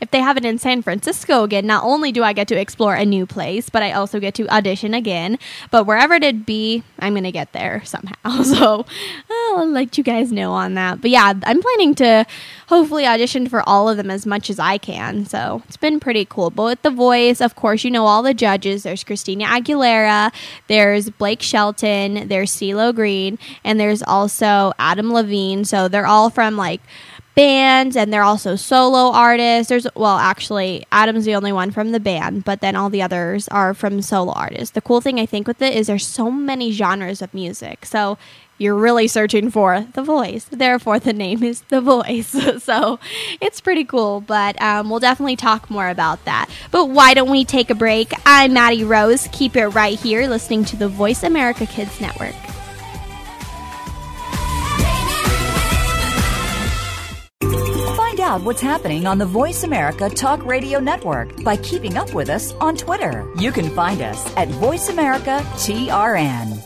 if 0.00 0.10
they 0.10 0.20
have 0.20 0.36
it 0.36 0.44
in 0.44 0.58
San 0.58 0.82
Francisco 0.82 1.44
again, 1.44 1.66
not 1.66 1.84
only 1.84 2.10
do 2.12 2.22
I 2.22 2.32
get 2.32 2.48
to 2.48 2.58
explore 2.58 2.94
a 2.94 3.04
new 3.04 3.26
place, 3.26 3.68
but 3.68 3.82
I 3.82 3.92
also 3.92 4.18
get 4.18 4.34
to 4.34 4.48
audition 4.48 4.94
again. 4.94 5.38
But 5.70 5.84
wherever 5.84 6.14
it'd 6.14 6.46
be, 6.46 6.82
I'm 6.98 7.12
going 7.12 7.24
to 7.24 7.32
get 7.32 7.52
there 7.52 7.82
somehow. 7.84 8.14
So 8.50 8.84
I'll 9.30 9.66
let 9.66 9.96
you 9.96 10.02
guys 10.02 10.32
know 10.32 10.52
on 10.52 10.74
that. 10.74 11.00
But 11.00 11.10
yeah, 11.10 11.32
I'm 11.44 11.62
planning 11.62 11.94
to 11.96 12.26
hopefully 12.68 13.06
audition 13.06 13.48
for 13.48 13.62
all 13.68 13.88
of 13.88 13.96
them 13.96 14.10
as 14.10 14.26
much 14.26 14.50
as 14.50 14.58
I 14.58 14.78
can. 14.78 15.24
So 15.26 15.62
it's 15.66 15.76
been 15.76 16.00
pretty 16.00 16.24
cool. 16.24 16.50
But 16.50 16.64
with 16.64 16.82
The 16.82 16.90
Voice, 16.90 17.40
of 17.40 17.54
course, 17.54 17.84
you 17.84 17.90
know 17.90 18.06
all 18.06 18.22
the 18.22 18.34
judges. 18.34 18.82
There's 18.82 19.04
Christina 19.04 19.44
Aguilera, 19.44 20.32
there's 20.68 21.10
Blake 21.10 21.42
Shelton, 21.42 22.28
there's 22.28 22.50
CeeLo 22.50 22.94
Green, 22.94 23.38
and 23.64 23.78
there's 23.78 24.02
also 24.02 24.72
Adam 24.78 25.12
Levine. 25.12 25.64
So 25.64 25.86
they're 25.88 26.06
all 26.06 26.30
from 26.30 26.56
like 26.56 26.80
bands 27.40 27.96
and 27.96 28.12
they're 28.12 28.22
also 28.22 28.54
solo 28.54 29.12
artists. 29.12 29.70
There's 29.70 29.86
well, 29.94 30.18
actually, 30.18 30.84
Adam's 30.92 31.24
the 31.24 31.34
only 31.34 31.52
one 31.52 31.70
from 31.70 31.92
the 31.92 32.00
band, 32.00 32.44
but 32.44 32.60
then 32.60 32.76
all 32.76 32.90
the 32.90 33.00
others 33.00 33.48
are 33.48 33.72
from 33.72 34.02
solo 34.02 34.32
artists. 34.32 34.74
The 34.74 34.82
cool 34.82 35.00
thing 35.00 35.18
I 35.18 35.24
think 35.24 35.48
with 35.48 35.62
it 35.62 35.74
is 35.74 35.86
there's 35.86 36.06
so 36.06 36.30
many 36.30 36.70
genres 36.70 37.22
of 37.22 37.32
music. 37.32 37.86
So 37.86 38.18
you're 38.58 38.74
really 38.74 39.08
searching 39.08 39.50
for 39.50 39.86
the 39.94 40.02
voice. 40.02 40.44
Therefore, 40.50 40.98
the 40.98 41.14
name 41.14 41.42
is 41.42 41.62
The 41.62 41.80
Voice. 41.80 42.28
so 42.62 43.00
it's 43.40 43.58
pretty 43.62 43.84
cool, 43.84 44.20
but 44.20 44.60
um, 44.60 44.90
we'll 44.90 45.00
definitely 45.00 45.36
talk 45.36 45.70
more 45.70 45.88
about 45.88 46.22
that. 46.26 46.50
But 46.70 46.90
why 46.90 47.14
don't 47.14 47.30
we 47.30 47.46
take 47.46 47.70
a 47.70 47.74
break? 47.74 48.12
I'm 48.26 48.52
Maddie 48.52 48.84
Rose. 48.84 49.28
Keep 49.32 49.56
it 49.56 49.68
right 49.68 49.98
here, 49.98 50.28
listening 50.28 50.66
to 50.66 50.76
the 50.76 50.88
Voice 50.88 51.22
America 51.22 51.64
Kids 51.64 52.02
Network. 52.02 52.36
What's 58.38 58.60
happening 58.60 59.08
on 59.08 59.18
the 59.18 59.26
Voice 59.26 59.64
America 59.64 60.08
Talk 60.08 60.46
Radio 60.46 60.78
Network 60.78 61.42
by 61.42 61.56
keeping 61.56 61.96
up 61.96 62.14
with 62.14 62.30
us 62.30 62.52
on 62.60 62.76
Twitter. 62.76 63.28
You 63.36 63.50
can 63.50 63.68
find 63.70 64.00
us 64.00 64.24
at 64.36 64.46
Voice 64.46 64.88
America 64.88 65.40
TRN. 65.56 66.64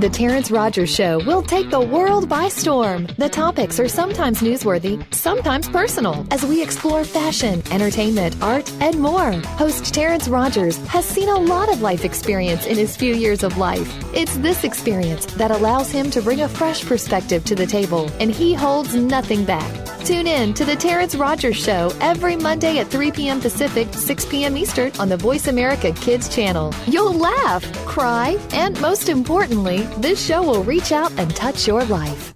The 0.00 0.08
Terrence 0.08 0.50
Rogers 0.50 0.92
Show 0.92 1.24
will 1.24 1.40
take 1.40 1.70
the 1.70 1.80
world 1.80 2.28
by 2.28 2.48
storm. 2.48 3.06
The 3.16 3.28
topics 3.28 3.78
are 3.78 3.86
sometimes 3.86 4.40
newsworthy, 4.40 5.02
sometimes 5.14 5.68
personal, 5.68 6.26
as 6.32 6.44
we 6.44 6.60
explore 6.60 7.04
fashion, 7.04 7.62
entertainment, 7.70 8.36
art, 8.42 8.70
and 8.80 8.98
more. 8.98 9.32
Host 9.56 9.94
Terrence 9.94 10.26
Rogers 10.26 10.78
has 10.88 11.04
seen 11.04 11.28
a 11.28 11.38
lot 11.38 11.72
of 11.72 11.80
life 11.80 12.04
experience 12.04 12.66
in 12.66 12.76
his 12.76 12.96
few 12.96 13.14
years 13.14 13.44
of 13.44 13.56
life. 13.56 13.88
It's 14.12 14.36
this 14.38 14.64
experience 14.64 15.26
that 15.36 15.52
allows 15.52 15.92
him 15.92 16.10
to 16.10 16.20
bring 16.20 16.40
a 16.40 16.48
fresh 16.48 16.84
perspective 16.84 17.44
to 17.44 17.54
the 17.54 17.66
table, 17.66 18.10
and 18.18 18.32
he 18.32 18.52
holds 18.52 18.96
nothing 18.96 19.44
back. 19.44 19.85
Tune 20.06 20.28
in 20.28 20.54
to 20.54 20.64
The 20.64 20.76
Terrence 20.76 21.16
Rogers 21.16 21.56
Show 21.56 21.90
every 22.00 22.36
Monday 22.36 22.78
at 22.78 22.86
3 22.86 23.10
p.m. 23.10 23.40
Pacific, 23.40 23.92
6 23.92 24.26
p.m. 24.26 24.56
Eastern 24.56 24.92
on 25.00 25.08
the 25.08 25.16
Voice 25.16 25.48
America 25.48 25.90
Kids 25.90 26.28
channel. 26.28 26.72
You'll 26.86 27.12
laugh, 27.12 27.64
cry, 27.86 28.38
and 28.52 28.80
most 28.80 29.08
importantly, 29.08 29.78
this 29.98 30.24
show 30.24 30.44
will 30.44 30.62
reach 30.62 30.92
out 30.92 31.10
and 31.18 31.34
touch 31.34 31.66
your 31.66 31.84
life. 31.86 32.35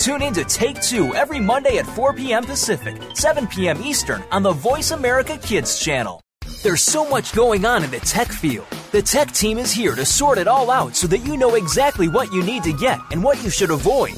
Tune 0.00 0.22
in 0.22 0.32
to 0.32 0.44
Take 0.44 0.80
Two 0.80 1.14
every 1.14 1.40
Monday 1.40 1.76
at 1.76 1.86
4 1.86 2.14
p.m. 2.14 2.42
Pacific, 2.42 2.96
7 3.12 3.46
p.m. 3.48 3.82
Eastern 3.82 4.24
on 4.32 4.42
the 4.42 4.50
Voice 4.50 4.92
America 4.92 5.36
Kids 5.36 5.78
channel. 5.78 6.22
There's 6.62 6.80
so 6.80 7.06
much 7.06 7.34
going 7.34 7.66
on 7.66 7.84
in 7.84 7.90
the 7.90 8.00
tech 8.00 8.28
field. 8.28 8.66
The 8.92 9.02
tech 9.02 9.30
team 9.32 9.58
is 9.58 9.70
here 9.70 9.94
to 9.94 10.06
sort 10.06 10.38
it 10.38 10.48
all 10.48 10.70
out 10.70 10.96
so 10.96 11.06
that 11.08 11.18
you 11.18 11.36
know 11.36 11.54
exactly 11.54 12.08
what 12.08 12.32
you 12.32 12.42
need 12.42 12.62
to 12.62 12.72
get 12.72 12.98
and 13.10 13.22
what 13.22 13.44
you 13.44 13.50
should 13.50 13.70
avoid. 13.70 14.14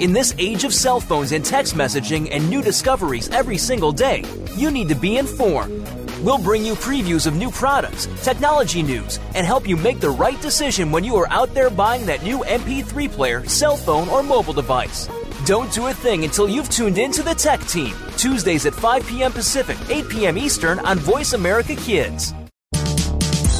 In 0.00 0.14
this 0.14 0.34
age 0.38 0.64
of 0.64 0.72
cell 0.72 1.00
phones 1.00 1.32
and 1.32 1.44
text 1.44 1.74
messaging 1.74 2.30
and 2.30 2.48
new 2.48 2.62
discoveries 2.62 3.28
every 3.28 3.58
single 3.58 3.92
day, 3.92 4.24
you 4.56 4.70
need 4.70 4.88
to 4.88 4.94
be 4.94 5.18
informed. 5.18 5.86
We'll 6.22 6.38
bring 6.38 6.64
you 6.64 6.76
previews 6.76 7.26
of 7.26 7.36
new 7.36 7.50
products, 7.50 8.08
technology 8.24 8.82
news, 8.82 9.20
and 9.34 9.46
help 9.46 9.68
you 9.68 9.76
make 9.76 10.00
the 10.00 10.08
right 10.08 10.40
decision 10.40 10.90
when 10.90 11.04
you 11.04 11.14
are 11.16 11.28
out 11.28 11.52
there 11.52 11.68
buying 11.68 12.06
that 12.06 12.22
new 12.22 12.38
MP3 12.38 13.12
player, 13.12 13.46
cell 13.46 13.76
phone, 13.76 14.08
or 14.08 14.22
mobile 14.22 14.54
device. 14.54 15.10
Don't 15.46 15.72
do 15.72 15.86
a 15.86 15.94
thing 15.94 16.24
until 16.24 16.48
you've 16.48 16.68
tuned 16.68 16.98
in 16.98 17.12
to 17.12 17.22
the 17.22 17.32
Tech 17.32 17.60
Team, 17.66 17.94
Tuesdays 18.16 18.66
at 18.66 18.74
5 18.74 19.06
p.m. 19.06 19.30
Pacific, 19.30 19.76
8 19.88 20.08
p.m. 20.08 20.36
Eastern 20.36 20.80
on 20.80 20.98
Voice 20.98 21.34
America 21.34 21.76
Kids. 21.76 22.34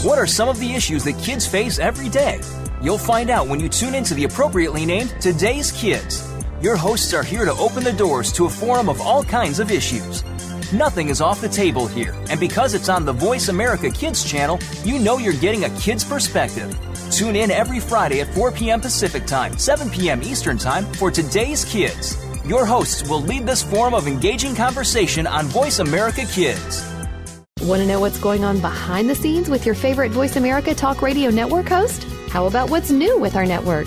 What 0.03 0.18
are 0.18 0.26
some 0.26 0.49
of 0.49 0.59
the 0.59 0.74
issues 0.74 1.05
that 1.05 1.16
kids 1.22 1.47
face 1.47 1.78
every 1.78 2.09
day? 2.09 2.41
You'll 2.82 2.99
find 2.99 3.30
out 3.30 3.47
when 3.47 3.61
you 3.61 3.68
tune 3.68 3.95
into 3.95 4.14
the 4.14 4.24
appropriately 4.24 4.84
named 4.84 5.14
Today's 5.20 5.70
Kids. 5.70 6.28
Your 6.61 6.74
hosts 6.74 7.14
are 7.14 7.22
here 7.22 7.45
to 7.45 7.53
open 7.53 7.84
the 7.84 7.93
doors 7.93 8.32
to 8.32 8.47
a 8.47 8.51
forum 8.51 8.89
of 8.89 9.01
all 9.01 9.22
kinds 9.22 9.61
of 9.61 9.70
issues. 9.70 10.24
Nothing 10.72 11.10
is 11.10 11.20
off 11.20 11.40
the 11.40 11.48
table 11.48 11.86
here, 11.86 12.12
and 12.28 12.40
because 12.40 12.74
it's 12.74 12.88
on 12.88 13.04
the 13.04 13.12
Voice 13.12 13.48
America 13.48 13.88
Kids 13.88 14.24
channel, 14.28 14.58
you 14.84 14.98
know 14.98 15.16
you're 15.16 15.32
getting 15.34 15.62
a 15.62 15.70
kid's 15.78 16.02
perspective. 16.02 16.76
Tune 17.12 17.36
in 17.36 17.52
every 17.52 17.78
Friday 17.78 18.20
at 18.20 18.34
4 18.34 18.50
p.m. 18.50 18.80
Pacific 18.80 19.26
Time, 19.26 19.56
7 19.58 19.88
p.m. 19.90 20.24
Eastern 20.24 20.58
Time 20.58 20.84
for 20.94 21.08
Today's 21.12 21.64
Kids. 21.64 22.18
Your 22.44 22.66
hosts 22.66 23.08
will 23.08 23.20
lead 23.20 23.46
this 23.46 23.62
forum 23.62 23.94
of 23.94 24.08
engaging 24.08 24.56
conversation 24.56 25.24
on 25.28 25.44
Voice 25.46 25.78
America 25.78 26.24
Kids. 26.26 26.84
Want 27.62 27.80
to 27.80 27.86
know 27.86 28.00
what's 28.00 28.18
going 28.18 28.42
on 28.42 28.60
behind 28.60 29.08
the 29.08 29.14
scenes 29.14 29.48
with 29.48 29.64
your 29.64 29.76
favorite 29.76 30.10
Voice 30.10 30.34
America 30.34 30.74
Talk 30.74 31.00
Radio 31.00 31.30
Network 31.30 31.68
host? 31.68 32.02
How 32.28 32.46
about 32.46 32.70
what's 32.70 32.90
new 32.90 33.20
with 33.20 33.36
our 33.36 33.46
network? 33.46 33.86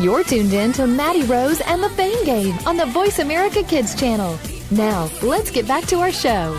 You're 0.00 0.24
tuned 0.24 0.54
in 0.54 0.72
to 0.72 0.86
Maddie 0.86 1.24
Rose 1.24 1.60
and 1.60 1.82
the 1.82 1.90
Fame 1.90 2.24
Game 2.24 2.56
on 2.66 2.78
the 2.78 2.86
Voice 2.86 3.18
America 3.18 3.62
Kids 3.62 3.94
channel. 3.94 4.38
Now, 4.70 5.10
let's 5.20 5.50
get 5.50 5.68
back 5.68 5.84
to 5.88 5.96
our 5.96 6.10
show. 6.10 6.58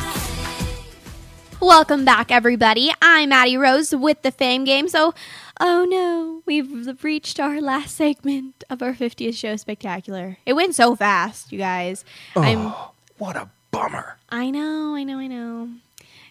Welcome 1.59 2.05
back, 2.05 2.29
everybody. 2.29 2.91
I'm 3.01 3.29
Maddie 3.29 3.57
Rose 3.57 3.95
with 3.95 4.21
the 4.21 4.31
Fame 4.31 4.63
Game. 4.63 4.87
So, 4.87 5.15
oh 5.59 5.87
no, 5.89 6.43
we've 6.45 7.03
reached 7.03 7.39
our 7.39 7.59
last 7.59 7.95
segment 7.95 8.63
of 8.69 8.83
our 8.83 8.93
50th 8.93 9.33
show 9.35 9.55
spectacular. 9.55 10.37
It 10.45 10.53
went 10.53 10.75
so 10.75 10.95
fast, 10.95 11.51
you 11.51 11.57
guys. 11.57 12.05
Oh, 12.35 12.43
I'm. 12.43 12.71
What 13.17 13.35
a 13.37 13.49
bummer. 13.71 14.17
I 14.29 14.51
know, 14.51 14.93
I 14.93 15.03
know, 15.03 15.17
I 15.17 15.25
know. 15.25 15.69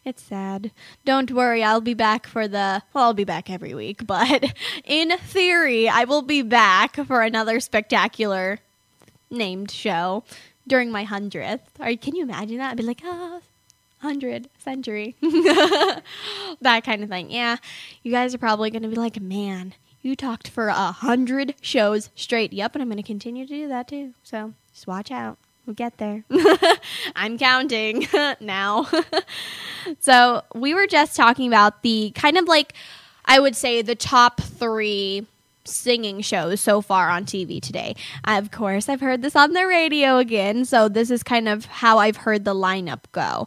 It's 0.04 0.22
sad. 0.22 0.70
Don't 1.04 1.30
worry, 1.30 1.62
I'll 1.62 1.80
be 1.80 1.94
back 1.94 2.26
for 2.26 2.48
the. 2.48 2.82
Well, 2.92 3.04
I'll 3.04 3.14
be 3.14 3.24
back 3.24 3.50
every 3.50 3.74
week, 3.74 4.06
but 4.06 4.54
in 4.84 5.16
theory, 5.18 5.88
I 5.88 6.04
will 6.04 6.22
be 6.22 6.42
back 6.42 6.96
for 6.96 7.22
another 7.22 7.60
spectacular 7.60 8.60
named 9.30 9.70
show 9.70 10.24
during 10.66 10.90
my 10.90 11.04
100th. 11.04 11.60
Or 11.78 11.94
can 11.96 12.16
you 12.16 12.22
imagine 12.22 12.58
that? 12.58 12.72
I'd 12.72 12.76
be 12.78 12.82
like, 12.82 13.02
ah, 13.04 13.40
100 14.00 14.48
century. 14.58 15.16
that 15.20 16.82
kind 16.84 17.02
of 17.02 17.10
thing. 17.10 17.30
Yeah, 17.30 17.56
you 18.02 18.10
guys 18.10 18.34
are 18.34 18.38
probably 18.38 18.70
going 18.70 18.82
to 18.82 18.88
be 18.88 18.96
like, 18.96 19.20
man, 19.20 19.74
you 20.00 20.16
talked 20.16 20.48
for 20.48 20.68
a 20.68 20.74
100 20.74 21.54
shows 21.60 22.08
straight. 22.14 22.52
Yep, 22.54 22.74
and 22.74 22.82
I'm 22.82 22.88
going 22.88 22.96
to 22.96 23.02
continue 23.02 23.46
to 23.46 23.54
do 23.54 23.68
that 23.68 23.88
too. 23.88 24.14
So 24.22 24.54
just 24.72 24.86
watch 24.86 25.10
out. 25.10 25.36
We'll 25.66 25.74
get 25.74 25.98
there. 25.98 26.24
I'm 27.16 27.38
counting 27.38 28.06
now. 28.40 28.88
so, 30.00 30.42
we 30.54 30.74
were 30.74 30.86
just 30.86 31.16
talking 31.16 31.46
about 31.46 31.82
the 31.82 32.12
kind 32.14 32.36
of 32.36 32.46
like, 32.46 32.72
I 33.24 33.38
would 33.40 33.54
say, 33.54 33.82
the 33.82 33.94
top 33.94 34.40
three 34.40 35.26
singing 35.64 36.22
shows 36.22 36.60
so 36.60 36.80
far 36.80 37.10
on 37.10 37.24
TV 37.24 37.60
today. 37.60 37.94
Of 38.24 38.50
course, 38.50 38.88
I've 38.88 39.00
heard 39.00 39.22
this 39.22 39.36
on 39.36 39.52
the 39.52 39.66
radio 39.66 40.16
again. 40.18 40.64
So, 40.64 40.88
this 40.88 41.10
is 41.10 41.22
kind 41.22 41.48
of 41.48 41.66
how 41.66 41.98
I've 41.98 42.16
heard 42.16 42.44
the 42.44 42.54
lineup 42.54 43.00
go. 43.12 43.46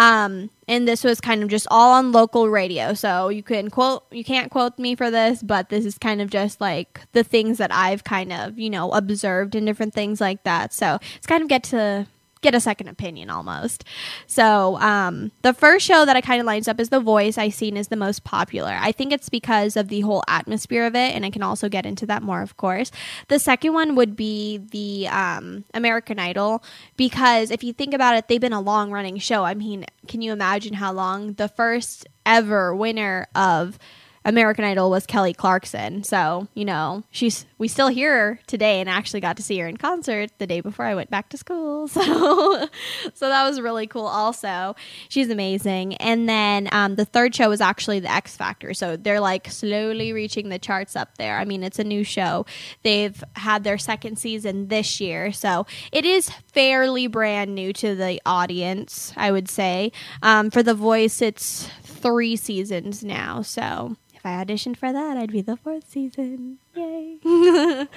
Um, 0.00 0.48
and 0.66 0.88
this 0.88 1.04
was 1.04 1.20
kind 1.20 1.42
of 1.42 1.50
just 1.50 1.66
all 1.70 1.92
on 1.92 2.10
local 2.10 2.48
radio. 2.48 2.94
So 2.94 3.28
you 3.28 3.42
can 3.42 3.68
quote, 3.68 4.02
you 4.10 4.24
can't 4.24 4.50
quote 4.50 4.78
me 4.78 4.94
for 4.94 5.10
this, 5.10 5.42
but 5.42 5.68
this 5.68 5.84
is 5.84 5.98
kind 5.98 6.22
of 6.22 6.30
just 6.30 6.58
like 6.58 7.02
the 7.12 7.22
things 7.22 7.58
that 7.58 7.70
I've 7.70 8.02
kind 8.02 8.32
of, 8.32 8.58
you 8.58 8.70
know, 8.70 8.90
observed 8.92 9.54
and 9.54 9.66
different 9.66 9.92
things 9.92 10.18
like 10.18 10.42
that. 10.44 10.72
So 10.72 10.98
it's 11.16 11.26
kind 11.26 11.42
of 11.42 11.50
get 11.50 11.64
to 11.64 12.06
get 12.42 12.54
a 12.54 12.60
second 12.60 12.88
opinion 12.88 13.30
almost. 13.30 13.84
So, 14.26 14.78
um, 14.78 15.30
the 15.42 15.52
first 15.52 15.84
show 15.84 16.04
that 16.04 16.16
I 16.16 16.20
kind 16.20 16.40
of 16.40 16.46
lines 16.46 16.68
up 16.68 16.80
is 16.80 16.88
The 16.88 17.00
Voice 17.00 17.36
I 17.36 17.48
seen 17.48 17.76
is 17.76 17.88
the 17.88 17.96
most 17.96 18.24
popular. 18.24 18.76
I 18.80 18.92
think 18.92 19.12
it's 19.12 19.28
because 19.28 19.76
of 19.76 19.88
the 19.88 20.00
whole 20.00 20.22
atmosphere 20.28 20.86
of 20.86 20.94
it, 20.94 21.14
and 21.14 21.24
I 21.24 21.30
can 21.30 21.42
also 21.42 21.68
get 21.68 21.86
into 21.86 22.06
that 22.06 22.22
more, 22.22 22.42
of 22.42 22.56
course. 22.56 22.90
The 23.28 23.38
second 23.38 23.74
one 23.74 23.94
would 23.94 24.16
be 24.16 24.58
the 24.58 25.08
um, 25.08 25.64
American 25.74 26.18
Idol, 26.18 26.62
because 26.96 27.50
if 27.50 27.62
you 27.62 27.72
think 27.72 27.94
about 27.94 28.16
it, 28.16 28.28
they've 28.28 28.40
been 28.40 28.52
a 28.52 28.60
long 28.60 28.90
running 28.90 29.18
show. 29.18 29.44
I 29.44 29.54
mean, 29.54 29.84
can 30.08 30.22
you 30.22 30.32
imagine 30.32 30.74
how 30.74 30.92
long? 30.92 31.34
The 31.34 31.48
first 31.48 32.06
ever 32.24 32.74
winner 32.74 33.26
of 33.34 33.78
American 34.24 34.64
Idol 34.64 34.90
was 34.90 35.06
Kelly 35.06 35.32
Clarkson. 35.32 36.04
So, 36.04 36.46
you 36.54 36.64
know, 36.64 37.04
she's 37.10 37.46
we 37.56 37.68
still 37.68 37.88
hear 37.88 38.14
her 38.14 38.40
today 38.46 38.80
and 38.80 38.88
actually 38.88 39.20
got 39.20 39.36
to 39.38 39.42
see 39.42 39.58
her 39.58 39.66
in 39.66 39.76
concert 39.76 40.30
the 40.38 40.46
day 40.46 40.60
before 40.60 40.84
I 40.84 40.94
went 40.94 41.10
back 41.10 41.28
to 41.30 41.36
school. 41.36 41.88
So 42.00 42.68
so 43.14 43.28
that 43.28 43.48
was 43.48 43.60
really 43.60 43.86
cool 43.86 44.06
also. 44.06 44.74
She's 45.08 45.30
amazing. 45.30 45.94
And 45.96 46.28
then 46.28 46.68
um, 46.72 46.96
the 46.96 47.04
third 47.04 47.34
show 47.34 47.48
was 47.48 47.60
actually 47.60 48.00
the 48.00 48.10
X 48.10 48.36
Factor. 48.36 48.74
So 48.74 48.96
they're 48.96 49.20
like 49.20 49.50
slowly 49.50 50.12
reaching 50.12 50.48
the 50.48 50.58
charts 50.58 50.96
up 50.96 51.16
there. 51.18 51.38
I 51.38 51.44
mean, 51.44 51.62
it's 51.62 51.78
a 51.78 51.84
new 51.84 52.04
show. 52.04 52.46
They've 52.82 53.22
had 53.36 53.64
their 53.64 53.78
second 53.78 54.18
season 54.18 54.68
this 54.68 55.00
year. 55.00 55.32
So 55.32 55.66
it 55.92 56.04
is 56.04 56.30
fairly 56.52 57.06
brand 57.06 57.54
new 57.54 57.72
to 57.74 57.94
the 57.94 58.20
audience, 58.24 59.12
I 59.16 59.30
would 59.30 59.48
say. 59.48 59.92
Um, 60.22 60.50
for 60.50 60.62
The 60.62 60.74
Voice, 60.74 61.22
it's 61.22 61.68
three 61.82 62.36
seasons 62.36 63.04
now. 63.04 63.42
So 63.42 63.96
if 64.20 64.26
I 64.26 64.44
auditioned 64.44 64.76
for 64.76 64.92
that, 64.92 65.16
I'd 65.16 65.32
be 65.32 65.40
the 65.40 65.56
fourth 65.56 65.88
season. 65.88 66.58
Yay. 66.76 67.18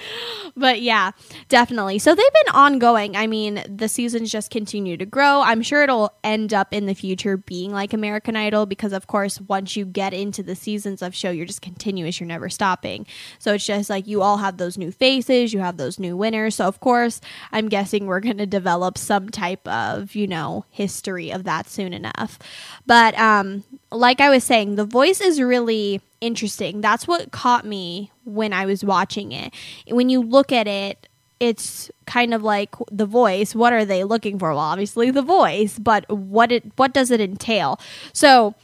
but 0.58 0.82
yeah, 0.82 1.12
definitely. 1.48 2.00
So 2.00 2.16
they've 2.16 2.34
been 2.46 2.56
ongoing. 2.56 3.16
I 3.16 3.28
mean, 3.28 3.64
the 3.68 3.88
seasons 3.88 4.32
just 4.32 4.50
continue 4.50 4.98
to 4.98 5.06
grow. 5.06 5.42
I'm 5.42 5.62
sure 5.62 5.84
it'll 5.84 6.12
end 6.24 6.54
up 6.54 6.74
in 6.74 6.88
the 6.88 6.96
future 6.96 7.38
being 7.38 7.72
like 7.72 7.94
American 7.94 8.36
Idol 8.36 8.66
because, 8.66 8.92
of 8.92 9.06
course, 9.06 9.40
once 9.42 9.76
you 9.76 9.86
get 9.86 10.14
into 10.14 10.42
the 10.42 10.56
seasons 10.56 11.04
of 11.04 11.14
show, 11.14 11.30
you're 11.30 11.46
just 11.46 11.62
continuous. 11.62 12.20
You're 12.20 12.28
never 12.28 12.50
stopping. 12.50 13.06
So 13.38 13.54
it's 13.54 13.66
just 13.66 13.92
like 13.92 14.08
you 14.08 14.24
all 14.24 14.38
have 14.38 14.58
those 14.58 14.78
new 14.78 14.92
faces, 14.92 15.54
you 15.54 15.60
have 15.60 15.78
those 15.78 16.00
new 16.00 16.18
winners. 16.18 16.56
So, 16.56 16.66
of 16.66 16.80
course, 16.80 17.22
I'm 17.52 17.70
guessing 17.70 18.08
we're 18.08 18.22
going 18.22 18.38
to 18.40 18.48
develop 18.48 18.98
some 18.98 19.30
type 19.30 19.68
of, 19.68 20.16
you 20.16 20.26
know, 20.26 20.66
history 20.72 21.32
of 21.32 21.44
that 21.44 21.70
soon 21.70 21.94
enough. 21.94 22.40
But, 22.88 23.18
um, 23.20 23.64
like 23.92 24.20
I 24.20 24.30
was 24.30 24.44
saying, 24.44 24.76
the 24.76 24.86
voice 24.86 25.22
is 25.22 25.40
really 25.40 26.02
interesting. 26.22 26.82
That's 26.82 27.08
what 27.08 27.32
caught 27.32 27.66
me 27.66 28.12
when 28.26 28.54
I 28.54 28.66
was 28.66 28.84
watching 28.84 29.32
it. 29.32 29.54
When 29.88 30.10
you 30.10 30.22
look 30.22 30.52
at 30.52 30.68
it, 30.68 31.08
it's 31.40 31.92
kind 32.06 32.34
of 32.34 32.44
like 32.44 32.74
the 32.92 33.06
voice. 33.06 33.54
What 33.54 33.74
are 33.74 33.86
they 33.86 34.04
looking 34.04 34.40
for? 34.40 34.52
Well, 34.52 34.60
obviously 34.60 35.12
the 35.12 35.22
voice, 35.22 35.78
but 35.78 36.10
what 36.10 36.52
it 36.52 36.64
what 36.78 36.94
does 36.94 37.12
it 37.12 37.20
entail? 37.20 37.80
So 38.14 38.56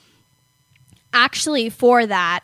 actually 1.14 1.70
for 1.70 2.05
that 2.05 2.41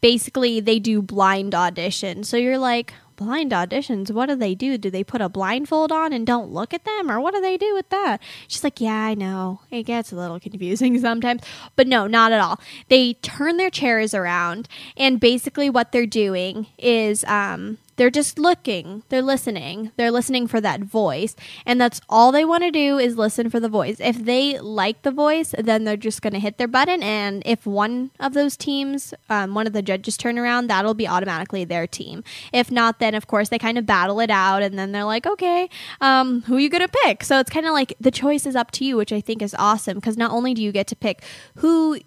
basically 0.00 0.60
they 0.60 0.78
do 0.78 1.00
blind 1.00 1.54
audition. 1.54 2.24
So 2.24 2.36
you're 2.36 2.58
like, 2.58 2.92
blind 3.22 3.52
auditions, 3.52 4.10
what 4.10 4.26
do 4.28 4.34
they 4.34 4.54
do? 4.54 4.76
Do 4.76 4.90
they 4.90 5.04
put 5.04 5.20
a 5.20 5.28
blindfold 5.28 5.92
on 5.92 6.12
and 6.12 6.26
don't 6.26 6.50
look 6.50 6.74
at 6.74 6.84
them? 6.84 7.10
Or 7.10 7.20
what 7.20 7.34
do 7.34 7.40
they 7.40 7.56
do 7.56 7.74
with 7.74 7.88
that? 7.90 8.20
She's 8.48 8.64
like, 8.64 8.80
Yeah, 8.80 8.94
I 8.94 9.14
know. 9.14 9.60
It 9.70 9.84
gets 9.84 10.12
a 10.12 10.16
little 10.16 10.40
confusing 10.40 10.98
sometimes. 11.00 11.42
But 11.76 11.86
no, 11.86 12.06
not 12.06 12.32
at 12.32 12.40
all. 12.40 12.60
They 12.88 13.14
turn 13.14 13.56
their 13.56 13.70
chairs 13.70 14.14
around, 14.14 14.68
and 14.96 15.20
basically 15.20 15.70
what 15.70 15.92
they're 15.92 16.06
doing 16.06 16.66
is 16.78 17.24
um, 17.24 17.78
they're 17.96 18.10
just 18.10 18.38
looking, 18.38 19.02
they're 19.08 19.22
listening, 19.22 19.92
they're 19.96 20.10
listening 20.10 20.46
for 20.46 20.60
that 20.60 20.80
voice, 20.80 21.36
and 21.66 21.80
that's 21.80 22.00
all 22.08 22.32
they 22.32 22.44
want 22.44 22.62
to 22.62 22.70
do 22.70 22.98
is 22.98 23.16
listen 23.16 23.50
for 23.50 23.60
the 23.60 23.68
voice. 23.68 23.96
If 24.00 24.24
they 24.24 24.58
like 24.58 25.02
the 25.02 25.10
voice, 25.10 25.54
then 25.58 25.84
they're 25.84 25.96
just 25.96 26.22
going 26.22 26.32
to 26.32 26.38
hit 26.38 26.58
their 26.58 26.68
button, 26.68 27.02
and 27.02 27.42
if 27.44 27.66
one 27.66 28.10
of 28.18 28.34
those 28.34 28.56
teams, 28.56 29.14
um, 29.28 29.54
one 29.54 29.66
of 29.66 29.72
the 29.72 29.82
judges 29.82 30.16
turn 30.16 30.38
around, 30.38 30.68
that'll 30.68 30.94
be 30.94 31.08
automatically 31.08 31.64
their 31.64 31.86
team. 31.86 32.24
If 32.52 32.70
not, 32.70 32.98
then 32.98 33.14
of 33.14 33.26
course 33.26 33.48
they 33.48 33.58
kind 33.58 33.78
of 33.78 33.86
battle 33.86 34.20
it 34.20 34.30
out, 34.30 34.62
and 34.62 34.78
then 34.78 34.92
they're 34.92 35.04
like, 35.04 35.26
okay, 35.26 35.68
um, 36.00 36.42
who 36.42 36.56
are 36.56 36.60
you 36.60 36.70
going 36.70 36.86
to 36.86 36.96
pick? 37.04 37.24
So 37.24 37.38
it's 37.38 37.50
kind 37.50 37.66
of 37.66 37.72
like 37.72 37.94
the 38.00 38.10
choice 38.10 38.46
is 38.46 38.56
up 38.56 38.70
to 38.72 38.84
you, 38.84 38.96
which 38.96 39.12
I 39.12 39.20
think 39.20 39.42
is 39.42 39.54
awesome 39.58 39.98
because 39.98 40.16
not 40.16 40.30
only 40.30 40.54
do 40.54 40.62
you 40.62 40.72
get 40.72 40.86
to 40.88 40.96
pick 40.96 41.22
who 41.56 41.98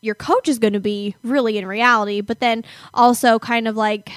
your 0.00 0.14
coach 0.14 0.48
is 0.48 0.58
going 0.58 0.72
to 0.72 0.80
be 0.80 1.14
really 1.22 1.56
in 1.56 1.66
reality, 1.66 2.20
but 2.20 2.40
then 2.40 2.64
also 2.92 3.38
kind 3.38 3.68
of 3.68 3.76
like 3.76 4.10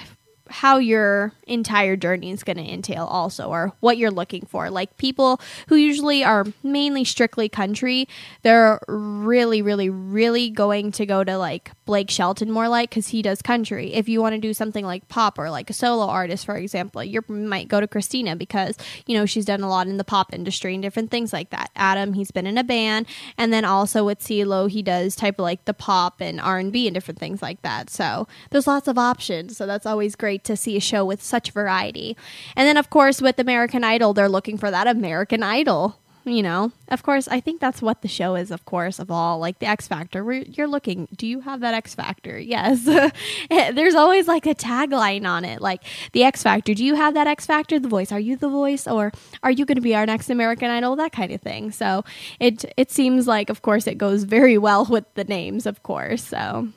how 0.50 0.78
your 0.78 1.32
entire 1.48 1.96
journey 1.96 2.32
is 2.32 2.44
going 2.44 2.58
to 2.58 2.74
entail 2.74 3.06
also 3.06 3.50
or 3.50 3.74
what 3.80 3.98
you're 3.98 4.12
looking 4.12 4.46
for. 4.46 4.70
Like 4.70 4.98
people 4.98 5.40
who 5.68 5.76
usually 5.76 6.24
are 6.24 6.46
mainly 6.64 7.04
strictly 7.04 7.50
country 7.50 8.08
they're 8.44 8.80
really 8.88 9.62
really 9.62 9.90
really 9.90 10.50
going 10.50 10.92
to 10.92 11.06
go 11.06 11.24
to 11.24 11.38
like 11.38 11.72
blake 11.86 12.10
shelton 12.10 12.52
more 12.52 12.68
like 12.68 12.90
because 12.90 13.10
he 13.10 13.22
does 13.22 13.42
country 13.42 13.94
if 13.94 14.08
you 14.08 14.22
want 14.22 14.34
to 14.34 14.40
do 14.42 14.54
something 14.54 14.86
like 14.86 15.08
pop 15.08 15.38
or 15.38 15.50
like 15.50 15.70
a 15.70 15.74
solo 15.74 16.06
artist 16.06 16.46
for 16.46 16.56
example 16.56 17.04
you 17.04 17.22
might 17.28 17.68
go 17.68 17.80
to 17.80 17.88
christina 17.88 18.36
because 18.36 18.78
you 19.06 19.16
know 19.16 19.26
she's 19.26 19.46
done 19.46 19.62
a 19.62 19.70
lot 19.70 19.88
in 19.88 19.98
the 19.98 20.04
pop 20.04 20.34
industry 20.34 20.74
and 20.74 20.84
different 20.84 21.12
things 21.12 21.32
like 21.34 21.50
that 21.50 21.70
adam 21.76 22.14
he's 22.14 22.32
been 22.32 22.48
in 22.48 22.58
a 22.58 22.64
band 22.64 23.06
and 23.38 23.52
then 23.52 23.66
also 23.66 24.06
with 24.06 24.20
CeeLo, 24.20 24.70
he 24.70 24.82
does 24.82 25.16
type 25.16 25.36
of 25.40 25.44
like 25.44 25.66
the 25.66 25.74
pop 25.74 26.22
and 26.22 26.40
r&b 26.40 26.88
and 26.88 26.94
different 26.94 27.20
things 27.20 27.42
like 27.42 27.62
that 27.62 27.90
so 27.90 28.28
there's 28.52 28.68
lots 28.68 28.88
of 28.88 28.98
options 28.98 29.56
so 29.56 29.66
that's 29.66 29.86
always 29.86 30.16
great 30.16 30.44
to 30.44 30.58
see 30.58 30.76
a 30.76 30.82
show 30.82 31.06
with 31.06 31.22
such 31.22 31.52
variety. 31.52 32.18
And 32.56 32.68
then, 32.68 32.78
of 32.78 32.90
course, 32.90 33.22
with 33.22 33.40
American 33.40 33.84
Idol, 33.84 34.14
they're 34.14 34.30
looking 34.30 34.58
for 34.58 34.72
that 34.72 34.88
American 34.88 35.44
Idol. 35.44 36.00
You 36.28 36.42
know, 36.42 36.72
of 36.88 37.04
course, 37.04 37.28
I 37.28 37.40
think 37.40 37.62
that's 37.62 37.84
what 37.84 38.02
the 38.02 38.08
show 38.08 38.34
is, 38.34 38.50
of 38.50 38.66
course, 38.66 38.98
of 38.98 39.12
all 39.12 39.38
like 39.38 39.60
the 39.60 39.68
X 39.68 39.88
Factor. 39.88 40.24
Where 40.24 40.42
you're 40.42 40.68
looking, 40.68 41.08
do 41.16 41.28
you 41.28 41.42
have 41.42 41.60
that 41.60 41.76
X 41.76 41.94
Factor? 41.94 42.40
Yes. 42.40 42.88
Eh, 43.52 43.72
there's 43.72 43.94
always 43.94 44.28
like 44.28 44.48
a 44.48 44.56
tagline 44.56 45.28
on 45.28 45.46
it, 45.46 45.62
like 45.62 45.84
the 46.14 46.24
X 46.24 46.42
Factor. 46.42 46.74
Do 46.74 46.84
you 46.84 46.96
have 46.96 47.14
that 47.14 47.28
X 47.28 47.46
Factor? 47.46 47.80
The 47.80 47.88
voice? 47.88 48.12
Are 48.12 48.20
you 48.20 48.36
the 48.36 48.50
voice, 48.50 48.88
or 48.88 49.12
are 49.44 49.52
you 49.52 49.66
going 49.66 49.76
to 49.76 49.82
be 49.82 49.94
our 49.94 50.06
next 50.06 50.30
American 50.32 50.72
Idol? 50.72 50.96
That 50.96 51.12
kind 51.12 51.32
of 51.32 51.42
thing. 51.42 51.72
So 51.72 52.04
it 52.40 52.66
it 52.76 52.92
seems 52.92 53.28
like, 53.28 53.50
of 53.50 53.62
course, 53.62 53.86
it 53.86 53.98
goes 53.98 54.24
very 54.24 54.58
well 54.58 54.86
with 54.86 55.06
the 55.14 55.24
names, 55.26 55.66
of 55.68 55.84
course. 55.84 56.24
So 56.24 56.70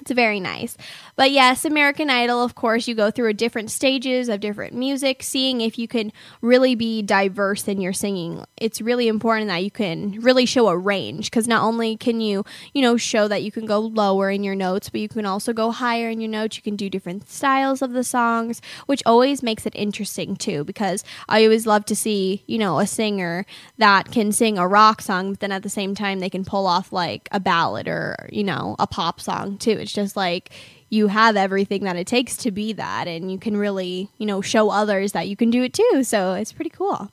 it's 0.00 0.10
very 0.10 0.40
nice. 0.40 0.76
But 1.16 1.30
yes, 1.30 1.64
American 1.64 2.10
Idol, 2.10 2.42
of 2.42 2.54
course, 2.54 2.86
you 2.86 2.94
go 2.94 3.10
through 3.10 3.28
a 3.28 3.34
different 3.34 3.70
stages 3.70 4.28
of 4.28 4.40
different 4.40 4.74
music, 4.74 5.22
seeing 5.22 5.60
if 5.60 5.78
you 5.78 5.88
can 5.88 6.12
really 6.40 6.74
be 6.74 7.02
diverse 7.02 7.66
in 7.68 7.80
your 7.80 7.92
singing. 7.92 8.44
It's 8.56 8.80
really 8.80 9.08
important 9.08 9.48
that 9.48 9.64
you 9.64 9.70
can 9.70 10.20
really 10.20 10.46
show 10.46 10.68
a 10.68 10.76
range 10.76 11.30
because 11.30 11.48
not 11.48 11.62
only 11.62 11.96
can 11.96 12.20
you, 12.20 12.44
you 12.74 12.82
know, 12.82 12.96
show 12.96 13.28
that 13.28 13.42
you 13.42 13.50
can 13.50 13.66
go 13.66 13.80
lower 13.80 14.30
in 14.30 14.44
your 14.44 14.54
notes, 14.54 14.90
but 14.90 15.00
you 15.00 15.08
can 15.08 15.26
also 15.26 15.52
go 15.52 15.70
higher 15.70 16.10
in 16.10 16.20
your 16.20 16.30
notes. 16.30 16.56
You 16.56 16.62
can 16.62 16.76
do 16.76 16.90
different 16.90 17.28
styles 17.28 17.80
of 17.82 17.92
the 17.92 18.04
songs, 18.04 18.60
which 18.86 19.02
always 19.06 19.42
makes 19.42 19.66
it 19.66 19.72
interesting 19.74 20.36
too 20.36 20.64
because 20.64 21.02
I 21.28 21.44
always 21.44 21.66
love 21.66 21.86
to 21.86 21.96
see, 21.96 22.44
you 22.46 22.58
know, 22.58 22.78
a 22.78 22.86
singer 22.86 23.46
that 23.78 24.12
can 24.12 24.32
sing 24.32 24.58
a 24.58 24.68
rock 24.68 25.00
song, 25.00 25.30
but 25.30 25.40
then 25.40 25.52
at 25.52 25.62
the 25.62 25.68
same 25.68 25.94
time 25.94 26.20
they 26.20 26.30
can 26.30 26.44
pull 26.44 26.66
off 26.66 26.92
like 26.92 27.28
a 27.32 27.40
ballad 27.40 27.88
or, 27.88 28.28
you 28.30 28.44
know, 28.44 28.76
a 28.78 28.86
pop 28.86 29.20
song 29.20 29.56
too. 29.56 29.85
It's 29.86 29.94
just 29.94 30.16
like 30.16 30.50
you 30.90 31.06
have 31.06 31.36
everything 31.36 31.84
that 31.84 31.94
it 31.94 32.08
takes 32.08 32.36
to 32.38 32.50
be 32.50 32.72
that 32.72 33.06
and 33.06 33.30
you 33.30 33.38
can 33.38 33.56
really, 33.56 34.10
you 34.18 34.26
know, 34.26 34.40
show 34.40 34.70
others 34.70 35.12
that 35.12 35.28
you 35.28 35.36
can 35.36 35.48
do 35.48 35.62
it 35.62 35.72
too. 35.72 36.02
So 36.02 36.34
it's 36.34 36.52
pretty 36.52 36.70
cool. 36.70 37.08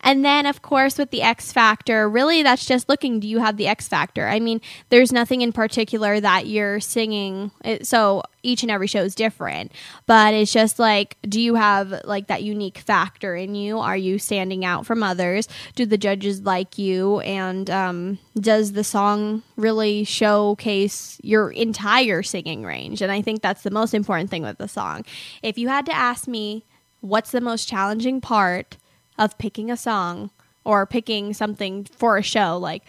And 0.00 0.24
then, 0.24 0.46
of 0.46 0.62
course, 0.62 0.98
with 0.98 1.10
the 1.10 1.22
X 1.22 1.52
Factor, 1.52 2.08
really 2.08 2.42
that's 2.42 2.66
just 2.66 2.88
looking 2.88 3.20
do 3.20 3.28
you 3.28 3.38
have 3.38 3.56
the 3.56 3.66
X 3.66 3.88
Factor? 3.88 4.28
I 4.28 4.40
mean, 4.40 4.60
there's 4.88 5.12
nothing 5.12 5.42
in 5.42 5.52
particular 5.52 6.20
that 6.20 6.46
you're 6.46 6.80
singing. 6.80 7.50
So 7.82 8.22
each 8.42 8.62
and 8.62 8.70
every 8.70 8.86
show 8.86 9.02
is 9.02 9.14
different, 9.14 9.72
but 10.06 10.34
it's 10.34 10.52
just 10.52 10.78
like, 10.78 11.16
do 11.22 11.40
you 11.40 11.54
have 11.54 12.02
like 12.04 12.26
that 12.26 12.42
unique 12.42 12.78
factor 12.78 13.36
in 13.36 13.54
you? 13.54 13.78
Are 13.78 13.96
you 13.96 14.18
standing 14.18 14.64
out 14.64 14.84
from 14.84 15.02
others? 15.02 15.48
Do 15.74 15.86
the 15.86 15.98
judges 15.98 16.42
like 16.42 16.78
you? 16.78 17.20
And 17.20 17.70
um, 17.70 18.18
does 18.34 18.72
the 18.72 18.84
song 18.84 19.42
really 19.56 20.04
showcase 20.04 21.18
your 21.22 21.50
entire 21.50 22.22
singing 22.22 22.64
range? 22.64 23.00
And 23.00 23.12
I 23.12 23.22
think 23.22 23.42
that's 23.42 23.62
the 23.62 23.70
most 23.70 23.94
important 23.94 24.30
thing 24.30 24.42
with 24.42 24.58
the 24.58 24.68
song. 24.68 25.04
If 25.42 25.56
you 25.58 25.68
had 25.68 25.86
to 25.86 25.94
ask 25.94 26.26
me, 26.26 26.64
what's 27.00 27.30
the 27.30 27.40
most 27.40 27.68
challenging 27.68 28.20
part? 28.20 28.76
Of 29.18 29.36
picking 29.38 29.70
a 29.70 29.76
song 29.76 30.30
or 30.64 30.86
picking 30.86 31.32
something 31.34 31.84
for 31.84 32.16
a 32.16 32.22
show 32.22 32.56
like 32.56 32.82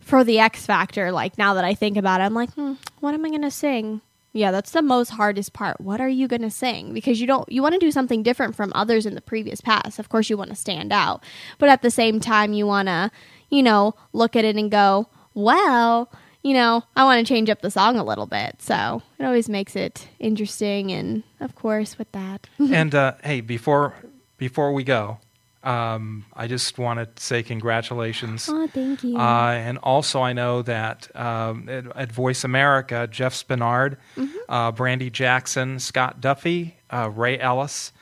for 0.00 0.24
the 0.24 0.38
X 0.38 0.66
Factor 0.66 1.12
like 1.12 1.38
now 1.38 1.54
that 1.54 1.64
I 1.64 1.74
think 1.74 1.96
about 1.96 2.20
it 2.20 2.24
I'm 2.24 2.34
like 2.34 2.52
hmm, 2.54 2.74
what 3.00 3.14
am 3.14 3.24
I 3.24 3.28
going 3.28 3.42
to 3.42 3.50
sing 3.50 4.00
yeah 4.32 4.50
that's 4.50 4.72
the 4.72 4.82
most 4.82 5.10
hardest 5.10 5.52
part 5.52 5.80
what 5.80 6.00
are 6.00 6.08
you 6.08 6.28
going 6.28 6.42
to 6.42 6.50
sing 6.50 6.92
because 6.92 7.20
you 7.20 7.26
don't 7.26 7.50
you 7.50 7.62
want 7.62 7.74
to 7.74 7.78
do 7.78 7.90
something 7.90 8.22
different 8.22 8.54
from 8.54 8.72
others 8.74 9.06
in 9.06 9.14
the 9.14 9.20
previous 9.20 9.60
past 9.60 9.98
of 9.98 10.08
course 10.08 10.30
you 10.30 10.36
want 10.36 10.50
to 10.50 10.56
stand 10.56 10.92
out 10.92 11.22
but 11.58 11.68
at 11.68 11.82
the 11.82 11.90
same 11.90 12.20
time 12.20 12.52
you 12.52 12.66
want 12.66 12.88
to 12.88 13.10
you 13.50 13.62
know 13.62 13.94
look 14.12 14.36
at 14.36 14.44
it 14.44 14.56
and 14.56 14.70
go 14.70 15.08
well 15.34 16.10
you 16.46 16.54
know, 16.54 16.84
I 16.94 17.02
want 17.02 17.26
to 17.26 17.28
change 17.28 17.50
up 17.50 17.60
the 17.60 17.72
song 17.72 17.96
a 17.96 18.04
little 18.04 18.26
bit. 18.26 18.62
So 18.62 19.02
it 19.18 19.24
always 19.24 19.48
makes 19.48 19.74
it 19.74 20.06
interesting. 20.20 20.92
And 20.92 21.24
of 21.40 21.56
course, 21.56 21.98
with 21.98 22.12
that. 22.12 22.46
and 22.58 22.94
uh, 22.94 23.14
hey, 23.24 23.40
before 23.40 23.94
before 24.38 24.72
we 24.72 24.84
go, 24.84 25.18
um, 25.62 26.24
I 26.34 26.46
just 26.46 26.78
want 26.78 27.16
to 27.16 27.22
say 27.22 27.42
congratulations. 27.42 28.48
Oh, 28.48 28.66
thank 28.68 29.02
you. 29.02 29.16
Uh, 29.16 29.50
and 29.50 29.78
also, 29.78 30.20
I 30.22 30.32
know 30.32 30.62
that 30.62 31.14
um, 31.16 31.68
at, 31.68 31.86
at, 31.96 32.12
Voice 32.12 32.44
America, 32.44 33.08
Jeff 33.10 33.34
Spenard, 33.34 33.96
mm-hmm. 34.16 34.36
uh, 34.48 34.70
Brandy 34.72 35.10
Jackson, 35.10 35.80
Scott 35.80 36.20
Duffy, 36.20 36.76
uh, 36.90 37.10
Ray 37.12 37.38
Ellis, 37.40 37.92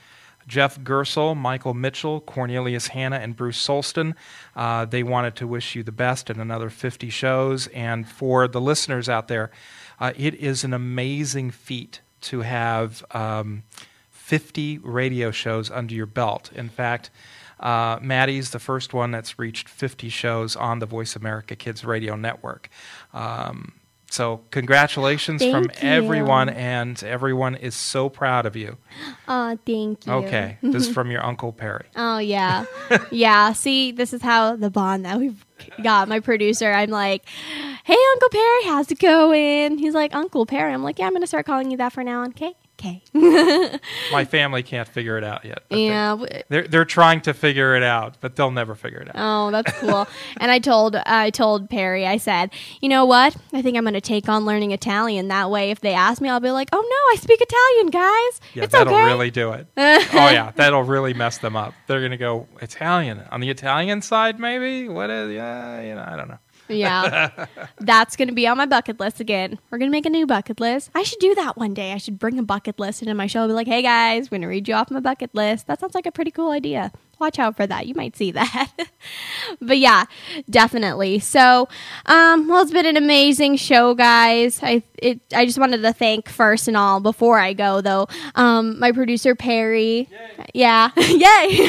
Jeff 0.46 0.78
Gersel, 0.80 1.36
Michael 1.36 1.74
Mitchell, 1.74 2.20
Cornelius 2.20 2.88
Hanna, 2.88 3.16
and 3.16 3.36
Bruce 3.36 3.64
Solston. 3.64 4.14
Uh, 4.54 4.84
they 4.84 5.02
wanted 5.02 5.36
to 5.36 5.46
wish 5.46 5.74
you 5.74 5.82
the 5.82 5.92
best 5.92 6.30
in 6.30 6.40
another 6.40 6.70
50 6.70 7.08
shows. 7.08 7.66
And 7.68 8.08
for 8.08 8.46
the 8.46 8.60
listeners 8.60 9.08
out 9.08 9.28
there, 9.28 9.50
uh, 9.98 10.12
it 10.16 10.34
is 10.34 10.64
an 10.64 10.74
amazing 10.74 11.50
feat 11.50 12.00
to 12.22 12.40
have 12.40 13.04
um, 13.12 13.62
50 14.10 14.78
radio 14.78 15.30
shows 15.30 15.70
under 15.70 15.94
your 15.94 16.06
belt. 16.06 16.50
In 16.54 16.68
fact, 16.68 17.10
uh, 17.60 17.98
Maddie's 18.00 18.50
the 18.50 18.58
first 18.58 18.92
one 18.92 19.10
that's 19.10 19.38
reached 19.38 19.68
50 19.68 20.08
shows 20.08 20.56
on 20.56 20.78
the 20.78 20.86
Voice 20.86 21.16
America 21.16 21.56
Kids 21.56 21.84
Radio 21.84 22.16
Network. 22.16 22.68
Um, 23.12 23.74
so 24.14 24.42
congratulations 24.52 25.40
thank 25.40 25.52
from 25.52 25.64
you. 25.64 25.70
everyone, 25.94 26.48
and 26.48 27.02
everyone 27.02 27.56
is 27.56 27.74
so 27.74 28.08
proud 28.08 28.46
of 28.46 28.54
you. 28.54 28.76
Oh, 29.26 29.58
thank 29.64 30.06
you. 30.06 30.12
Okay, 30.12 30.58
this 30.62 30.86
is 30.86 30.92
from 30.92 31.10
your 31.10 31.24
Uncle 31.24 31.50
Perry. 31.52 31.86
Oh 31.96 32.18
yeah, 32.18 32.66
yeah. 33.10 33.52
See, 33.54 33.90
this 33.90 34.12
is 34.12 34.20
how 34.20 34.54
the 34.54 34.68
bond 34.70 35.06
that 35.06 35.18
we've 35.18 35.44
got. 35.82 36.08
My 36.08 36.20
producer, 36.20 36.70
I'm 36.70 36.90
like, 36.90 37.26
"Hey, 37.84 37.96
Uncle 38.12 38.28
Perry, 38.28 38.64
how's 38.64 38.90
it 38.90 38.98
going?" 38.98 39.78
He's 39.78 39.94
like, 39.94 40.14
"Uncle 40.14 40.44
Perry." 40.44 40.74
I'm 40.74 40.82
like, 40.82 40.98
"Yeah, 40.98 41.06
I'm 41.06 41.14
gonna 41.14 41.26
start 41.26 41.46
calling 41.46 41.70
you 41.70 41.78
that 41.78 41.92
for 41.92 42.04
now 42.04 42.20
on." 42.20 42.28
Okay 42.30 42.54
okay. 42.84 43.80
My 44.12 44.24
family 44.24 44.62
can't 44.62 44.88
figure 44.88 45.16
it 45.16 45.24
out 45.24 45.44
yet. 45.44 45.62
Yeah, 45.70 46.16
they, 46.48 46.58
are 46.58 46.68
they're 46.68 46.84
trying 46.84 47.20
to 47.22 47.34
figure 47.34 47.74
it 47.76 47.82
out, 47.82 48.16
but 48.20 48.36
they'll 48.36 48.50
never 48.50 48.74
figure 48.74 49.00
it 49.00 49.08
out. 49.08 49.14
Oh, 49.16 49.50
that's 49.50 49.72
cool. 49.78 50.06
and 50.38 50.50
I 50.50 50.58
told 50.58 50.96
I 50.96 51.30
told 51.30 51.70
Perry, 51.70 52.06
I 52.06 52.16
said, 52.16 52.50
you 52.80 52.88
know 52.88 53.04
what? 53.04 53.36
I 53.52 53.62
think 53.62 53.76
I'm 53.76 53.84
going 53.84 53.94
to 53.94 54.00
take 54.00 54.28
on 54.28 54.44
learning 54.44 54.72
Italian. 54.72 55.28
That 55.28 55.50
way, 55.50 55.70
if 55.70 55.80
they 55.80 55.94
ask 55.94 56.20
me, 56.20 56.28
I'll 56.28 56.40
be 56.40 56.50
like, 56.50 56.68
oh 56.72 56.80
no, 56.80 57.12
I 57.12 57.16
speak 57.20 57.40
Italian, 57.40 57.90
guys. 57.90 58.40
Yeah, 58.54 58.64
it's 58.64 58.72
that'll 58.72 58.92
okay. 58.92 59.04
really 59.04 59.30
do 59.30 59.52
it. 59.52 59.66
oh 59.76 60.10
yeah, 60.12 60.52
that'll 60.54 60.82
really 60.82 61.14
mess 61.14 61.38
them 61.38 61.56
up. 61.56 61.74
They're 61.86 62.00
going 62.00 62.12
to 62.12 62.16
go 62.16 62.48
Italian 62.60 63.22
on 63.30 63.40
the 63.40 63.50
Italian 63.50 64.02
side, 64.02 64.38
maybe. 64.38 64.88
What 64.88 65.10
is? 65.10 65.32
Yeah, 65.32 65.80
you 65.80 65.94
know, 65.94 66.04
I 66.06 66.16
don't 66.16 66.28
know. 66.28 66.38
Yeah. 66.68 67.46
That's 67.78 68.16
going 68.16 68.28
to 68.28 68.34
be 68.34 68.46
on 68.46 68.56
my 68.56 68.66
bucket 68.66 68.98
list 69.00 69.20
again. 69.20 69.58
We're 69.70 69.78
going 69.78 69.90
to 69.90 69.92
make 69.92 70.06
a 70.06 70.10
new 70.10 70.26
bucket 70.26 70.60
list. 70.60 70.90
I 70.94 71.02
should 71.02 71.18
do 71.18 71.34
that 71.34 71.56
one 71.56 71.74
day. 71.74 71.92
I 71.92 71.98
should 71.98 72.18
bring 72.18 72.38
a 72.38 72.42
bucket 72.42 72.78
list 72.78 73.02
into 73.02 73.14
my 73.14 73.26
show 73.26 73.42
and 73.42 73.50
be 73.50 73.54
like, 73.54 73.66
hey 73.66 73.82
guys, 73.82 74.26
we're 74.30 74.36
going 74.36 74.42
to 74.42 74.48
read 74.48 74.68
you 74.68 74.74
off 74.74 74.90
my 74.90 75.00
bucket 75.00 75.34
list. 75.34 75.66
That 75.66 75.80
sounds 75.80 75.94
like 75.94 76.06
a 76.06 76.12
pretty 76.12 76.30
cool 76.30 76.50
idea 76.50 76.92
watch 77.24 77.38
out 77.38 77.56
for 77.56 77.66
that. 77.66 77.86
You 77.86 77.94
might 77.94 78.16
see 78.16 78.30
that. 78.32 78.70
but 79.60 79.78
yeah, 79.78 80.04
definitely. 80.50 81.18
So, 81.18 81.68
um, 82.06 82.48
well, 82.48 82.62
it's 82.62 82.70
been 82.70 82.86
an 82.86 82.96
amazing 82.96 83.56
show, 83.56 83.94
guys. 83.94 84.60
I 84.62 84.82
it 85.04 85.20
I 85.34 85.44
just 85.44 85.58
wanted 85.58 85.82
to 85.82 85.92
thank 85.92 86.28
first 86.28 86.66
and 86.66 86.76
all 86.76 86.98
before 86.98 87.38
I 87.38 87.52
go 87.52 87.80
though, 87.80 88.08
um, 88.34 88.78
my 88.78 88.90
producer 88.90 89.34
Perry. 89.34 90.08
Yay. 90.08 90.48
Yeah, 90.54 90.90
yay! 90.96 91.20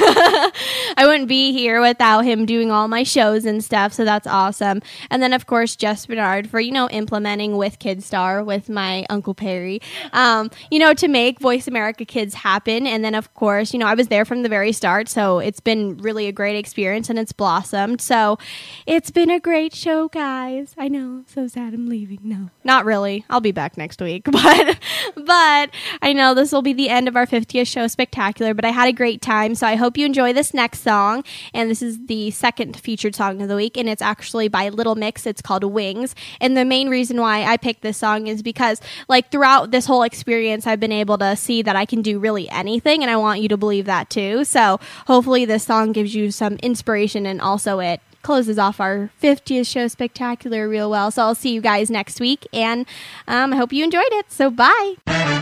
I 0.98 1.04
wouldn't 1.06 1.28
be 1.28 1.52
here 1.52 1.82
without 1.82 2.22
him 2.22 2.46
doing 2.46 2.72
all 2.72 2.88
my 2.88 3.04
shows 3.04 3.46
and 3.46 3.64
stuff. 3.64 3.92
So 3.94 4.06
that's 4.06 4.26
awesome. 4.26 4.82
And 5.10 5.22
then 5.22 5.34
of 5.34 5.46
course 5.46 5.76
Jeff 5.76 6.08
Bernard 6.08 6.50
for 6.50 6.60
you 6.60 6.72
know 6.72 6.88
implementing 6.90 7.58
with 7.58 7.78
KidStar 7.78 8.46
with 8.46 8.70
my 8.70 9.06
Uncle 9.10 9.34
Perry. 9.34 9.82
Um, 10.14 10.50
you 10.72 10.80
know 10.80 10.94
to 10.94 11.08
make 11.08 11.40
Voice 11.40 11.68
America 11.68 12.06
Kids 12.06 12.36
happen. 12.36 12.88
And 12.88 13.04
then 13.04 13.16
of 13.16 13.34
course 13.34 13.74
you 13.74 13.80
know 13.80 13.88
I 13.88 13.96
was 13.96 14.08
there 14.08 14.24
from 14.24 14.44
the 14.44 14.50
very 14.50 14.72
start, 14.72 15.10
so 15.10 15.40
it's 15.46 15.60
been 15.60 15.98
really 15.98 16.28
a 16.28 16.32
great 16.32 16.58
experience 16.58 17.08
and 17.08 17.20
it's 17.20 17.32
blossomed. 17.32 18.02
So 18.02 18.40
it's 18.88 19.12
been 19.12 19.30
a 19.30 19.40
great 19.40 19.76
show, 19.76 20.08
guys. 20.08 20.74
I 20.76 20.88
know, 20.88 21.24
so 21.28 21.48
sad 21.48 21.76
I'm 21.76 21.88
leaving. 21.88 22.20
No, 22.24 22.50
not 22.64 22.84
really. 22.84 23.26
I'll 23.30 23.42
be 23.42 23.52
back 23.52 23.78
next 23.78 24.02
week, 24.02 24.24
but 24.32 24.80
but 25.16 25.70
I 26.02 26.14
know 26.14 26.34
this 26.34 26.52
will 26.52 26.64
be 26.64 26.74
the 26.74 26.90
end 26.90 27.08
of 27.08 27.16
our 27.16 27.28
50th 27.28 27.68
show 27.68 27.86
spectacular. 27.86 28.56
But 28.56 28.66
I 28.66 28.72
had 28.72 28.88
a 28.88 28.94
great 28.94 29.22
time, 29.22 29.54
so 29.54 29.68
I 29.68 29.76
hope 29.76 29.98
you 29.98 30.06
enjoy 30.06 30.34
this 30.34 30.52
next 30.52 30.82
song. 30.82 31.24
And 31.54 31.70
this 31.70 31.84
is 31.84 32.08
the 32.08 32.32
second 32.32 32.80
featured 32.80 33.14
song 33.14 33.40
of 33.44 33.48
the 33.48 33.56
week, 33.56 33.78
and 33.78 33.88
it's 33.88 34.02
actually 34.02 34.48
by 34.48 34.70
Little 34.70 34.96
Mix. 34.96 35.28
It's 35.28 35.44
called 35.44 35.64
Wings, 35.64 36.16
and 36.42 36.58
the 36.58 36.66
main 36.66 36.90
reason 36.90 37.22
why 37.22 37.44
I 37.44 37.58
picked 37.58 37.84
this 37.84 37.98
song 37.98 38.26
is 38.26 38.42
because 38.42 38.82
like 39.08 39.30
throughout 39.30 39.70
this 39.70 39.86
whole 39.86 40.02
experience, 40.02 40.66
I've 40.66 40.80
been 40.80 40.92
able 40.92 41.20
to 41.20 41.36
see 41.36 41.62
that 41.62 41.76
I 41.76 41.86
can 41.86 42.02
do 42.02 42.18
really 42.18 42.50
anything, 42.50 43.04
and 43.04 43.12
I 43.12 43.18
want 43.18 43.42
you 43.42 43.48
to 43.50 43.58
believe 43.58 43.86
that 43.86 44.10
too. 44.10 44.44
So 44.44 44.80
hopefully 45.06 45.25
hopefully 45.26 45.44
this 45.44 45.64
song 45.64 45.92
gives 45.92 46.14
you 46.14 46.30
some 46.30 46.54
inspiration 46.58 47.26
and 47.26 47.42
also 47.42 47.80
it 47.80 48.00
closes 48.22 48.60
off 48.60 48.80
our 48.80 49.10
50th 49.24 49.66
show 49.66 49.88
spectacular 49.88 50.70
real 50.70 50.88
well. 50.88 51.10
So 51.10 51.24
I'll 51.24 51.34
see 51.34 51.52
you 51.52 51.62
guys 51.62 51.90
next 51.90 52.20
week 52.20 52.46
and 52.54 52.86
um, 53.28 53.52
I 53.52 53.56
hope 53.56 53.74
you 53.74 53.84
enjoyed 53.84 54.04
it. 54.12 54.32
So 54.32 54.52
bye. 54.52 55.34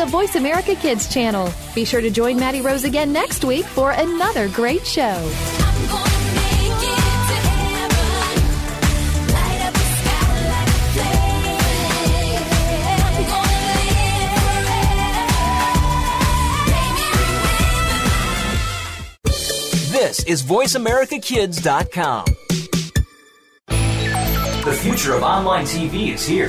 the 0.00 0.06
Voice 0.06 0.34
America 0.34 0.74
Kids 0.74 1.12
channel. 1.12 1.52
Be 1.74 1.84
sure 1.84 2.00
to 2.00 2.08
join 2.08 2.38
Maddie 2.38 2.62
Rose 2.62 2.84
again 2.84 3.12
next 3.12 3.44
week 3.44 3.66
for 3.66 3.90
another 3.90 4.48
great 4.48 4.86
show. 4.86 5.12
This 19.92 20.24
is 20.24 20.42
VoiceAmericaKids.com. 20.42 22.24
The 24.64 24.78
future 24.80 25.12
of 25.12 25.22
online 25.22 25.66
TV 25.66 26.14
is 26.14 26.24
here 26.26 26.48